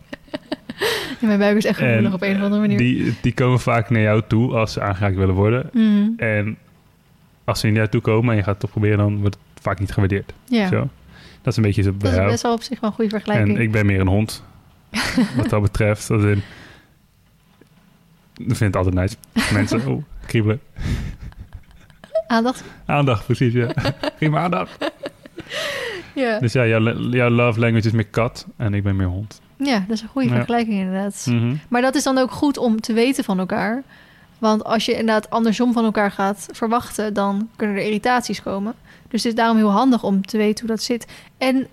[1.21, 2.79] mijn buik is echt gevoelig op een of andere manier.
[2.79, 5.71] Die, die komen vaak naar jou toe als ze aangeraakt willen worden.
[5.73, 6.09] Mhm.
[6.17, 6.57] En
[7.45, 9.63] als ze naar jou toe komen en je gaat het toch proberen, dan wordt het
[9.63, 10.33] vaak niet gewaardeerd.
[10.45, 10.89] Ja, Zo.
[11.43, 13.57] Dat is een beetje zo dat is best wel op zich wel een goede vergelijking.
[13.57, 14.45] En ik ben meer een hond.
[15.37, 16.11] wat dat betreft.
[16.11, 16.43] Als in,
[18.37, 19.17] ik vind het altijd nice.
[19.53, 20.61] Mensen, oh, kriebelen.
[22.27, 22.65] Aandacht?
[22.87, 23.69] Aandacht, precies, ja.
[24.31, 24.91] Me aandacht.
[26.15, 26.39] Ja.
[26.39, 29.41] Dus ja, jouw, jouw love language is meer kat en ik ben meer hond.
[29.57, 30.35] ja, dat is een goede Ja.
[30.35, 31.27] vergelijking inderdaad.
[31.29, 31.55] Mhm.
[31.69, 33.83] Maar dat is dan ook goed om te weten van elkaar.
[34.39, 38.75] Want als je inderdaad andersom van elkaar gaat verwachten, dan kunnen er irritaties komen.
[39.09, 41.07] Dus het is daarom heel handig om te weten hoe dat zit.
[41.39, 41.67] En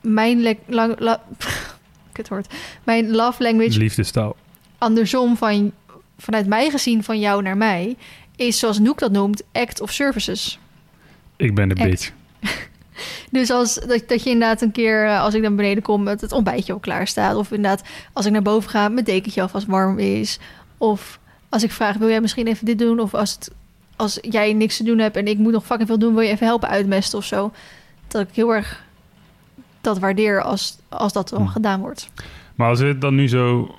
[0.00, 1.20] mijn lang, la,
[2.12, 2.54] kut woord.
[2.84, 4.36] Mijn love language Liefdestaal.
[4.78, 5.72] andersom van
[6.20, 7.96] vanuit mij gezien van jou naar mij
[8.36, 10.58] is zoals Noek dat noemt act of services.
[11.36, 11.84] Ik ben de Act.
[11.90, 12.12] bitch.
[13.30, 16.20] Dus als dat, dat je inderdaad een keer, eh, als ik dan beneden kom, dat
[16.20, 17.36] het ontbijtje al klaar staat.
[17.36, 20.38] Of inderdaad, als ik naar boven ga, mijn dekentje alvast warm is.
[20.78, 21.18] Of
[21.48, 23.00] als ik vraag, wil jij misschien even dit doen?
[23.00, 23.50] Of als, het,
[23.96, 26.30] als jij niks te doen hebt en ik moet nog fucking veel doen, wil je
[26.30, 27.52] even helpen uitmesten of zo?
[28.08, 28.84] Dat ik heel erg
[29.80, 31.48] dat waardeer als, als dat dan Hm.
[31.48, 32.08] gedaan wordt.
[32.54, 33.74] Maar als je het dan nu zo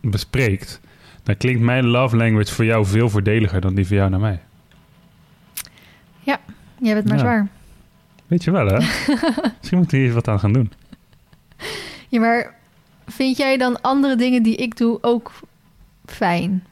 [0.00, 0.80] bespreekt,
[1.26, 4.40] dan klinkt mijn love language voor jou veel voordeliger dan die voor jou naar mij.
[6.80, 7.22] Jij bent maar Ja.
[7.22, 7.48] zwaar.
[8.26, 8.76] Weet je wel, hè?
[9.58, 10.72] Misschien moeten we hier wat aan gaan doen.
[12.08, 12.54] Ja, maar
[13.06, 15.32] vind jij dan andere dingen die ik doe ook
[16.06, 16.64] fijn?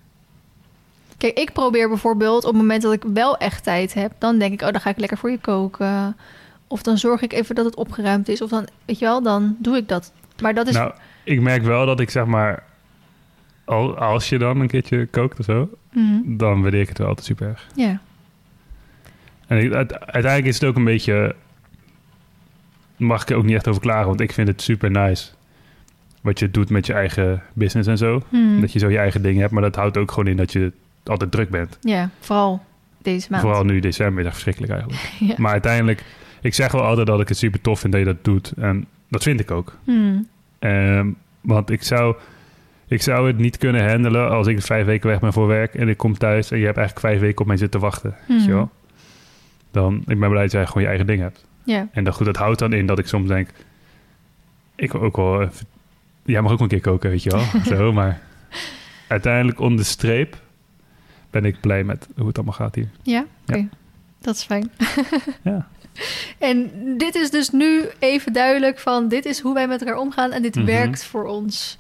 [1.19, 4.53] Kijk, ik probeer bijvoorbeeld op het moment dat ik wel echt tijd heb, dan denk
[4.53, 6.17] ik, oh, dan ga ik lekker voor je koken.
[6.67, 8.41] Of dan zorg ik even dat het opgeruimd is.
[8.43, 10.13] Of dan, weet je wel, dan doe ik dat.
[10.43, 10.75] Maar dat is.
[10.75, 10.93] Nou,
[11.25, 12.63] ik merk wel dat ik zeg maar...
[13.65, 17.07] al- Als je dan een keertje kookt of zo, Mhm, dan waardeer ik het wel
[17.07, 17.67] altijd super erg.
[17.77, 18.01] ja.
[19.47, 21.35] En ik- uite- uiteindelijk is het ook een beetje...
[22.97, 25.31] Mag ik er ook niet echt over klagen, want ik vind het super nice.
[26.21, 28.23] Wat je doet met je eigen business en zo.
[28.29, 28.61] Mhm.
[28.61, 30.73] Dat je zo je eigen dingen hebt, maar dat houdt ook gewoon in dat je
[31.05, 31.79] altijd druk bent.
[31.81, 32.63] Ja, vooral
[33.03, 33.43] deze maand.
[33.43, 35.03] Vooral nu december, is echt verschrikkelijk eigenlijk.
[35.31, 35.35] Ja.
[35.39, 36.05] Maar uiteindelijk,
[36.41, 38.53] ik zeg wel altijd dat ik het super tof vind dat je dat doet.
[38.57, 39.79] En dat vind ik ook.
[39.85, 40.17] Mhm,
[40.59, 41.09] Ehm,
[41.41, 42.17] want ik zou,
[42.87, 45.89] ik zou het niet kunnen handelen als ik vijf weken weg ben voor werk en
[45.89, 48.15] ik kom thuis en je hebt eigenlijk vijf weken op mij zitten wachten.
[48.29, 48.71] Weet je wel?
[49.71, 51.45] Dan, ik ben blij dat jij gewoon je eigen ding hebt.
[51.93, 53.49] En dat, goed, dat houdt dan in dat ik soms denk,
[54.75, 55.67] ik wil ook wel, even-
[56.25, 57.45] jij mag ook een keer koken, weet je wel.
[57.77, 58.21] Zo, maar
[59.09, 60.37] uiteindelijk onder de streep
[61.31, 62.89] ben ik blij met hoe het allemaal gaat hier.
[63.03, 63.25] Ja?
[63.49, 63.69] Oké.
[64.21, 64.71] Dat is fijn.
[65.43, 65.67] Ja.
[66.39, 69.09] En dit is dus nu even duidelijk van...
[69.09, 70.65] dit is hoe wij met elkaar omgaan en dit Mhm.
[70.65, 71.79] werkt voor ons.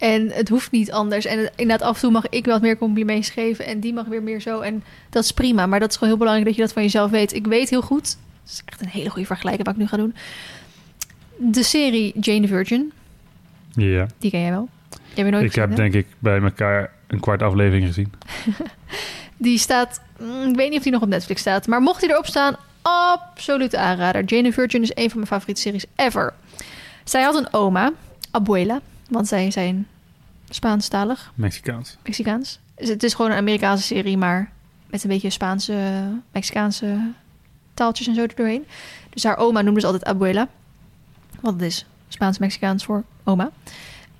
[0.00, 1.24] En het hoeft niet anders.
[1.24, 3.66] En inderdaad, af en toe mag ik wat meer complimentjes geven...
[3.66, 4.60] en die mag weer meer zo.
[4.60, 5.66] En dat is prima.
[5.66, 7.34] Maar dat is gewoon heel belangrijk dat je dat van jezelf weet.
[7.34, 8.16] Ik weet heel goed...
[8.42, 10.14] het is echt een hele goede vergelijking wat ik nu ga doen.
[11.36, 12.92] De serie Jane the Virgin,
[13.74, 14.68] Ja, die ken jij wel.
[15.14, 15.74] Nooit ik heb hè?
[15.74, 18.12] denk ik bij elkaar een kwart aflevering gezien.
[19.36, 22.10] Die staat, mm, ik weet niet of die nog op Netflix staat, maar mocht die
[22.10, 24.24] erop staan, absoluut aanrader.
[24.24, 26.34] Jane the Virgin is een van mijn favoriete series ever.
[27.04, 27.92] Zij had een oma,
[28.30, 28.80] abuela,
[29.10, 29.86] want zij zijn
[30.48, 31.96] Spaanstalig, Mexicaans.
[32.04, 32.58] Mexicaans.
[32.76, 34.50] Dus het is gewoon een Amerikaanse serie, maar
[34.86, 36.02] met een beetje Spaanse,
[36.32, 36.98] Mexicaanse
[37.74, 38.66] taaltjes en zo erdoorheen.
[39.10, 40.48] Dus haar oma noemde ze altijd abuela,
[41.40, 43.50] want het is Spaans-Mexicaans voor oma.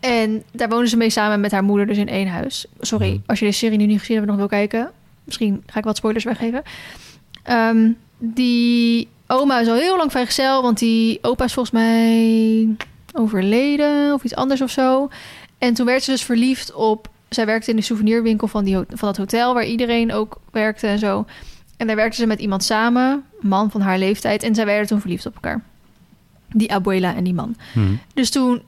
[0.01, 2.67] En daar wonen ze mee samen met haar moeder dus in één huis.
[2.81, 3.19] Sorry, Mhm.
[3.27, 4.91] als je de serie nu niet gezien hebt en nog wil kijken.
[5.25, 6.63] Misschien ga ik wat spoilers weggeven.
[7.43, 12.69] Ehm, die oma is al heel lang vrijgezel, want die opa is volgens mij
[13.13, 15.09] overleden of iets anders of zo.
[15.59, 17.09] En toen werd ze dus verliefd op...
[17.29, 20.99] Zij werkte in de souvenirwinkel van, die, van dat hotel waar iedereen ook werkte en
[20.99, 21.27] zo.
[21.77, 24.43] En daar werkte ze met iemand samen, een man van haar leeftijd.
[24.43, 25.63] En zij werden toen verliefd op elkaar.
[26.49, 27.57] Die abuela en die man.
[27.73, 27.81] Hm.
[28.15, 28.63] Dus toen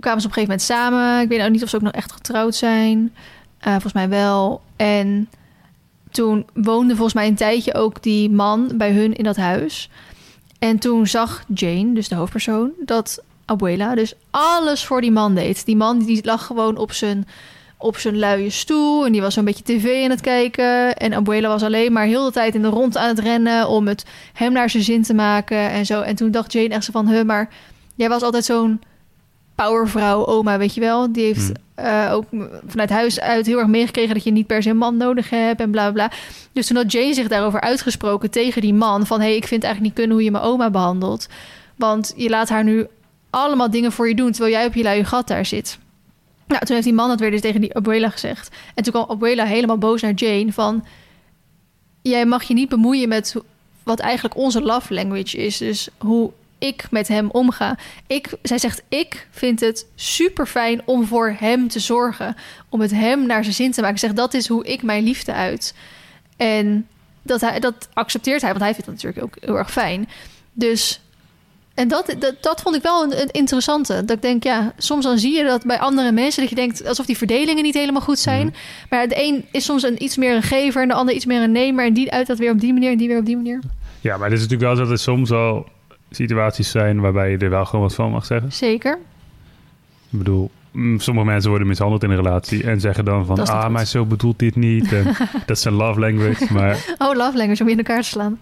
[0.00, 1.20] kwamen ze op een gegeven moment samen.
[1.20, 3.14] Ik weet ook niet of ze ook nog echt getrouwd zijn.
[3.58, 4.62] Eh, volgens mij wel.
[4.76, 5.28] En
[6.10, 9.90] toen woonde volgens mij een tijdje ook die man bij hun in dat huis.
[10.58, 15.64] En toen zag Jane, dus de hoofdpersoon, dat Abuela dus alles voor die man deed.
[15.66, 17.26] Die man die lag gewoon op zijn,
[17.78, 20.96] op zijn luie stoel en die was zo'n beetje tv aan het kijken.
[20.96, 23.88] En Abuela was alleen maar heel de tijd in de rond aan het rennen om
[23.88, 26.00] het hem naar zijn zin te maken en zo.
[26.00, 27.48] En toen dacht Jane echt zo van, huh, maar
[27.94, 28.80] jij was altijd zo'n
[29.54, 31.12] powervrouw, oma, weet je wel.
[31.12, 31.84] Die heeft Hmm.
[31.84, 32.24] eh, ook
[32.66, 35.60] vanuit huis uit heel erg meegekregen dat je niet per se een man nodig hebt
[35.60, 36.06] en bla bla.
[36.08, 36.16] bla.
[36.52, 39.82] Dus toen had Jane zich daarover uitgesproken tegen die man van, hey, ik vind eigenlijk
[39.94, 41.26] niet kunnen hoe je mijn oma behandelt,
[41.76, 42.86] want je laat haar nu
[43.34, 44.32] allemaal dingen voor je doen...
[44.32, 45.78] terwijl jij op je luie gat daar zit.
[46.46, 48.56] Nou, toen heeft die man dat weer dus tegen die Abuela gezegd.
[48.74, 50.84] En toen kwam Abuela helemaal boos naar Jane van...
[52.02, 53.34] jij mag je niet bemoeien met
[53.82, 55.58] wat eigenlijk onze love language is.
[55.58, 57.78] Dus hoe ik met hem omga.
[58.06, 62.36] Ik, zij zegt, ik vind het super fijn om voor hem te zorgen.
[62.68, 63.98] Om het hem naar zijn zin te maken.
[63.98, 65.74] Zeg, dat is hoe ik mijn liefde uit.
[66.36, 66.88] En
[67.22, 70.08] dat, hij, dat accepteert hij, want hij vindt het natuurlijk ook heel erg fijn.
[70.52, 71.00] Dus,
[71.74, 74.04] en dat, dat, dat vond ik wel een, een interessante.
[74.04, 76.40] Dat ik denk, ja, soms dan zie je dat bij andere mensen...
[76.40, 78.46] dat je denkt alsof die verdelingen niet helemaal goed zijn.
[78.46, 78.56] Mhm.
[78.90, 80.82] Maar de een is soms een, iets meer een gever...
[80.82, 81.86] en de ander iets meer een nemer.
[81.86, 83.60] En die uit dat weer op die manier en die weer op die manier.
[84.00, 85.66] Ja, maar het is natuurlijk wel zo dat er soms al
[86.10, 88.52] situaties zijn waarbij je er wel gewoon wat van mag zeggen.
[88.52, 88.98] Zeker.
[90.10, 93.62] Ik bedoel, mm, sommige mensen worden mishandeld in een relatie en zeggen dan van, ah,
[93.62, 93.70] goed.
[93.70, 94.90] maar zo bedoelt dit niet.
[95.46, 98.38] Dat is zijn love language, maar Oh, love language om je in elkaar te slaan.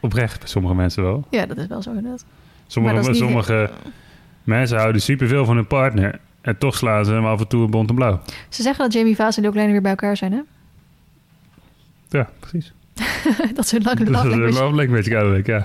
[0.00, 1.24] Oprecht bij sommige mensen wel.
[1.30, 2.24] Ja, dat is wel zo inderdaad.
[2.66, 3.70] Sommige, is niet- sommige
[4.44, 7.70] mensen houden superveel van hun partner en toch slaan ze hem af en toe een
[7.70, 8.20] bont en blauw.
[8.48, 10.40] Ze zeggen dat Jamie Vaas en Kleine weer bij elkaar zijn, hè?
[12.08, 12.72] Ja, precies.
[13.54, 15.64] dat ze een lange Dat is een love language kennelijk, ja.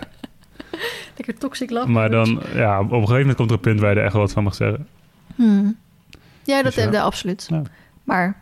[1.18, 3.94] Lekker toxic love Maar dan, ja, op een gegeven moment komt er een punt waar
[3.94, 4.88] je er echt wat van mag zeggen.
[5.36, 5.78] Hmm.
[6.44, 7.02] Ja, dat Dus ja.
[7.02, 7.48] absoluut.
[7.50, 7.62] Ja.
[8.04, 8.42] Maar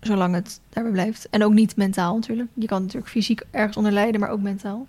[0.00, 1.28] zolang het daarbij blijft.
[1.30, 2.48] En ook niet mentaal natuurlijk.
[2.54, 4.86] Je kan natuurlijk fysiek ergens onder lijden, maar ook mentaal.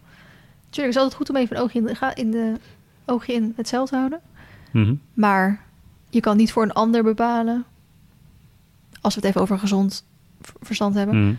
[0.78, 2.54] Tuurlijk, het is altijd goed om even een oogje in de, ga- in de,
[3.06, 4.20] oogje in het cel te houden.
[4.72, 4.96] Mhm.
[5.14, 5.64] Maar
[6.10, 7.66] je kan niet voor een ander bepalen...
[9.02, 10.06] als we het even over gezond
[10.62, 11.24] verstand hebben...
[11.24, 11.34] Mhm.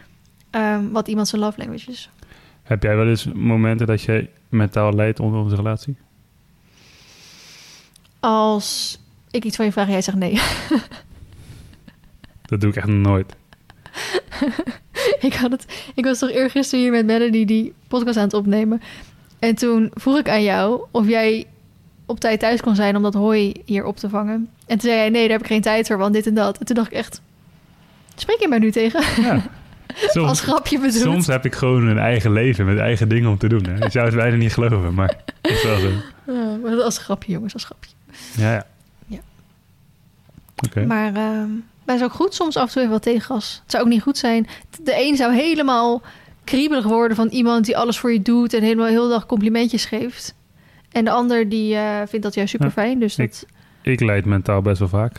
[0.50, 2.10] ehm, wat iemand zijn love language is.
[2.62, 5.96] Heb jij wel eens momenten dat je mentaal leidt onder onze relatie?
[8.20, 8.98] Als
[9.30, 10.40] ik iets van je vraag en jij zegt nee.
[12.42, 13.36] Dat doe ik echt nooit.
[15.28, 18.82] ik, had het, ik was toch eergisteren hier met Melody die podcast aan het opnemen.
[19.38, 21.46] En toen vroeg ik aan jou of jij
[22.06, 24.48] op tijd thuis kon zijn om dat hooi hier op te vangen.
[24.66, 26.58] En toen zei jij, nee, daar heb ik geen tijd voor, want dit en dat.
[26.58, 27.20] En toen dacht ik echt,
[28.14, 29.22] spreek je mij nu tegen?
[29.22, 29.42] Ja.
[30.06, 31.02] Soms, Als grapje bedoeld.
[31.02, 33.64] soms heb ik gewoon een eigen leven met eigen dingen om te doen.
[33.64, 33.84] Hè.
[33.84, 35.90] Je zou het bijna niet geloven, maar het is wel zo.
[36.32, 37.90] Ja, maar dat als grapje, jongens, als grapje.
[38.36, 38.66] Ja, ja.
[39.06, 39.20] Ja.
[40.86, 41.12] Maar
[41.88, 43.60] maar het is ook goed soms af en toe even wat tegengas.
[43.62, 44.46] Het zou ook niet goed zijn.
[44.82, 46.02] De een zou helemaal
[46.48, 48.52] kriebelig worden van iemand die alles voor je doet...
[48.54, 50.34] en helemaal heel dag complimentjes geeft.
[50.92, 52.98] En de ander die eh, vindt dat juist super fijn.
[52.98, 53.46] Dus ik- dat...
[53.82, 55.18] Ik leid mentaal best wel vaak.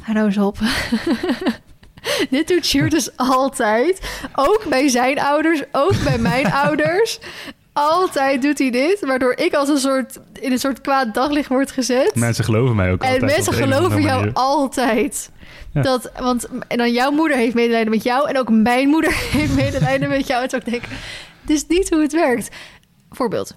[0.00, 0.58] Hou nou eens op.
[2.30, 4.24] Dit doet Sjoerd dus altijd.
[4.34, 7.20] Ook bij zijn ouders, ook bij mijn ouders.
[7.72, 11.70] Altijd doet hij dit, waardoor ik als een soort in een soort kwaad daglicht word
[11.70, 12.14] gezet.
[12.14, 13.32] Mensen geloven mij ook en altijd.
[13.32, 14.34] mensen een of geloven jou manier.
[14.34, 15.30] altijd.
[15.72, 15.82] Ja.
[15.82, 19.54] Dat, want, en dan jouw moeder heeft medelijden met jou en ook mijn moeder heeft
[19.54, 20.42] medelijden met jou.
[20.42, 20.88] En toen denk ik,
[21.42, 22.48] dit is niet hoe het werkt.
[23.10, 23.54] Voorbeeld.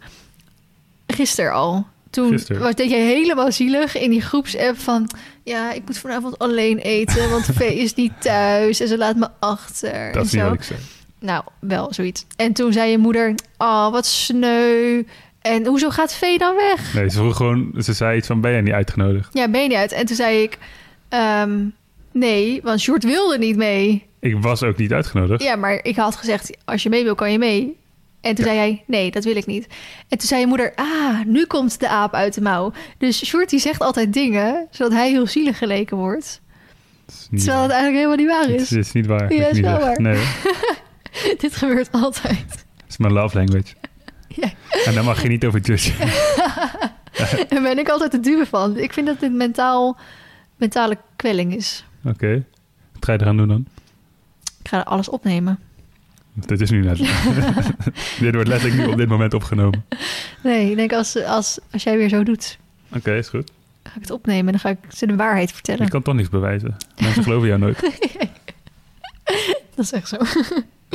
[1.07, 1.87] Gisteren al.
[2.09, 5.09] Toen was deed jij helemaal zielig in die groepsapp van...
[5.43, 9.27] Ja, ik moet vanavond alleen eten, want Vee is niet thuis en ze laat me
[9.39, 10.11] achter.
[10.11, 10.47] Dat en is niet zo.
[10.47, 10.77] wat ik zeg.
[11.23, 12.25] Nou, wel zoiets.
[12.35, 15.03] En toen zei je moeder, oh, wat sneu.
[15.41, 16.93] En hoezo gaat Vee dan weg?
[16.93, 17.73] Nee, ze vroeg gewoon...
[17.77, 19.29] Ze zei iets van, ben jij niet uitgenodigd?
[19.33, 19.91] Ja, ben je niet uit?
[19.91, 20.57] En toen zei ik,
[21.09, 21.59] ehm,
[22.11, 24.05] nee, want Sjoerd wilde niet mee.
[24.19, 25.43] Ik was ook niet uitgenodigd.
[25.43, 27.77] Ja, maar ik had gezegd, als je mee wil, kan je mee.
[28.21, 28.51] En toen Ja.
[28.51, 29.67] zei jij, nee, dat wil ik niet.
[30.09, 32.71] En toen zei je moeder, ah, nu komt de aap uit de mouw.
[32.97, 36.41] Dus Sjoerd die zegt altijd dingen, zodat hij heel zielig geleken wordt.
[37.05, 37.79] Terwijl het waar.
[37.81, 38.61] eigenlijk helemaal niet waar Het is.
[38.61, 39.33] is, het is niet waar.
[39.33, 40.01] Ja, dat is niet waar.
[40.01, 40.81] Nee, het
[41.41, 42.65] Dit gebeurt altijd.
[42.87, 43.73] is mijn love language.
[44.35, 44.51] Ja.
[44.85, 46.07] En daar mag je niet over judgen.
[47.49, 48.77] Daar ben ik altijd de dupe van.
[48.77, 49.97] Ik vind dat dit mentaal,
[50.55, 51.85] mentale kwelling is.
[52.05, 52.43] Oké.
[52.93, 53.65] Wat ga je eraan doen dan?
[54.61, 55.59] Ik ga alles opnemen.
[56.33, 56.97] Dit is nu net.
[58.19, 59.85] dit wordt letterlijk nu op dit moment opgenomen.
[60.43, 62.57] Nee, ik denk als, als, als jij weer zo doet,
[62.95, 63.51] Oké, is goed.
[63.83, 65.83] ga ik het opnemen en dan ga ik ze de waarheid vertellen.
[65.83, 66.75] Je kan toch niks bewijzen.
[66.97, 67.79] Mensen geloven jou nooit.
[69.75, 70.17] Dat is echt zo.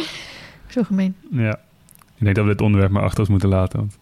[0.75, 1.15] zo gemeen.
[1.31, 1.53] Ja.
[2.17, 3.79] Ik denk dat we dit onderwerp maar achter ons moeten laten.
[3.79, 3.99] Want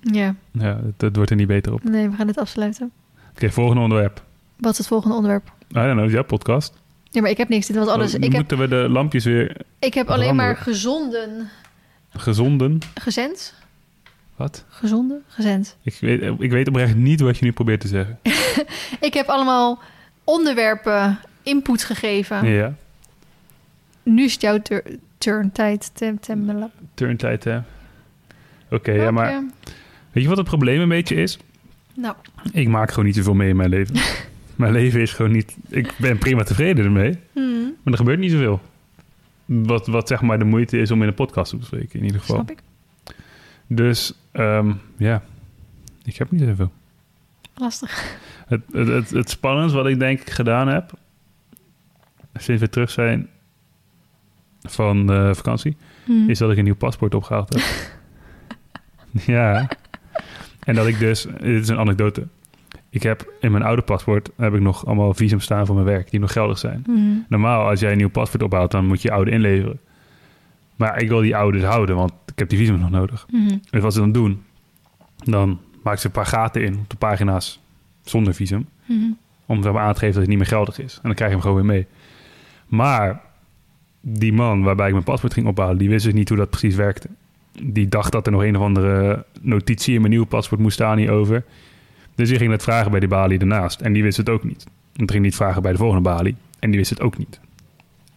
[0.00, 1.78] Ja, ja, het, het wordt er niet beter op.
[1.80, 2.92] Oké, nee, we gaan dit afsluiten.
[3.34, 4.22] volgende onderwerp.
[4.56, 5.46] Wat is het volgende onderwerp?
[5.70, 6.74] I don't know, jouw podcast.
[7.10, 7.66] Ja, maar ik heb niks.
[7.66, 8.14] Dit was alles.
[8.14, 11.48] Oh, Ik heb, Moeten we de lampjes weer ik heb alleen maar gezonden.
[12.10, 12.78] gezonden?
[12.94, 13.54] Gezend?
[14.36, 14.64] Wat?
[14.68, 15.22] Gezonden?
[15.28, 15.76] Gezend.
[15.82, 18.18] Ik weet, ik weet oprecht niet wat je nu probeert te zeggen.
[19.00, 19.78] Ik heb allemaal
[20.24, 22.46] onderwerpen input gegeven.
[22.46, 22.74] Ja,
[24.04, 25.52] Nu is het jouw tur- turn.
[25.52, 25.90] Tijd.
[25.94, 27.58] Tem, tem, turntijd hè.
[28.70, 29.44] Oké, ja, maar
[30.12, 31.38] weet je wat het probleem een beetje is?
[31.94, 32.14] Nou,
[32.52, 33.94] Ik maak gewoon niet zoveel mee in mijn leven.
[34.56, 35.56] mijn leven is gewoon niet...
[35.68, 38.60] Ik ben prima tevreden ermee, hmm, maar er gebeurt niet zoveel.
[39.44, 42.20] Wat, wat zeg maar de moeite is om in een podcast te bespreken, in ieder
[42.20, 42.36] geval.
[42.36, 42.62] snap ik.
[43.66, 45.22] Dus, ehm, ja,
[46.04, 46.72] ik heb niet zoveel.
[47.54, 48.18] Lastig.
[48.46, 50.92] Het, het, het, het spannendste wat ik denk ik gedaan heb...
[52.34, 53.28] sinds we terug zijn
[54.64, 55.76] van de vakantie...
[56.04, 56.30] Hm.
[56.30, 57.62] is dat ik een nieuw paspoort opgehaald heb.
[59.36, 59.68] ja.
[60.64, 61.22] En dat ik dus...
[61.22, 62.26] Dit is een anekdote.
[62.90, 64.30] Ik heb in mijn oude paspoort...
[64.36, 66.10] heb ik nog allemaal visum staan voor mijn werk...
[66.10, 66.82] die nog geldig zijn.
[66.86, 66.92] Hm.
[67.28, 68.70] Normaal, als jij een nieuw paspoort ophaalt...
[68.70, 69.80] dan moet je je oude inleveren.
[70.76, 71.96] Maar ik wil die oude dus houden...
[71.96, 73.26] want ik heb die visum nog nodig.
[73.30, 73.58] Hm.
[73.70, 74.42] Dus wat ze dan doen...
[75.16, 77.60] dan maken ze een paar gaten in op de pagina's...
[78.02, 78.66] zonder visum
[79.46, 80.94] om zeg maar, aan te geven dat het niet meer geldig is.
[80.94, 81.86] En dan krijg je hem gewoon weer mee.
[82.66, 83.22] Maar
[84.06, 86.74] die man waarbij ik mijn paspoort ging ophalen, die wist dus niet hoe dat precies
[86.74, 87.08] werkte.
[87.62, 90.98] Die dacht dat er nog een of andere notitie in mijn nieuwe paspoort moest staan
[90.98, 91.44] hierover.
[92.14, 93.80] Dus die ging het vragen bij die balie ernaast.
[93.80, 94.64] En die wist het ook niet.
[94.64, 96.36] En toen ging hij het vragen bij de volgende balie.
[96.58, 97.40] En die wist het ook niet.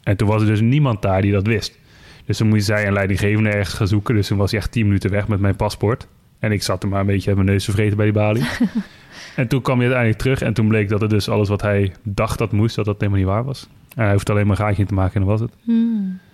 [0.04, 1.78] En toen was er dus niemand daar die dat wist.
[2.26, 4.16] Dus toen moest zij een leidinggevende ergens gaan zoeken.
[4.16, 6.08] Dus toen was hij echt tien minuten weg met mijn paspoort.
[6.40, 8.44] En ik zat er maar een beetje uit mijn neus te vreten bij die balie.
[9.36, 11.94] En toen kwam hij uiteindelijk terug en toen bleek dat het dus alles wat hij
[12.04, 13.68] dacht dat moest, dat dat helemaal niet waar was.
[14.06, 15.52] Hij hoefde alleen maar een gaatje in te maken en dat was het.
[15.64, 15.72] Hm.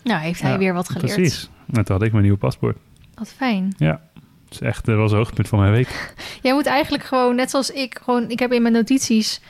[0.04, 1.14] Nou, heeft hij Ja, weer wat geleerd.
[1.14, 1.50] Precies.
[1.72, 2.78] En toen had ik mijn nieuwe paspoort.
[3.16, 3.74] Wat fijn.
[3.78, 4.02] Ja,
[4.44, 6.14] het is echt, dat was een hoogtepunt van mijn week.
[6.42, 9.42] Jij moet eigenlijk gewoon, net zoals ik, gewoon, ik heb in mijn notities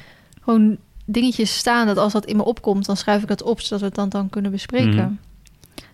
[0.41, 3.80] gewoon dingetjes staan dat als dat in me opkomt, dan schrijf ik dat op, zodat
[3.80, 4.95] we het dan, dan kunnen bespreken.
[4.95, 5.14] Mhm.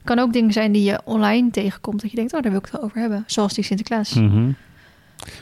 [0.04, 2.66] Kan ook dingen zijn die je online tegenkomt, dat je denkt, oh, daar wil ik
[2.66, 3.24] het wel over hebben.
[3.28, 4.14] Zoals die Sinterklaas.
[4.14, 4.52] Mhm.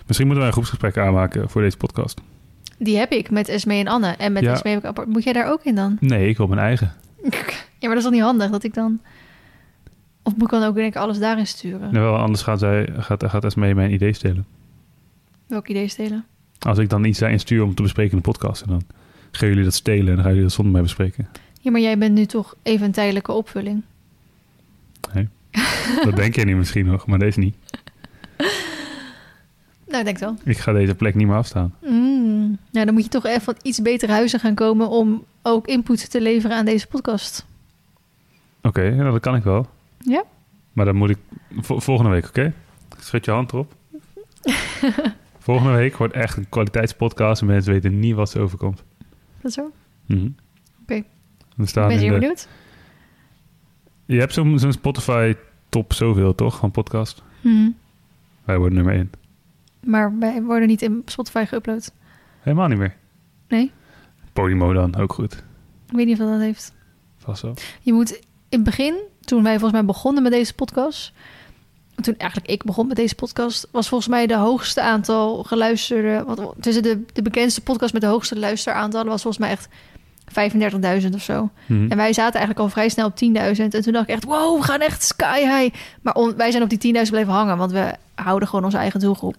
[0.05, 2.21] Misschien moeten wij een groepsgesprek aanmaken voor deze podcast.
[2.78, 4.07] Die heb ik met Esme en Anne.
[4.17, 4.51] En met Ja.
[4.51, 5.07] Esme heb ik apart.
[5.07, 5.97] Moet jij daar ook in dan?
[5.99, 6.93] Nee, ik wil mijn eigen.
[7.80, 8.99] Ja, maar dat is toch niet handig dat ik dan...
[10.23, 11.93] Of moet ik dan ook denk ik alles daarin sturen?
[11.93, 14.45] Nou, wel, anders gaat, zij, gaat, gaat Esmee mijn idee stelen.
[15.47, 16.25] Welk idee stelen?
[16.59, 18.61] Als ik dan iets daarin stuur om te bespreken in de podcast.
[18.61, 18.82] En dan
[19.32, 21.28] gaan jullie dat stelen en dan gaan jullie dat zonder mij bespreken.
[21.61, 23.84] Ja, maar jij bent nu toch even een tijdelijke opvulling.
[26.03, 27.55] Dat denk je niet misschien nog, maar deze niet.
[29.88, 30.36] Nou, ik denk wel.
[30.43, 31.75] Ik ga deze plek niet meer afstaan.
[31.84, 32.16] Mm.
[32.71, 36.09] Nou, dan moet je toch even wat iets beter huizen gaan komen om ook input
[36.11, 37.45] te leveren aan deze podcast.
[38.61, 39.67] Oké, dat kan ik wel.
[39.99, 40.23] Ja?
[40.73, 41.17] Maar dan moet ik
[41.59, 42.53] vo- volgende week, oké?
[42.99, 43.75] Schud je hand erop.
[45.39, 48.84] volgende week wordt echt een kwaliteitspodcast en mensen weten niet wat ze overkomt.
[49.41, 49.71] Dat zo?
[50.05, 50.30] Mhm.
[50.82, 51.03] Oké.
[51.63, 52.47] Staan ben de- benieuwd.
[54.05, 55.34] Je hebt zo'n Spotify
[55.69, 56.57] top zoveel, toch?
[56.57, 57.23] Van podcast.
[57.41, 57.69] Mhm.
[58.43, 59.11] Wij worden nummer één.
[59.84, 61.93] Maar wij worden niet in Spotify geüpload.
[62.47, 62.95] Helemaal niet meer.
[63.47, 63.71] Nee?
[64.33, 65.33] Podimo dan, ook goed.
[65.89, 66.73] Ik weet niet of dat heeft.
[67.17, 67.53] Vast wel.
[67.81, 68.19] Je moet in
[68.49, 71.13] het begin, toen wij volgens mij begonnen met deze podcast...
[72.01, 73.67] Toen eigenlijk ik begon met deze podcast...
[73.71, 76.23] was volgens mij de hoogste aantal geluisterde...
[76.25, 79.07] Wat, tussen de, de bekendste podcast met de hoogste luisteraantallen...
[79.07, 79.67] was volgens mij echt
[81.03, 81.49] 35.000 of zo.
[81.65, 81.91] Mhm.
[81.91, 83.19] En wij zaten eigenlijk al vrij snel op 10.000.
[83.57, 85.75] En toen dacht ik echt, wow, we gaan echt sky high.
[86.01, 88.99] Maar on- wij zijn op die 10.000 blijven hangen, want we houden gewoon onze eigen
[88.99, 89.35] doelgroep.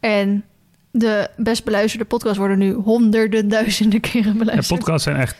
[0.00, 0.44] En
[0.92, 4.78] de best beluisterde podcasts worden nu honderden duizenden keren En beluisterd.
[4.78, 5.36] podcasts zijn echt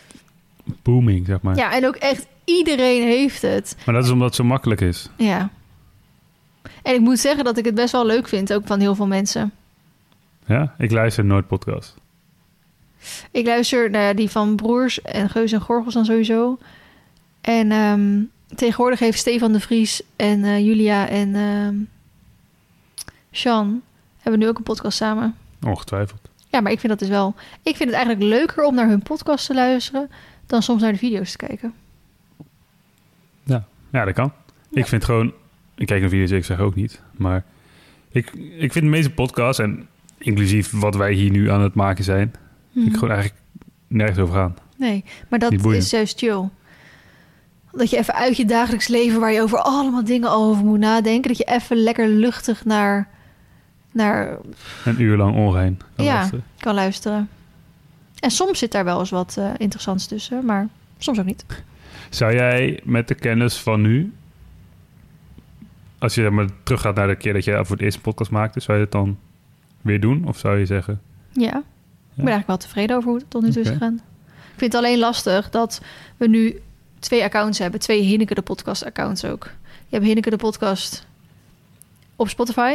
[0.82, 1.57] booming, zeg maar.
[1.57, 3.76] Ja, en ook echt iedereen heeft het.
[3.86, 5.09] Maar dat is omdat het zo makkelijk is.
[5.16, 5.50] Ja.
[6.82, 9.07] En ik moet zeggen dat ik het best wel leuk vind, ook van heel veel
[9.07, 9.53] mensen.
[10.46, 10.74] Ja?
[10.78, 11.94] Ik luister nooit podcast.
[13.30, 16.59] Ik luister naar die van Broers en Geus en Gorgels dan sowieso.
[17.40, 18.20] En ehm,
[18.55, 21.74] tegenwoordig heeft Stefan de Vries en eh, Julia en ehm
[23.30, 23.82] Sean
[24.18, 25.36] hebben nu ook een podcast samen.
[25.67, 26.31] Ongetwijfeld.
[26.49, 27.35] Ja, maar ik vind dat dus wel...
[27.63, 30.11] Ik vind het eigenlijk leuker om naar hun podcast te luisteren...
[30.47, 31.75] dan soms naar de video's te kijken.
[33.93, 34.33] Ja, dat kan.
[34.71, 34.81] Ja.
[34.81, 35.33] Ik vind gewoon...
[35.75, 37.01] Ik kijk naar video's, ik zeg ook niet.
[37.17, 37.45] Maar
[38.11, 39.59] ik, ik vind de meeste podcasts...
[39.59, 39.89] en
[40.19, 42.35] inclusief wat wij hier nu aan het maken zijn...
[42.73, 42.87] Mhm.
[42.87, 43.41] ik gewoon eigenlijk
[43.87, 44.57] nergens over gaan.
[44.77, 46.49] Nee, maar dat is juist chill.
[47.73, 49.21] Dat je even uit je dagelijks leven...
[49.21, 51.29] waar je over allemaal dingen over moet nadenken...
[51.29, 53.09] dat je even lekker luchtig naar,
[53.93, 54.36] naar
[54.84, 55.80] Een uur lang onrein.
[55.97, 56.12] kan Ja.
[56.14, 56.45] luisteren.
[56.59, 57.28] kan luisteren.
[58.20, 60.68] En soms zit daar wel eens wat eh, interessants tussen, maar
[60.99, 61.45] soms ook niet.
[62.11, 64.12] Zou jij met de kennis van nu...
[65.99, 68.61] als je maar, teruggaat naar de keer dat je voor het eerst een podcast maakte...
[68.61, 69.18] zou je het dan
[69.80, 70.24] weer doen?
[70.26, 71.01] Of zou je zeggen...
[71.32, 71.62] Ja, ik
[72.14, 73.95] ben eigenlijk wel tevreden over hoe het tot nu toe is gegaan.
[74.24, 75.82] Ik vind het alleen lastig dat
[76.16, 76.61] we nu
[76.99, 77.80] twee accounts hebben.
[77.80, 79.45] Twee Hinneke de podcast accounts ook.
[79.64, 81.07] Je hebt Hinneke de podcast
[82.16, 82.74] op Spotify.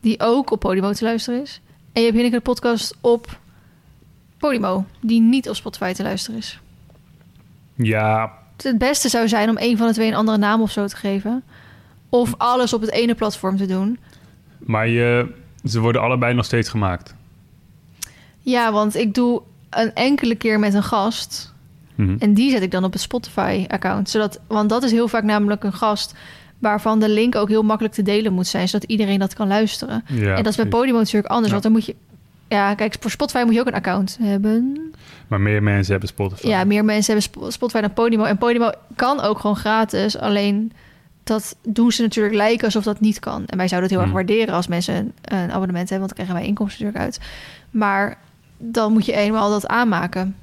[0.00, 1.60] Die ook op Podimo te luisteren is.
[1.92, 3.38] En je hebt Hinneke de podcast op
[4.38, 4.84] Podimo.
[5.00, 6.60] Die niet op Spotify te luisteren is.
[7.74, 8.32] Ja,
[8.62, 10.96] Het beste zou zijn om een van de twee een andere naam of zo te
[10.96, 11.42] geven.
[12.08, 13.98] Of alles op het ene platform te doen.
[14.58, 15.34] maar je,
[15.64, 17.14] ze worden allebei nog steeds gemaakt.
[18.40, 21.54] Ja, want ik doe een enkele keer met een gast.
[21.94, 22.16] Mhm.
[22.18, 24.10] En die zet ik dan op het Spotify-account.
[24.10, 26.14] Zodat, want dat is heel vaak namelijk een gast
[26.58, 30.04] waarvan de link ook heel makkelijk te delen moet zijn, zodat iedereen dat kan luisteren.
[30.06, 30.66] Ja, en dat is bij.
[30.66, 31.52] Podimo natuurlijk anders, Ja.
[31.52, 31.94] want dan moet je
[32.48, 34.90] Ja, kijk, voor Spotify moet je ook een account hebben.
[35.28, 36.46] Maar meer mensen hebben Spotify.
[36.48, 38.24] Ja, meer mensen hebben Sp- Spotify dan Podimo.
[38.24, 40.18] En Podimo kan ook gewoon gratis.
[40.18, 40.72] Alleen
[41.24, 43.46] dat doen ze natuurlijk lijken alsof dat niet kan.
[43.46, 44.26] En wij zouden het heel erg Hmm.
[44.26, 45.98] waarderen als mensen een, een abonnement hebben.
[46.08, 47.26] Want dan krijgen wij inkomsten natuurlijk uit.
[47.70, 48.18] Maar
[48.58, 50.36] dan moet je eenmaal dat aanmaken.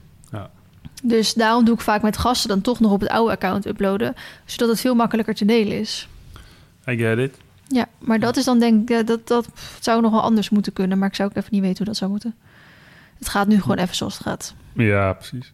[1.07, 4.13] Dus daarom doe ik vaak met gasten dan toch nog op het oude account uploaden.
[4.45, 6.07] Zodat het veel makkelijker te delen is.
[6.87, 7.37] I get it.
[7.67, 8.97] Ja, maar dat is dan denk ik...
[8.97, 9.47] eh, Dat, dat
[9.79, 10.97] zou nog wel anders moeten kunnen.
[10.97, 12.35] Maar ik zou ook even niet weten hoe dat zou moeten.
[13.17, 14.53] Het gaat nu gewoon even zoals het gaat.
[14.73, 15.51] Ja, precies.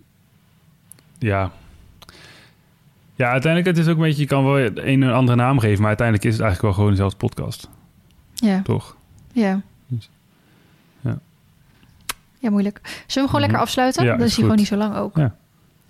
[1.19, 1.51] Ja.
[3.15, 4.21] Ja, uiteindelijk het is ook een beetje...
[4.21, 5.77] Je kan wel een en andere naam geven...
[5.79, 7.69] maar uiteindelijk is het eigenlijk wel gewoon dezelfde podcast.
[8.33, 8.61] Ja.
[8.61, 8.95] Toch?
[9.33, 9.61] Ja.
[9.87, 10.09] Dus,
[12.39, 12.49] ja.
[12.49, 12.79] Moeilijk.
[12.83, 13.39] Zullen we hem gewoon Mhm.
[13.41, 14.03] lekker afsluiten?
[14.03, 15.15] Ja, Dan is is hij gewoon niet zo lang ook.
[15.17, 15.35] Ja.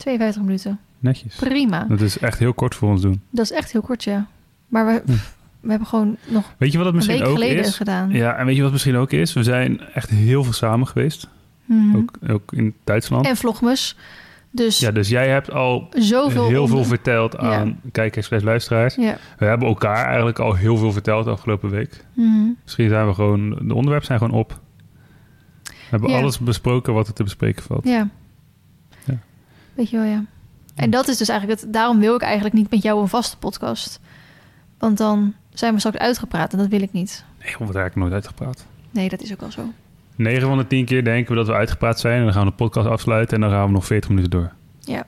[0.01, 0.79] 52 minuten.
[0.99, 1.35] Netjes.
[1.35, 1.85] Prima.
[1.89, 3.21] Dat is echt heel kort voor ons doen.
[3.29, 4.27] Dat is echt heel kort, ja.
[4.67, 5.11] Maar we, Hm.
[5.59, 7.75] we hebben gewoon nog Weet je wat het een misschien week ook geleden is?
[7.75, 8.09] gedaan.
[8.09, 9.33] Ja, en weet je wat het misschien ook is?
[9.33, 11.27] We zijn echt heel veel samen geweest.
[11.65, 11.95] Mhm.
[11.97, 13.25] Ook, ook in Duitsland.
[13.25, 13.97] En vlogmus.
[14.53, 16.47] Dus Ja, dus jij hebt al zoveel...
[16.47, 18.95] heel veel verteld aan kijkers slash luisteraars.
[18.95, 19.17] Ja.
[19.37, 22.05] We hebben elkaar eigenlijk al heel veel verteld de afgelopen week.
[22.13, 22.47] Mhm.
[22.63, 23.49] Misschien zijn we gewoon...
[23.49, 24.59] De onderwerpen zijn gewoon op.
[25.63, 26.17] We hebben Ja.
[26.17, 27.83] alles besproken wat er te bespreken valt.
[27.83, 27.91] ja.
[27.91, 28.09] Ja.
[29.73, 30.25] Weet je wel, ja.
[30.75, 31.73] En dat is dus eigenlijk het...
[31.73, 33.99] Daarom wil ik eigenlijk niet met jou een vaste podcast.
[34.77, 37.25] Want dan zijn we straks uitgepraat en dat wil ik niet.
[37.39, 38.65] Nee, we wordt eigenlijk nooit uitgepraat.
[38.91, 39.73] Nee, dat is ook wel zo.
[40.15, 42.17] 9 van de 10 keer denken we dat we uitgepraat zijn.
[42.17, 43.35] En dan gaan we de podcast afsluiten.
[43.35, 44.51] En dan gaan we nog 40 minuten door.
[44.79, 45.05] Ja.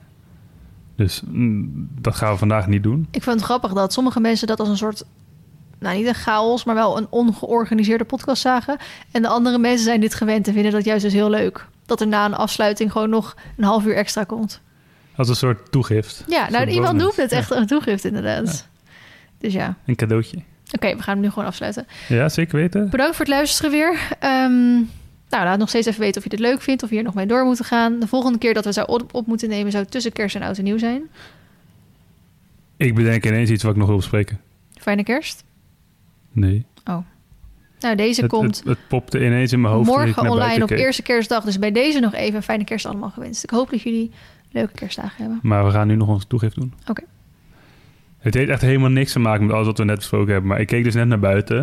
[0.96, 3.08] Dus mm, dat gaan we vandaag niet doen.
[3.12, 5.04] Ik vind het grappig dat sommige mensen dat als een soort...
[5.80, 8.78] Nou, niet een chaos, maar wel een ongeorganiseerde podcast zagen.
[9.12, 11.68] En de andere mensen zijn dit gewend en vinden dat juist dus heel leuk.
[11.86, 14.62] Dat er na een afsluiting gewoon nog een half uur extra komt.
[15.16, 16.24] Als een soort toegift.
[16.28, 17.38] Ja, nou, iemand noemt het Ja.
[17.38, 18.68] echt een toegift inderdaad.
[19.38, 20.38] Dus ja, Een cadeautje.
[20.72, 21.88] oké, we gaan hem nu gewoon afsluiten.
[22.08, 22.90] Ja, zeker weten.
[22.90, 24.00] Bedankt voor het luisteren weer.
[24.20, 24.74] Ehm,
[25.30, 27.14] nou, laat nog steeds even weten of je dit leuk vindt, of je hier nog
[27.14, 28.00] mee door moet gaan.
[28.00, 30.58] De volgende keer dat we zou op, op moeten nemen zou tussen kerst en oud
[30.58, 31.02] en nieuw zijn.
[32.78, 34.40] Ik bedenk ineens iets wat ik nog wil bespreken.
[34.82, 35.44] Fijne kerst.
[36.32, 36.66] Nee.
[37.84, 39.90] Nou, deze Het, komt het, het popte ineens in mijn hoofd.
[39.90, 40.80] morgen naar online op keek.
[40.80, 41.44] eerste kerstdag.
[41.44, 43.44] Dus bij deze nog even een fijne kerst allemaal gewenst.
[43.44, 44.12] Ik hoop dat jullie
[44.52, 45.40] leuke kerstdagen hebben.
[45.42, 46.74] Maar we gaan nu nog onze toegift doen.
[46.88, 47.04] Oké.
[48.18, 50.50] Het heeft echt helemaal niks te maken met alles wat we net besproken hebben.
[50.50, 51.58] Maar ik keek dus net naar buiten.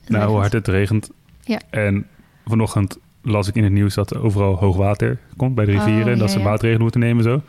[0.00, 1.10] Het Nou, hoe hard het regent.
[1.40, 1.60] Ja.
[1.70, 2.06] En
[2.46, 6.04] vanochtend las ik in het nieuws dat er overal hoog water komt bij de rivieren.
[6.04, 6.44] Oh, en dat ja, ze ja.
[6.44, 7.42] maatregelen moeten nemen zo.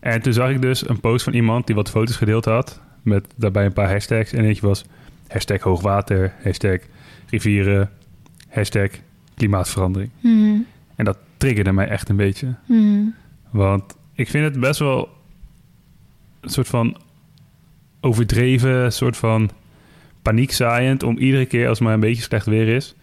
[0.00, 2.80] En toen zag ik dus een post van iemand die wat foto's gedeeld had.
[3.02, 4.32] Met daarbij een paar hashtags.
[4.32, 4.84] En eentje was
[5.28, 6.78] hashtag hoogwater, hashtag
[7.34, 7.90] rivieren,
[8.48, 8.90] hashtag
[9.34, 10.10] klimaatverandering.
[10.20, 10.58] Mhm.
[10.96, 12.54] En dat triggerde mij echt een beetje.
[12.66, 13.02] Mhm.
[13.50, 13.82] Want
[14.14, 15.08] ik vind het best wel
[16.40, 16.96] een soort van
[18.00, 19.50] overdreven, soort van
[20.22, 22.94] paniekzaaiend om iedere keer als het maar een beetje slecht weer is,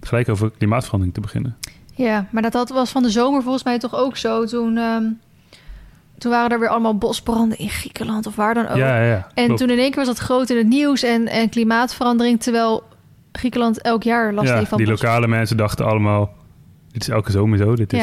[0.00, 1.56] gelijk over klimaatverandering te beginnen.
[1.94, 4.44] Ja, maar dat, dat was van de zomer volgens mij toch ook zo.
[4.44, 5.04] Toen, ehm,
[6.18, 8.76] toen waren er weer allemaal bosbranden in Griekenland of waar dan ook.
[8.76, 9.30] Ja, ja, ja.
[9.34, 9.60] en klopt.
[9.60, 12.40] toen in één keer was dat groot in het nieuws en, en klimaatverandering.
[12.40, 12.84] Terwijl
[13.38, 16.32] Griekenland elk jaar last ja, heeft van die bos- lokale mensen dachten allemaal,
[16.92, 18.02] dit is elke zomer zo, dit is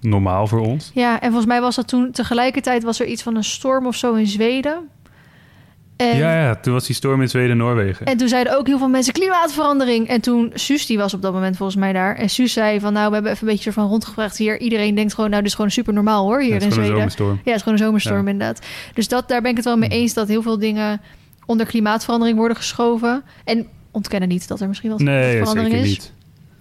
[0.00, 0.90] normaal voor ons.
[0.94, 3.96] Ja, en volgens mij was dat toen tegelijkertijd was er iets van een storm of
[3.96, 4.88] zo in Zweden.
[5.96, 8.06] En, Ja, ja, toen was die storm in Zweden en Noorwegen.
[8.06, 10.08] en toen zeiden ook heel veel mensen klimaatverandering.
[10.08, 12.14] En toen Suus, die was op dat moment volgens mij daar.
[12.16, 14.60] En Suus zei van nou, we hebben even een beetje van rondgevraagd hier.
[14.60, 16.96] Iedereen denkt gewoon, nou, dit is gewoon super normaal hoor, hier Ja, in Zweden.
[16.96, 17.14] Ja, het is
[17.62, 18.30] gewoon een zomerstorm Ja.
[18.30, 18.66] inderdaad.
[18.94, 21.00] Dus dat, daar ben ik het wel mee eens dat heel veel dingen
[21.46, 23.22] onder klimaatverandering worden geschoven.
[23.44, 25.88] En ontkennen niet dat er misschien wel Nee, verandering is.
[25.88, 26.12] niet.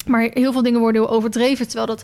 [0.07, 1.65] Maar heel veel dingen worden heel overdreven.
[1.67, 2.03] Terwijl dat.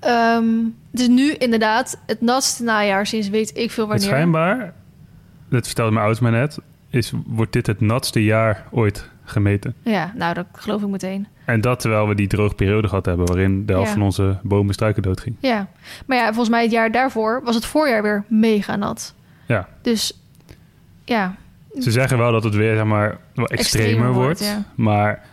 [0.00, 0.44] ehm,
[0.90, 4.08] het is nu inderdaad het natste najaar sinds weet ik veel Het wanneer.
[4.08, 4.72] schijnbaar,
[5.48, 6.58] dat vertelde mijn ouders mij net,
[6.90, 9.74] is, wordt dit het natste jaar ooit gemeten.
[9.82, 11.26] Ja, nou, dat geloof ik meteen.
[11.44, 13.26] En dat terwijl we die droge periode gehad hebben...
[13.26, 13.94] waarin de helft Ja.
[13.94, 15.36] van onze bomen en struiken doodging.
[15.40, 15.66] Ja.
[16.06, 19.14] Maar ja, volgens mij het jaar daarvoor was het voorjaar weer mega nat.
[19.46, 19.68] Ja.
[19.82, 20.20] Dus
[21.04, 21.36] ja,
[21.82, 24.40] Ze zeggen wel dat het weer zeg maar, wel extremer, Extremer wordt.
[24.44, 24.64] ja.
[24.74, 25.26] Maar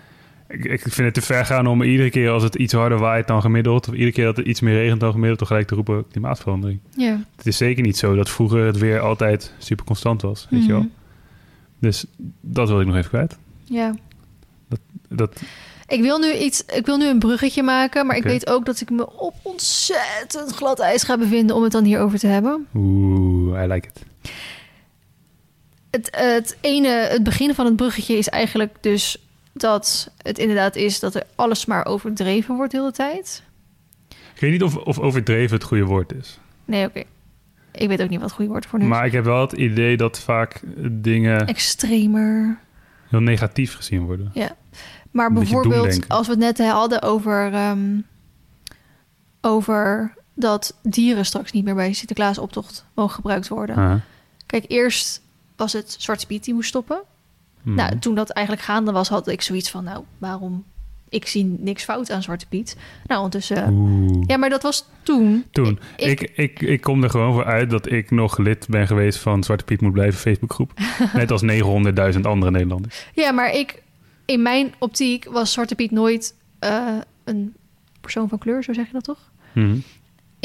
[0.47, 3.27] ik, ik vind het te ver gaan om iedere keer als het iets harder waait
[3.27, 3.87] dan gemiddeld...
[3.87, 5.39] of iedere keer dat het iets meer regent dan gemiddeld...
[5.39, 6.79] toch gelijk te roepen klimaatverandering.
[6.95, 7.19] ja.
[7.35, 10.47] Het is zeker niet zo dat vroeger het weer altijd super constant was.
[10.49, 10.79] Weet je wel?
[10.79, 10.89] Mhm.
[11.79, 12.05] Dus
[12.41, 13.37] dat wil ik nog even kwijt.
[13.63, 13.95] Ja.
[15.09, 15.41] Dat,
[15.87, 18.81] Ik wil nu iets, ik wil nu een bruggetje maken, maar ik weet ook dat
[18.81, 22.67] ik me op ontzettend glad ijs ga bevinden om het dan hierover te hebben.
[22.75, 24.31] oeh, I like it.
[25.95, 29.17] Het, het ene, het begin van het bruggetje is eigenlijk dus
[29.53, 33.43] dat het inderdaad is dat er alles maar overdreven wordt de hele tijd.
[34.09, 36.39] Ik weet niet of, of overdreven het goede woord is.
[36.65, 37.03] Nee, oké.
[37.71, 38.91] Ik weet ook niet wat het goede woord voor nu is.
[38.91, 42.57] Maar ik heb wel het idee dat vaak dingen Extremer.
[43.09, 44.31] heel negatief gezien worden.
[44.33, 44.55] Ja.
[45.11, 47.99] Maar Een bijvoorbeeld, als we het net hadden over, ehm,
[49.41, 54.03] over dat dieren straks niet meer bij Sinterklaasoptocht mogen gebruikt worden.
[54.45, 55.21] Kijk, eerst
[55.55, 57.01] was het Zwarte Piet die moest stoppen.
[57.61, 57.75] Hmm.
[57.75, 60.63] Nou, toen dat eigenlijk gaande was, had ik zoiets van, nou, waarom?
[61.09, 62.77] Ik zie niks fout aan Zwarte Piet.
[63.05, 63.69] Nou, ondertussen...
[63.73, 64.23] Oeh.
[64.27, 65.45] Ja, maar dat was toen.
[65.51, 65.79] Toen.
[65.97, 69.19] Ik- Ik, ik, ik, kom er gewoon voor uit dat ik nog lid ben geweest
[69.19, 70.71] van Zwarte Piet moet blijven Facebookgroep.
[71.13, 71.41] Net als
[72.15, 73.05] 900.000 andere Nederlanders.
[73.13, 73.83] Ja, maar ik...
[74.25, 77.53] In mijn optiek was Zwarte Piet nooit eh, een
[78.01, 79.31] persoon van kleur, zo zeg je dat toch?
[79.53, 79.77] Mhm.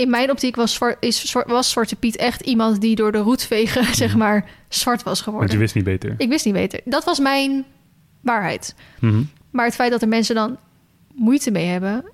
[0.01, 3.95] In mijn optiek was, zwart, is, was Zwarte Piet echt iemand die door de roetvegen,
[4.05, 5.53] zeg maar, zwart was Want geworden.
[5.53, 6.15] je wist niet beter.
[6.17, 6.81] Ik wist niet beter.
[6.85, 7.65] Dat was mijn
[8.21, 8.75] waarheid.
[9.01, 9.23] Mhm.
[9.51, 10.59] Maar het feit dat er mensen dan
[11.15, 12.05] moeite mee hebben,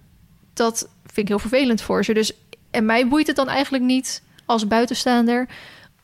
[0.55, 2.15] dat vind ik heel vervelend voor ze.
[2.15, 2.33] Dus,
[2.71, 5.49] en mij boeit het dan eigenlijk niet als buitenstaander.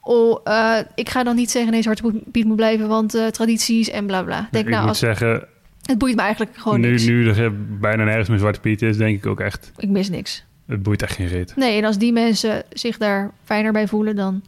[0.01, 3.91] Oh, eh, ik ga dan niet zeggen, nee, Zwarte Piet moet blijven, want eh, tradities
[3.91, 4.49] en bla bla.
[4.51, 5.47] Denk, ik nou, moet als, zeggen,
[5.83, 7.05] het boeit me eigenlijk gewoon nu, niks.
[7.05, 10.45] nu er bijna nergens meer Zwarte Piet is, denk ik ook echt, Ik mis niks.
[10.73, 11.57] Het boeit echt geen reet.
[11.57, 14.43] Nee, en als die mensen zich daar fijner bij voelen, dan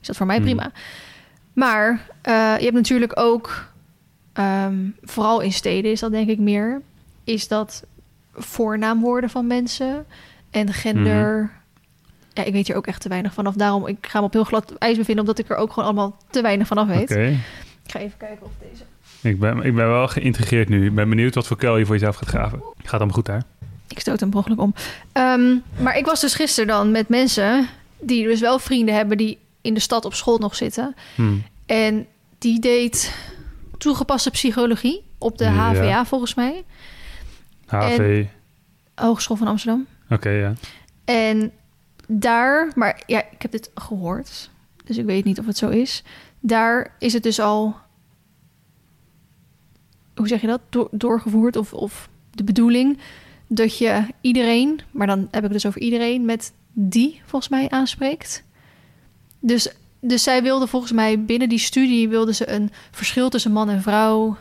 [0.00, 0.44] is dat voor mij Hmm.
[0.44, 0.72] prima.
[1.52, 3.68] Maar eh, je hebt natuurlijk ook,
[4.32, 6.80] ehm, vooral in steden is dat denk ik meer,
[7.24, 7.84] is dat
[8.34, 10.06] voornaamwoorden van mensen
[10.50, 11.50] en gender.
[12.32, 13.54] Ja, ik weet hier ook echt te weinig vanaf.
[13.54, 16.16] Daarom, ik ga me op heel glad ijs bevinden, omdat ik er ook gewoon allemaal
[16.30, 17.10] te weinig vanaf weet.
[17.10, 18.82] Ik ga even kijken of deze...
[19.28, 20.86] ik, ben, ik ben wel geïntrigeerd nu.
[20.86, 22.62] Ik ben benieuwd wat voor kuil je voor jezelf gaat graven.
[22.82, 23.42] Gaat allemaal goed daar?
[23.94, 24.74] Ik stoot hem ongeluk om.
[25.12, 27.68] Ehm, maar ik was dus gisteren dan met mensen
[28.00, 30.94] die dus wel vrienden hebben die in de stad op school nog zitten.
[31.14, 31.42] Hmm.
[31.66, 32.06] En
[32.38, 33.14] die deed
[33.78, 35.50] toegepaste psychologie op de Ja.
[35.74, 36.64] HVA volgens mij.
[37.66, 38.24] HV,
[38.94, 39.86] Hogeschool van Amsterdam.
[40.10, 40.52] oké, ja.
[41.04, 41.52] En
[42.08, 44.50] daar, maar ja, ik heb dit gehoord.
[44.84, 46.02] Dus ik weet niet of het zo is.
[46.40, 47.76] Daar is het dus al,
[50.14, 52.98] hoe zeg je dat, Door- doorgevoerd of, of de bedoeling
[53.54, 57.70] dat je iedereen, maar dan heb ik het dus over iedereen, met die volgens mij
[57.70, 58.44] aanspreekt.
[59.40, 63.70] Dus, dus zij wilde volgens mij binnen die studie wilde ze een verschil tussen man
[63.70, 64.36] en vrouw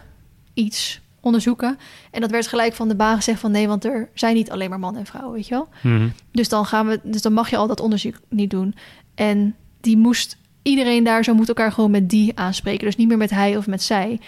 [0.54, 1.78] iets onderzoeken.
[2.12, 4.70] En dat werd gelijk van de baan gezegd van nee, want er zijn niet alleen
[4.70, 5.68] maar man en vrouw, weet je wel.
[5.82, 6.10] Mhm.
[6.32, 8.76] Dus dan gaan we, dus dan mag je al dat onderzoek niet doen.
[9.16, 12.86] En die moest iedereen daar zo moet elkaar gewoon met die aanspreken.
[12.86, 14.20] Dus niet meer met hij of met zij.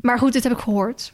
[0.00, 1.12] Maar goed, dit heb ik gehoord.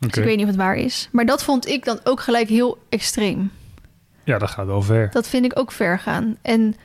[0.00, 1.08] Dus ik weet niet of het waar is.
[1.12, 3.50] Maar dat vond ik dan ook gelijk heel extreem.
[4.24, 5.10] Ja, dat gaat wel ver.
[5.10, 6.36] Dat vind ik ook ver gaan.
[6.42, 6.76] En,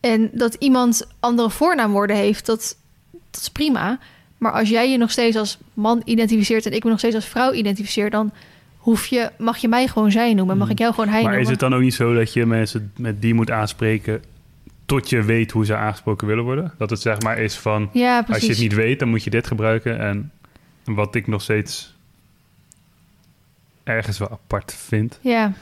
[0.00, 2.76] en dat iemand andere voornaamwoorden heeft, dat,
[3.30, 3.98] dat is prima.
[4.38, 7.26] Maar als jij je nog steeds als man identificeert en ik me nog steeds als
[7.26, 8.32] vrouw identificeer, dan
[8.76, 10.58] hoef je, mag je mij gewoon zij noemen.
[10.58, 11.44] Mag ik jou gewoon hij Maar noemen.
[11.46, 14.22] is het dan ook niet zo dat je mensen met die moet aanspreken
[14.86, 16.74] tot je weet hoe ze aangesproken willen worden?
[16.78, 19.30] Dat het zeg maar is van, Ja, als je het niet weet, dan moet je
[19.30, 20.00] dit gebruiken.
[20.00, 20.32] En
[20.84, 21.96] wat ik nog steeds
[23.88, 25.18] ergens wel apart vind.
[25.22, 25.52] Ja,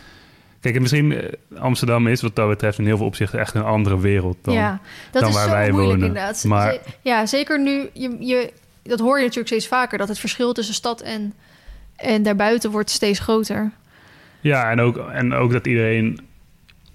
[0.60, 3.62] Kijk, en misschien eh, Amsterdam is wat dat betreft in heel veel opzichten echt een
[3.62, 4.54] andere wereld dan.
[4.54, 4.80] ja.
[5.10, 6.06] dat dan is waar zo wij moeilijk wonen.
[6.06, 6.44] inderdaad.
[6.44, 8.52] Maar- ja, zeker nu, je, je,
[8.82, 11.34] dat hoor je natuurlijk steeds vaker, dat het verschil tussen stad en,
[11.96, 13.70] en daarbuiten wordt steeds groter.
[14.40, 16.20] Ja, en ook, en ook dat iedereen...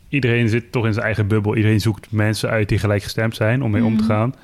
[0.10, 1.56] Iedereen zit toch in zijn eigen bubbel.
[1.56, 4.12] Iedereen zoekt mensen uit die gelijkgestemd zijn om mee om te Mhm.
[4.12, 4.36] gaan.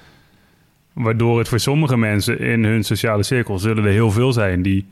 [0.93, 3.59] Waardoor het voor sommige mensen in hun sociale cirkel...
[3.59, 4.85] zullen er heel veel zijn die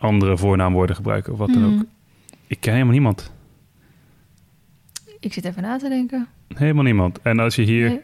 [0.00, 1.78] andere voornaamwoorden gebruiken of wat dan Mhm.
[1.80, 1.84] ook.
[2.46, 3.32] Ik ken helemaal niemand.
[5.20, 6.26] Ik zit even na te denken.
[6.54, 7.18] Helemaal niemand.
[7.22, 8.00] En als je hier Nee.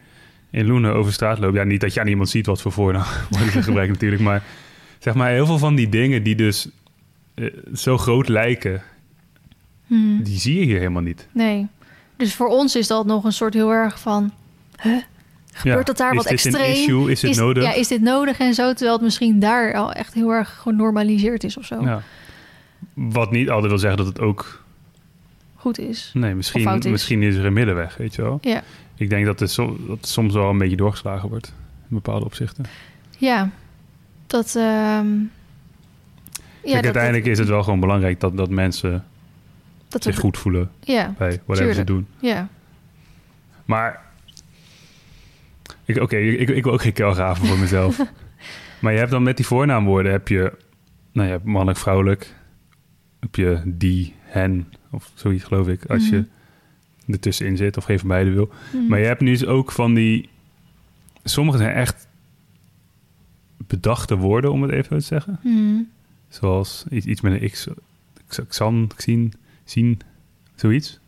[0.49, 1.55] in Loenen over straat loopt...
[1.55, 4.21] Ja, niet dat je aan iemand ziet wat voor voornaamwoorden ze gebruiken natuurlijk.
[4.21, 4.43] Maar
[4.99, 6.69] zeg maar heel veel van die dingen die dus
[7.33, 8.81] eh, zo groot lijken...
[9.87, 10.23] Hmm.
[10.23, 11.27] die zie je hier helemaal niet.
[11.31, 11.67] Nee.
[12.17, 14.31] Dus voor ons is dat nog een soort heel erg van...
[14.81, 15.01] Huh?
[15.57, 16.71] Gebeurt Ja, dat daar is wat dit een extreem?
[16.73, 17.11] issue?
[17.11, 17.63] Is dit nodig?
[17.63, 18.69] Ja, is dit nodig en zo?
[18.73, 21.81] Terwijl het misschien daar al echt heel erg genormaliseerd is of zo.
[21.81, 22.01] Ja.
[22.93, 24.63] Wat niet altijd wil zeggen dat het ook...
[25.55, 26.11] Goed is.
[26.13, 26.85] Nee, misschien, is.
[26.85, 28.37] misschien is er een middenweg, weet je wel.
[28.41, 28.63] Ja.
[28.95, 31.47] Ik denk dat het, som- dat het soms wel een beetje doorgeslagen wordt.
[31.89, 32.65] In bepaalde opzichten.
[33.17, 33.49] Ja.
[34.27, 34.55] Dat...
[34.55, 35.23] ehm, ja,
[36.61, 39.05] Kijk, dat- uiteindelijk is het wel gewoon belangrijk dat, dat mensen
[39.87, 42.07] dat zich we- goed voelen Ja, bij whatever ze doen.
[42.19, 42.47] ja.
[43.65, 44.05] Maar...
[45.87, 48.01] ik- Oké, ik, ik wil ook geen kuil graven voor mezelf.
[48.81, 50.53] maar je hebt dan met die voornaamwoorden heb je...
[51.11, 52.35] Nou ja, mannelijk, vrouwelijk.
[53.19, 55.85] Heb je die, hen of zoiets geloof ik.
[55.85, 56.15] Als Mhm.
[56.15, 56.25] je
[57.13, 58.49] ertussenin zit of geen van beide wil.
[58.71, 58.87] Hmm.
[58.87, 60.29] Maar je hebt nu dus ook van die...
[61.23, 62.07] Sommige zijn echt
[63.67, 65.39] bedachte woorden, om het even zo te zeggen.
[65.41, 65.89] Hmm.
[66.29, 67.67] Zoals iets, iets met een X.
[68.27, 69.33] X- Xan, Xin,
[69.63, 69.99] zien,
[70.55, 70.99] zoiets.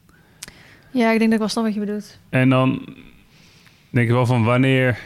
[0.92, 2.20] Ja, ik denk dat ik wel snap wat je bedoelt.
[2.30, 2.96] En dan
[3.90, 5.00] denk ik wel van wanneer...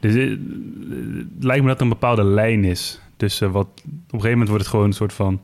[0.00, 4.30] Dus het lijkt me dat er een bepaalde lijn is Dus wat, op een gegeven
[4.30, 5.40] moment wordt het gewoon een soort van...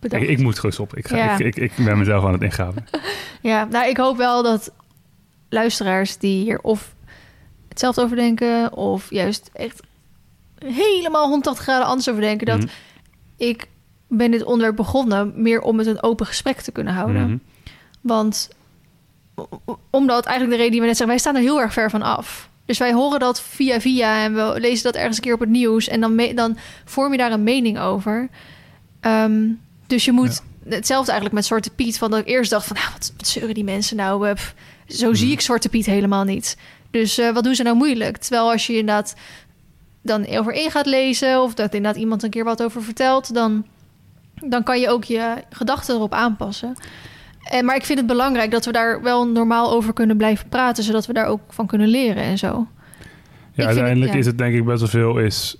[0.00, 0.98] Ik, ik moet gewoon stoppen.
[0.98, 1.38] Ik, ga, Ja.
[1.38, 2.84] ik, ik, ik ben mezelf aan het ingaven.
[3.42, 4.72] Ja, nou, ik hoop wel dat
[5.48, 6.94] luisteraars die hier of
[7.68, 8.72] hetzelfde over denken...
[8.72, 9.82] of juist echt
[10.58, 12.46] helemaal 180 graden anders over denken...
[12.46, 12.68] dat Mhm.
[13.36, 13.66] ik
[14.08, 17.22] ben dit onderwerp begonnen meer om het een open gesprek te kunnen houden.
[17.26, 17.36] Mhm.
[18.00, 18.50] Want
[19.90, 22.02] omdat eigenlijk de reden die we net zeggen, wij staan er heel erg ver van
[22.02, 22.50] af.
[22.64, 25.48] Dus wij horen dat via via en we lezen dat ergens een keer op het
[25.48, 28.28] nieuws en dan, me- dan vorm je daar een mening over.
[29.00, 29.42] Ehm,
[29.86, 31.98] dus je moet hetzelfde eigenlijk met Zwarte Piet.
[31.98, 34.28] Van dat ik eerst dacht van, nou, wat, wat zeuren die mensen nou?
[34.28, 34.54] eh, pff,
[34.88, 35.32] zo zie Mhm.
[35.34, 36.56] ik Zwarte Piet helemaal niet.
[36.90, 38.16] Dus eh, wat doen ze nou moeilijk?
[38.16, 39.14] Terwijl als je inderdaad
[40.02, 43.66] dan over in gaat lezen of dat inderdaad iemand een keer wat over vertelt, dan,
[44.34, 46.76] dan kan je ook je gedachten erop aanpassen.
[47.52, 50.84] En, maar ik vind het belangrijk dat we daar wel normaal over kunnen blijven praten,
[50.84, 52.66] zodat we daar ook van kunnen leren en zo.
[53.52, 54.18] Ja, uiteindelijk het- ja.
[54.18, 55.56] is het denk ik best wel veel is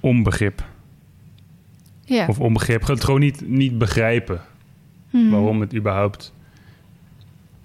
[0.00, 0.64] onbegrip.
[2.04, 2.26] Ja.
[2.26, 2.86] Of onbegrip.
[2.86, 4.40] Het gewoon niet, niet begrijpen
[5.10, 5.30] Hmm.
[5.30, 6.32] waarom het überhaupt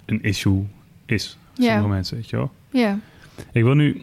[0.04, 0.62] een issue
[1.06, 1.38] is.
[1.54, 1.86] Voor Ja.
[1.86, 2.50] mensen, weet je wel.
[2.70, 2.98] Ja.
[3.52, 4.02] Ik wil nu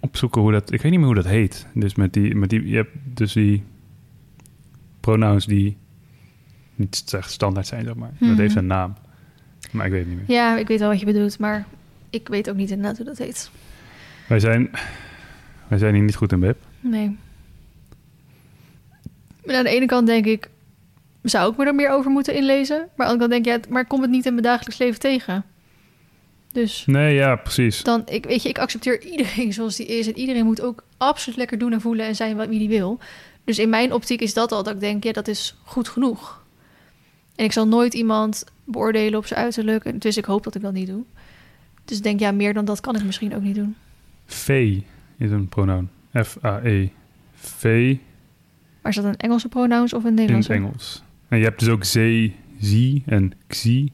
[0.00, 0.72] opzoeken hoe dat...
[0.72, 1.66] Ik weet niet meer hoe dat heet.
[1.74, 2.34] Dus met die...
[2.34, 3.62] Met die je hebt dus die
[5.00, 5.76] pronouns die
[6.82, 8.10] niet echt standaard zijn, zeg maar.
[8.18, 8.28] Mhm.
[8.30, 8.94] Dat heeft een naam.
[9.70, 10.36] Maar ik weet het niet meer.
[10.36, 11.64] ja, ik weet wel wat je bedoelt, maar
[12.10, 13.50] ik weet ook niet inderdaad hoe dat heet.
[14.28, 14.70] Wij zijn,
[15.68, 16.56] wij zijn hier niet goed in, Bib.
[16.80, 17.16] Nee.
[19.44, 20.48] Maar aan de ene kant denk ik,
[21.22, 22.88] zou ik me er meer over moeten inlezen?
[22.96, 24.44] Maar aan de andere kant denk ik, ja, maar ik kom het niet in mijn
[24.44, 25.44] dagelijks leven tegen.
[26.52, 27.82] Dus Nee, ja, precies.
[27.82, 30.06] dan, ik, weet je, ik accepteer iedereen zoals die is.
[30.06, 32.98] En iedereen moet ook absoluut lekker doen en voelen en zijn wat wie die wil.
[33.44, 36.41] Dus in mijn optiek is dat al dat ik denk, ja, dat is goed genoeg.
[37.36, 40.00] En ik zal nooit iemand beoordelen op zijn uiterlijk.
[40.00, 41.02] Dus ik hoop dat ik dat niet doe.
[41.84, 43.76] Dus ik denk, ja, meer dan dat kan ik misschien ook niet doen.
[44.26, 44.78] V
[45.16, 45.88] is een pronoun.
[46.14, 46.88] F-A-E.
[47.34, 47.96] V
[48.82, 50.48] Maar is dat een Engelse pronouns of een in het?
[50.48, 51.02] Engels.
[51.28, 53.92] En je hebt dus ook ze, zie en xi.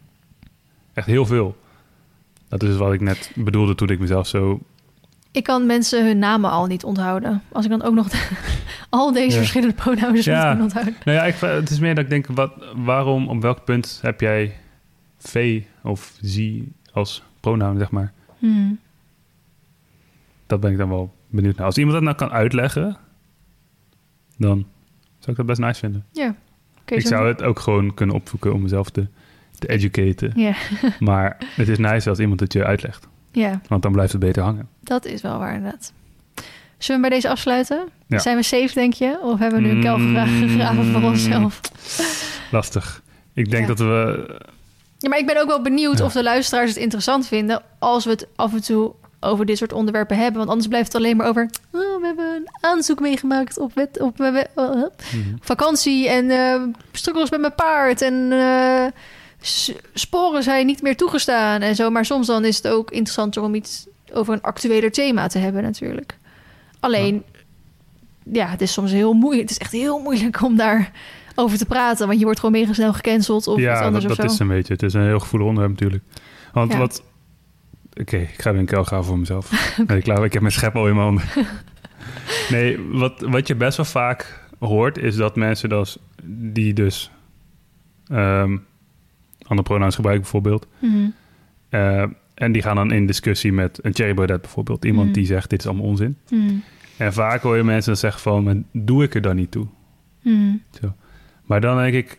[0.93, 1.57] Echt heel veel.
[2.49, 4.61] Dat is wat ik net bedoelde toen ik mezelf zo...
[5.39, 7.43] Ik kan mensen hun namen al niet onthouden.
[7.53, 8.29] Als ik dan ook nog de-
[8.91, 9.37] al deze Ja.
[9.37, 10.35] verschillende pronouns Ja.
[10.37, 10.95] moet kunnen onthouden.
[11.05, 14.21] Nou ja, ik, het is meer dat ik denk, wat, waarom, op welk punt heb
[14.21, 14.57] jij
[15.19, 18.13] V of zie als pronoun, zeg maar?
[18.39, 18.79] Hmm.
[20.47, 21.67] Dat ben ik dan wel benieuwd naar.
[21.67, 22.97] Als iemand dat nou kan uitleggen,
[24.37, 24.67] dan
[25.19, 26.05] zou ik dat best nice vinden.
[26.13, 26.35] Ja.
[26.85, 29.07] Ik zo- zou het ook gewoon kunnen opzoeken om mezelf te,
[29.59, 30.33] te educaten.
[30.35, 30.55] Ja.
[30.99, 33.09] Maar het is nice als iemand het je uitlegt.
[33.39, 34.69] Ja, Want dan blijft het beter hangen.
[34.81, 35.93] dat is wel waar inderdaad.
[36.79, 37.89] Zullen we bij deze afsluiten?
[38.07, 38.19] Ja.
[38.19, 39.19] Zijn we safe, denk je?
[39.23, 40.07] Of hebben we nu een kuil Mm.
[40.17, 41.61] gegra- gegraven voor onszelf?
[42.51, 43.03] Lastig.
[43.33, 43.75] Ik denk Ja.
[43.75, 44.27] dat we...
[44.99, 46.05] Ja, maar ik ben ook wel benieuwd Ja.
[46.05, 47.63] of de luisteraars het interessant vinden...
[47.79, 50.37] als we het af en toe over dit soort onderwerpen hebben.
[50.37, 51.51] Want anders blijft het alleen maar over...
[51.73, 55.37] Oh, we hebben een aanzoek meegemaakt op, wet, op we- eh, Mhm.
[55.41, 56.63] vakantie en eh
[56.93, 58.85] struggles met mijn paard en eh,
[59.95, 61.91] sporen zijn niet meer toegestaan en zo.
[61.91, 65.63] Maar soms dan is het ook interessanter om iets over een actueler thema te hebben
[65.63, 66.19] natuurlijk.
[66.81, 67.25] Alleen,
[68.33, 69.43] ja, het is soms heel moeilijk.
[69.43, 70.93] Het is echt heel moeilijk om daar
[71.35, 74.13] over te praten, want je wordt gewoon mega snel gecanceld of iets ja, anders dat,
[74.13, 74.33] of dat zo.
[74.33, 74.73] is een beetje.
[74.73, 76.05] Het is een heel gevoelig onderwerp natuurlijk.
[76.53, 76.79] Want Ja.
[76.79, 77.03] wat...
[78.01, 79.51] Oké, ik ga weer een kuil graven voor mezelf.
[79.87, 81.25] nee, klaar, ik heb mijn schep al in mijn handen.
[82.51, 84.99] nee, wat, wat je best wel vaak hoort...
[84.99, 87.11] is dat mensen dus, die dus...
[88.09, 88.57] ehm
[89.49, 90.67] andere pronouns gebruiken bijvoorbeeld...
[90.79, 91.09] Mhm.
[91.69, 94.85] eh, en die gaan dan in discussie met een Cherry Baudet bijvoorbeeld.
[94.85, 95.15] Iemand Mhm.
[95.15, 96.17] die zegt, dit is allemaal onzin.
[96.31, 96.55] Mhm.
[96.97, 98.45] En vaak hoor je mensen dan zeggen van...
[98.45, 99.67] "Maar doe ik er dan niet toe?
[100.23, 100.57] Mhm.
[101.45, 102.19] Maar dan denk ik...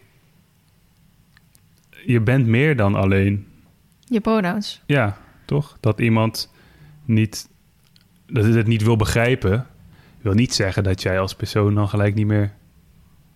[2.06, 3.48] Je bent meer dan alleen
[4.06, 4.82] Je pronouns.
[4.86, 5.78] Ja, toch?
[5.80, 6.52] Dat iemand
[7.06, 7.50] niet,
[8.28, 9.68] dat het het niet wil begrijpen,
[10.22, 12.54] wil niet zeggen dat jij als persoon dan gelijk niet meer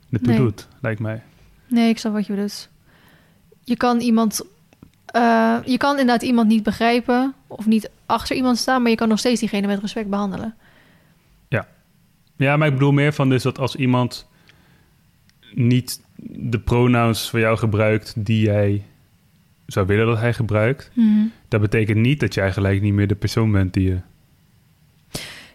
[0.10, 0.38] Nee.
[0.38, 1.22] doet, lijkt mij.
[1.68, 2.70] Nee, ik snap wat je bedoelt.
[3.64, 4.42] Je kan iemand...
[5.06, 9.08] eh, je kan inderdaad iemand niet begrijpen of niet achter iemand staan, maar je kan
[9.08, 10.56] nog steeds diegene met respect behandelen.
[12.38, 14.28] Ja, maar ik bedoel meer van dus dat als iemand
[15.54, 18.84] niet de pronouns voor jou gebruikt die jij
[19.66, 21.26] zou willen dat hij gebruikt, Mhm.
[21.48, 23.98] dat betekent niet dat jij gelijk niet meer de persoon bent die je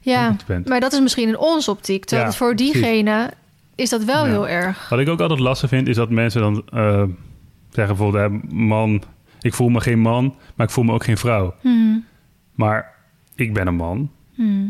[0.01, 0.69] Ja, bent.
[0.69, 2.05] maar dat is misschien in onze optiek.
[2.05, 2.73] Terwijl Ja, voor precies.
[2.73, 3.31] diegene
[3.75, 4.31] is dat wel Ja.
[4.31, 4.89] heel erg.
[4.89, 7.03] Wat ik ook altijd lastig vind, is dat mensen dan eh,
[7.79, 9.03] zeggen bijvoorbeeld, hè, man,
[9.41, 11.55] ik voel me geen man, maar ik voel me ook geen vrouw.
[11.63, 11.97] Mhm.
[12.55, 12.95] Maar
[13.35, 14.11] ik ben een man.
[14.35, 14.67] Mhm.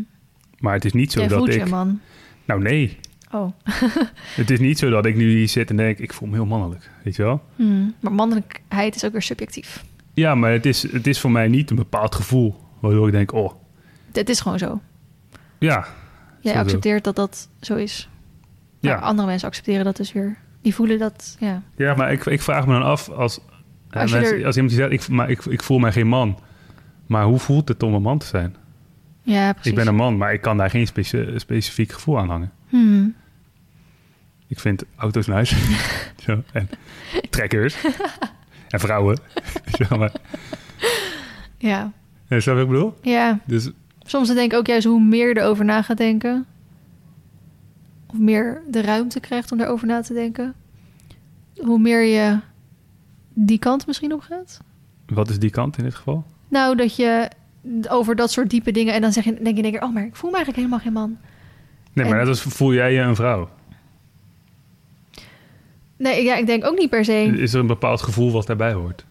[0.59, 1.63] Maar het is niet zo Jij dat voelt ik.
[1.63, 1.99] je man.
[2.45, 2.97] Nou, nee.
[3.31, 3.51] Oh.
[4.35, 6.45] Het is niet zo dat ik nu hier zit en denk: ik voel me heel
[6.45, 6.89] mannelijk.
[7.03, 7.41] Weet je wel?
[7.55, 7.83] Mhm.
[7.99, 9.83] Maar mannelijkheid is ook weer subjectief.
[10.13, 12.55] Ja, maar het is, het is voor mij niet een bepaald gevoel.
[12.79, 13.51] Waardoor ik denk: oh,
[14.11, 14.81] Het is gewoon zo.
[15.59, 15.85] ja.
[16.41, 18.09] jij accepteert dat dat zo is.
[18.81, 18.97] Maar Ja.
[18.97, 20.37] andere mensen accepteren dat dus weer.
[20.61, 21.61] Die voelen dat, ja.
[21.75, 23.39] Ja, maar ik, ik vraag me dan af als,
[23.91, 26.39] Als mensen, er- als iemand die zegt, ik, maar ik, ik voel mij geen man.
[27.07, 28.55] Maar hoe voelt het om een man te zijn?
[29.21, 29.71] Ja, precies.
[29.71, 30.87] Ik ben een man, maar ik kan daar geen
[31.35, 32.51] specifiek gevoel aan hangen.
[32.69, 33.15] Hmm.
[34.47, 35.55] Ik vind auto's nice.
[36.25, 36.69] Zo, en
[37.29, 37.75] trekkers.
[38.69, 39.19] en vrouwen.
[39.77, 40.11] Zeg maar.
[41.57, 41.91] Ja.
[42.27, 42.93] Ja, snap wat ik bedoel?
[43.01, 46.45] ja, Dus soms denk ik ook juist hoe meer erover na gaat denken...
[48.11, 50.53] of meer de ruimte krijgt om erover na te denken...
[51.57, 52.39] hoe meer je
[53.33, 54.59] die kant misschien op gaat.
[55.05, 56.25] wat is die kant in dit geval?
[56.47, 57.29] Nou, dat je
[57.89, 58.93] over dat soort diepe dingen...
[58.93, 59.83] en dan zeg je, denk je één keer...
[59.83, 61.17] oh, maar ik voel me eigenlijk helemaal geen man.
[61.93, 63.49] Nee, maar En- als voel jij je een vrouw?
[65.97, 67.23] Nee, ja, ik denk ook niet per se...
[67.23, 69.05] Is er een bepaald gevoel wat daarbij hoort?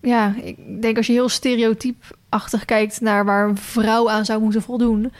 [0.00, 4.62] Ja, ik denk als je heel stereotypachtig kijkt naar waar een vrouw aan zou moeten
[4.62, 5.12] voldoen,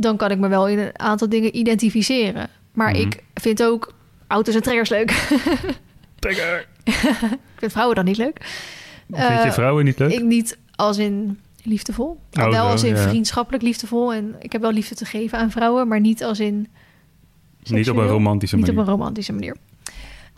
[0.00, 2.48] dan kan ik me wel in een aantal dingen identificeren.
[2.72, 3.00] Maar Mhm.
[3.00, 3.94] ik vind ook
[4.26, 5.10] auto's en trekkers leuk.
[6.18, 6.66] Trekker!
[6.84, 8.40] ik vind vrouwen dan niet leuk.
[9.06, 10.12] Vind je Eh, vrouwen niet leuk?
[10.12, 12.20] Ik niet als in liefdevol.
[12.32, 13.08] Oh, wel zo, als in ja.
[13.08, 14.14] vriendschappelijk liefdevol.
[14.14, 16.68] En ik heb wel liefde te geven aan vrouwen, maar niet als in.
[17.62, 18.80] niet op een romantische Niet manier.
[18.80, 19.56] op een romantische manier.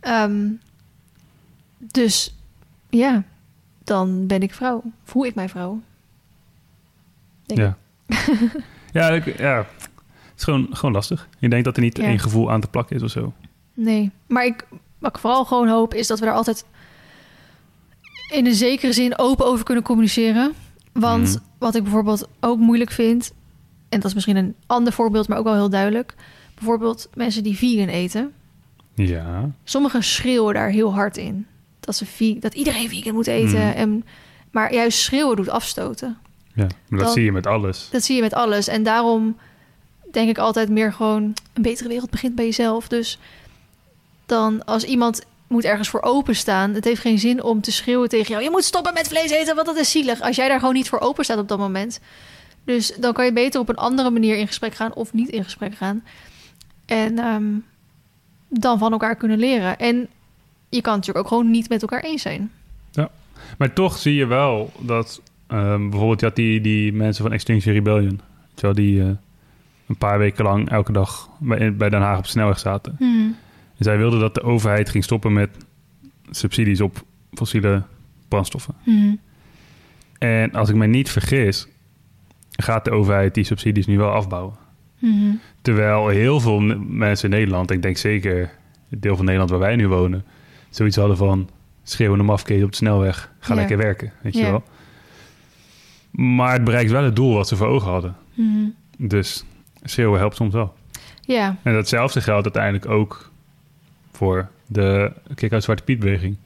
[0.01, 0.47] Ehm,
[1.79, 2.35] dus
[2.91, 3.23] ja,
[3.85, 4.83] dan ben ik vrouw.
[5.05, 5.81] Voel ik mij vrouw.
[7.47, 7.77] Denk Ja.
[8.93, 9.67] ja, ik- ja, het
[10.39, 11.29] is gewoon, gewoon lastig.
[11.39, 12.03] Ik denk dat er niet Ja.
[12.05, 13.33] één gevoel aan te plakken is of zo.
[13.75, 14.67] Nee, maar ik,
[14.99, 16.65] wat ik vooral gewoon hoop is dat we daar altijd
[18.33, 20.53] in een zekere zin open over kunnen communiceren.
[20.93, 21.39] Want Mhm.
[21.59, 23.33] wat ik bijvoorbeeld ook moeilijk vind,
[23.89, 26.15] en dat is misschien een ander voorbeeld, maar ook wel heel duidelijk.
[26.55, 28.33] Bijvoorbeeld mensen die vegan eten.
[28.95, 31.47] Ja, Sommigen schreeuwen daar heel hard in.
[31.81, 33.59] Dat, ze dat iedereen vegan moet eten.
[33.67, 33.77] Mhm.
[33.77, 34.05] En,
[34.51, 36.19] maar juist schreeuwen doet afstoten.
[36.61, 36.67] Ja.
[36.89, 37.89] maar dat Dan- zie je met alles.
[37.91, 38.69] Dat zie je met alles.
[38.69, 39.37] En daarom
[40.13, 41.23] denk ik altijd meer gewoon...
[41.53, 42.89] een betere wereld begint bij jezelf.
[42.89, 43.19] Dus
[44.27, 46.75] dan als iemand moet ergens voor openstaan...
[46.75, 48.43] het heeft geen zin om te schreeuwen tegen jou...
[48.43, 50.21] je moet stoppen met vlees eten, want dat is zielig.
[50.21, 52.01] Als jij daar gewoon niet voor open staat op dat moment.
[52.65, 54.95] Dus dan kan je beter op een andere manier in gesprek gaan...
[54.95, 56.05] of niet in gesprek gaan.
[56.87, 57.53] En ehm,
[58.49, 59.79] dan van elkaar kunnen leren.
[59.79, 60.09] En
[60.69, 62.51] je kan natuurlijk ook gewoon niet met elkaar eens zijn.
[63.59, 65.21] Maar toch zie je wel dat...
[65.51, 68.21] ehm, bijvoorbeeld, je had die, die mensen van Extinction Rebellion.
[68.55, 69.09] Wel, die eh,
[69.87, 72.97] een paar weken lang elke dag bij, bij Den Haag op de snelweg zaten.
[73.79, 75.51] En zij wilden dat de overheid ging stoppen met
[76.31, 77.83] subsidies op fossiele
[78.29, 78.75] brandstoffen.
[80.19, 81.69] En als ik me niet vergis,
[82.51, 84.55] gaat de overheid die subsidies nu wel afbouwen.
[85.63, 88.51] Terwijl heel veel mensen in Nederland, ik denk zeker
[88.89, 90.25] het deel van Nederland waar wij nu wonen,
[90.71, 91.49] zoiets hadden van
[91.83, 93.59] schreeuwende mafkees op de snelweg, ga Ja.
[93.61, 94.51] lekker werken, weet je Ja.
[94.51, 94.63] wel.
[96.11, 98.17] Maar het bereikt wel het doel wat ze voor ogen hadden.
[98.99, 99.45] Dus
[99.83, 100.75] schreeuwen helpt soms wel.
[101.21, 103.31] Ja, En datzelfde geldt uiteindelijk ook
[104.13, 106.37] voor de Kick uit Zwarte Piet beweging.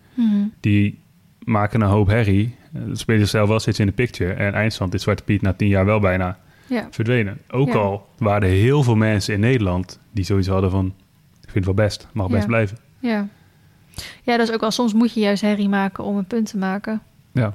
[0.61, 0.99] Die
[1.45, 4.33] maken een hoop herrie, eh, spelen zichzelf wel steeds in de picture.
[4.33, 6.89] En eindstand is Zwarte Piet na tien jaar wel bijna ja.
[6.91, 7.39] verdwenen.
[7.51, 7.75] Ook Ja.
[7.75, 10.87] al waren er heel veel mensen in Nederland die zoiets hadden van...
[11.43, 12.47] ik vind het wel best, mag best Ja.
[12.49, 12.79] blijven.
[12.99, 13.29] Ja.
[14.23, 14.71] ja, dat is ook wel.
[14.71, 17.03] Soms moet je juist herrie maken om een punt te maken.
[17.33, 17.55] Ja.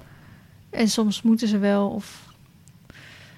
[0.69, 1.89] En soms moeten ze wel.
[1.89, 2.23] Of...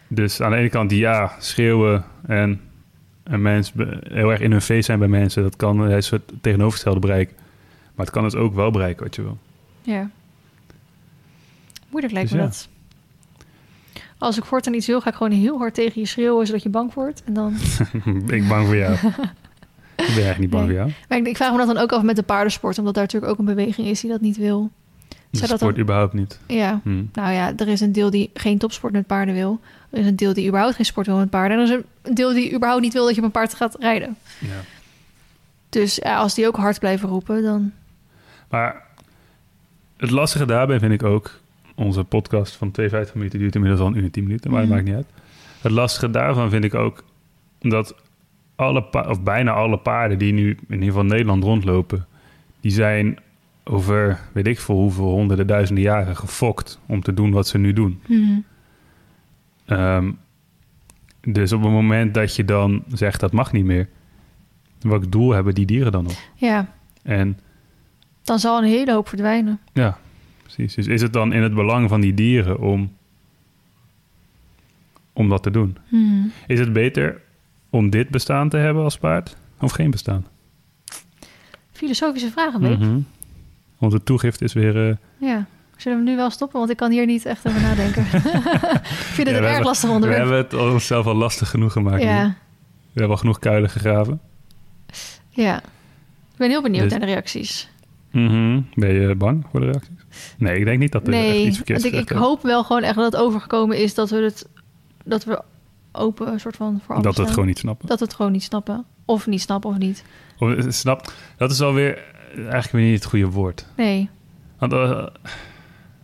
[0.07, 2.61] Dus aan de ene kant ja, schreeuwen en
[3.23, 5.43] een mens be- heel erg in hun face zijn bij mensen...
[5.43, 7.35] dat kan een soort tegenovergestelde bereiken.
[7.95, 9.37] Maar het kan dus ook wel bereiken wat je wil.
[9.81, 10.09] Ja.
[11.89, 12.49] Moeilijk lijkt Dus me ja.
[12.51, 12.67] dat.
[14.17, 16.69] Als ik voortaan iets wil, ga ik gewoon heel hard tegen je schreeuwen, zodat je
[16.69, 17.23] bang wordt.
[17.23, 17.55] En dan...
[18.03, 18.93] ben ik bang voor jou.
[18.93, 19.01] ik
[19.95, 20.75] ben eigenlijk niet bang Nee.
[20.77, 20.91] voor jou.
[21.09, 23.31] Maar ik, ik vraag me dat dan ook af met de paardensport, omdat daar natuurlijk
[23.31, 24.71] ook een beweging is die dat niet wil.
[25.39, 26.39] Dat sport dan- überhaupt niet.
[26.47, 27.03] Ja, Hm.
[27.13, 29.59] nou ja, er is een deel die geen topsport met paarden wil.
[29.89, 31.57] Er is een deel die überhaupt geen sport wil met paarden.
[31.57, 33.75] En er is een deel die überhaupt niet wil dat je op een paard gaat
[33.79, 34.17] rijden.
[34.39, 34.47] Ja.
[35.69, 37.71] Dus ja, als die ook hard blijven roepen, dan...
[38.49, 38.83] Maar
[39.97, 41.39] het lastige daarbij vind ik ook...
[41.75, 44.69] onze podcast van 52 minuten duurt inmiddels al een uur en 10 minuten, maar dat
[44.69, 44.77] Mhm.
[44.77, 45.07] maakt niet uit.
[45.61, 47.03] Het lastige daarvan vind ik ook
[47.59, 47.95] dat
[48.55, 52.05] alle of bijna alle paarden die nu in ieder geval Nederland rondlopen,
[52.59, 53.17] die zijn
[53.63, 57.73] over weet ik veel hoeveel honderden duizenden jaren gefokt om te doen wat ze nu
[57.73, 58.01] doen.
[59.65, 60.11] Ehm,
[61.21, 63.89] dus op het moment dat je dan zegt dat mag niet meer,
[64.79, 66.13] welk doel hebben die dieren dan nog?
[66.35, 66.73] Ja,
[67.03, 67.39] En
[68.23, 69.59] dan zal een hele hoop verdwijnen.
[69.73, 69.97] Ja,
[70.41, 70.75] precies.
[70.75, 72.93] Dus is het dan in het belang van die dieren om,
[75.13, 75.77] om dat te doen?
[76.47, 77.21] Is het beter
[77.69, 80.25] om dit bestaan te hebben als paard of geen bestaan?
[81.71, 82.79] Filosofische vragen, Beep.
[82.79, 82.99] Mhm.
[83.81, 84.89] Onze toegift is weer...
[84.89, 85.45] eh, Ja.
[85.77, 86.59] Zullen we nu wel stoppen?
[86.59, 88.01] Want ik kan hier niet echt over nadenken.
[88.11, 90.21] ik vind het Ja, een we erg hebben- lastig We onderwerp.
[90.21, 92.03] hebben het onszelf al lastig genoeg gemaakt.
[92.03, 92.09] nu.
[92.09, 92.23] ja,
[92.83, 94.19] We hebben al genoeg kuilen gegraven.
[95.29, 95.57] ja.
[96.31, 97.69] Ik ben heel benieuwd Dus- naar de reacties.
[98.11, 98.61] Mhm.
[98.75, 99.95] Ben je bang voor de reacties?
[100.37, 102.83] Nee, ik denk niet dat er echt iets verkeerds want ik, ik hoop wel gewoon
[102.83, 104.47] echt dat het overgekomen is dat we het
[105.05, 105.41] dat we
[105.91, 107.03] open een soort van voor is.
[107.03, 107.87] Dat we het gewoon niet snappen.
[107.87, 110.03] dat we het gewoon niet snappen of niet snappen of niet.
[110.39, 112.03] Of, eh, snap, dat is alweer
[112.35, 113.65] eigenlijk weer niet het goede woord.
[113.77, 114.09] Nee,
[114.57, 115.05] Want eh,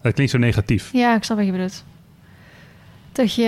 [0.01, 0.89] dat klinkt zo negatief.
[0.93, 1.83] ja, ik snap wat je bedoelt.
[3.11, 3.43] Dat je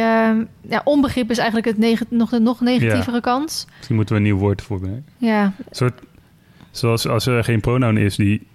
[0.62, 3.68] ja, onbegrip is eigenlijk het neg- nog de nog negatievere kant.
[3.76, 5.06] Misschien moeten we een nieuw woord ervoor bedenken.
[5.18, 6.02] Ja, Een soort,
[6.72, 8.48] zoals als er geen pronoun is die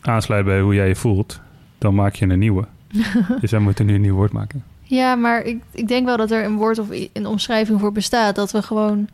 [0.00, 1.40] aansluit bij hoe jij je voelt,
[1.78, 2.64] dan maak je een nieuwe.
[3.40, 4.64] dus wij moeten nu een nieuw woord maken.
[4.82, 8.34] ja maar ik, ik denk wel dat er een woord of een omschrijving voor bestaat.
[8.34, 9.08] Dat we gewoon.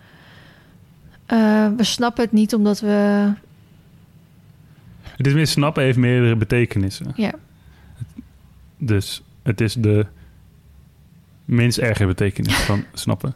[1.27, 3.29] eh, we snappen het niet omdat we.
[5.19, 7.13] Het is meer snappen heeft meerdere betekenissen.
[7.15, 7.33] Ja,
[8.79, 10.07] Dus het is de
[11.45, 13.33] minst erge betekenis van snappen.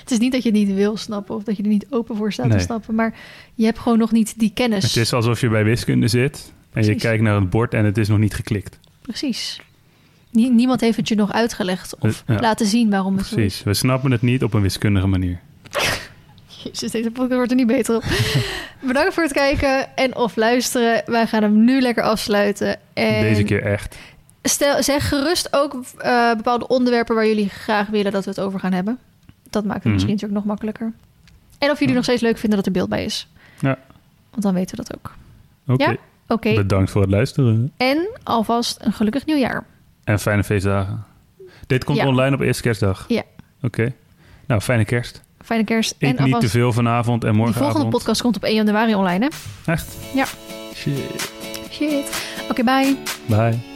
[0.00, 2.16] het is niet dat je het niet wil snappen of dat je er niet open
[2.16, 2.56] voor staat Nee.
[2.58, 2.94] te snappen.
[2.94, 3.14] Maar
[3.54, 4.82] je hebt gewoon nog niet die kennis.
[4.82, 7.02] Het is alsof je bij wiskunde zit en je Precies.
[7.02, 8.78] kijkt naar het bord en het is nog niet geklikt.
[9.02, 9.60] Precies.
[10.30, 12.40] Nie- niemand heeft het je nog uitgelegd of Ja.
[12.40, 13.40] laten zien waarom het zo is.
[13.40, 13.62] Precies.
[13.62, 15.40] We snappen het niet op een wiskundige manier.
[16.72, 18.02] Jezus, deze podcast wordt er niet beter op.
[18.80, 21.02] Bedankt voor het kijken en of luisteren.
[21.06, 22.76] Wij gaan hem nu lekker afsluiten.
[22.92, 23.96] En Deze keer echt.
[24.42, 28.60] Stel, zeg gerust ook eh, bepaalde onderwerpen waar jullie graag willen dat we het over
[28.60, 28.98] gaan hebben.
[29.50, 29.92] Dat maakt het Mhm.
[29.92, 30.92] misschien natuurlijk nog makkelijker.
[31.58, 33.28] En of jullie nog steeds leuk vinden dat er beeld bij is.
[33.60, 33.78] Ja.
[34.30, 35.14] Want dan weten we dat ook.
[35.74, 35.84] Oké.
[35.90, 35.96] Ja?
[36.28, 37.72] Oké, Bedankt voor het luisteren.
[37.76, 39.64] en alvast een gelukkig nieuwjaar.
[40.04, 41.04] En fijne feestdagen.
[41.66, 42.06] Dit komt Ja.
[42.06, 43.04] online op eerste kerstdag.
[43.08, 43.22] Ja.
[43.62, 43.92] Oké.
[44.46, 45.20] Nou, fijne kerst.
[45.42, 45.90] Fijne kerst.
[45.92, 47.72] Eet en niet alvast, te veel vanavond en die morgenavond.
[47.72, 49.28] volgende podcast komt op 1 januari online,
[49.64, 49.72] hè?
[49.72, 49.96] Echt?
[50.14, 50.24] Ja.
[50.74, 51.32] Shit.
[51.70, 52.22] Shit.
[52.50, 52.96] Oké, bye.
[53.26, 53.71] Bye.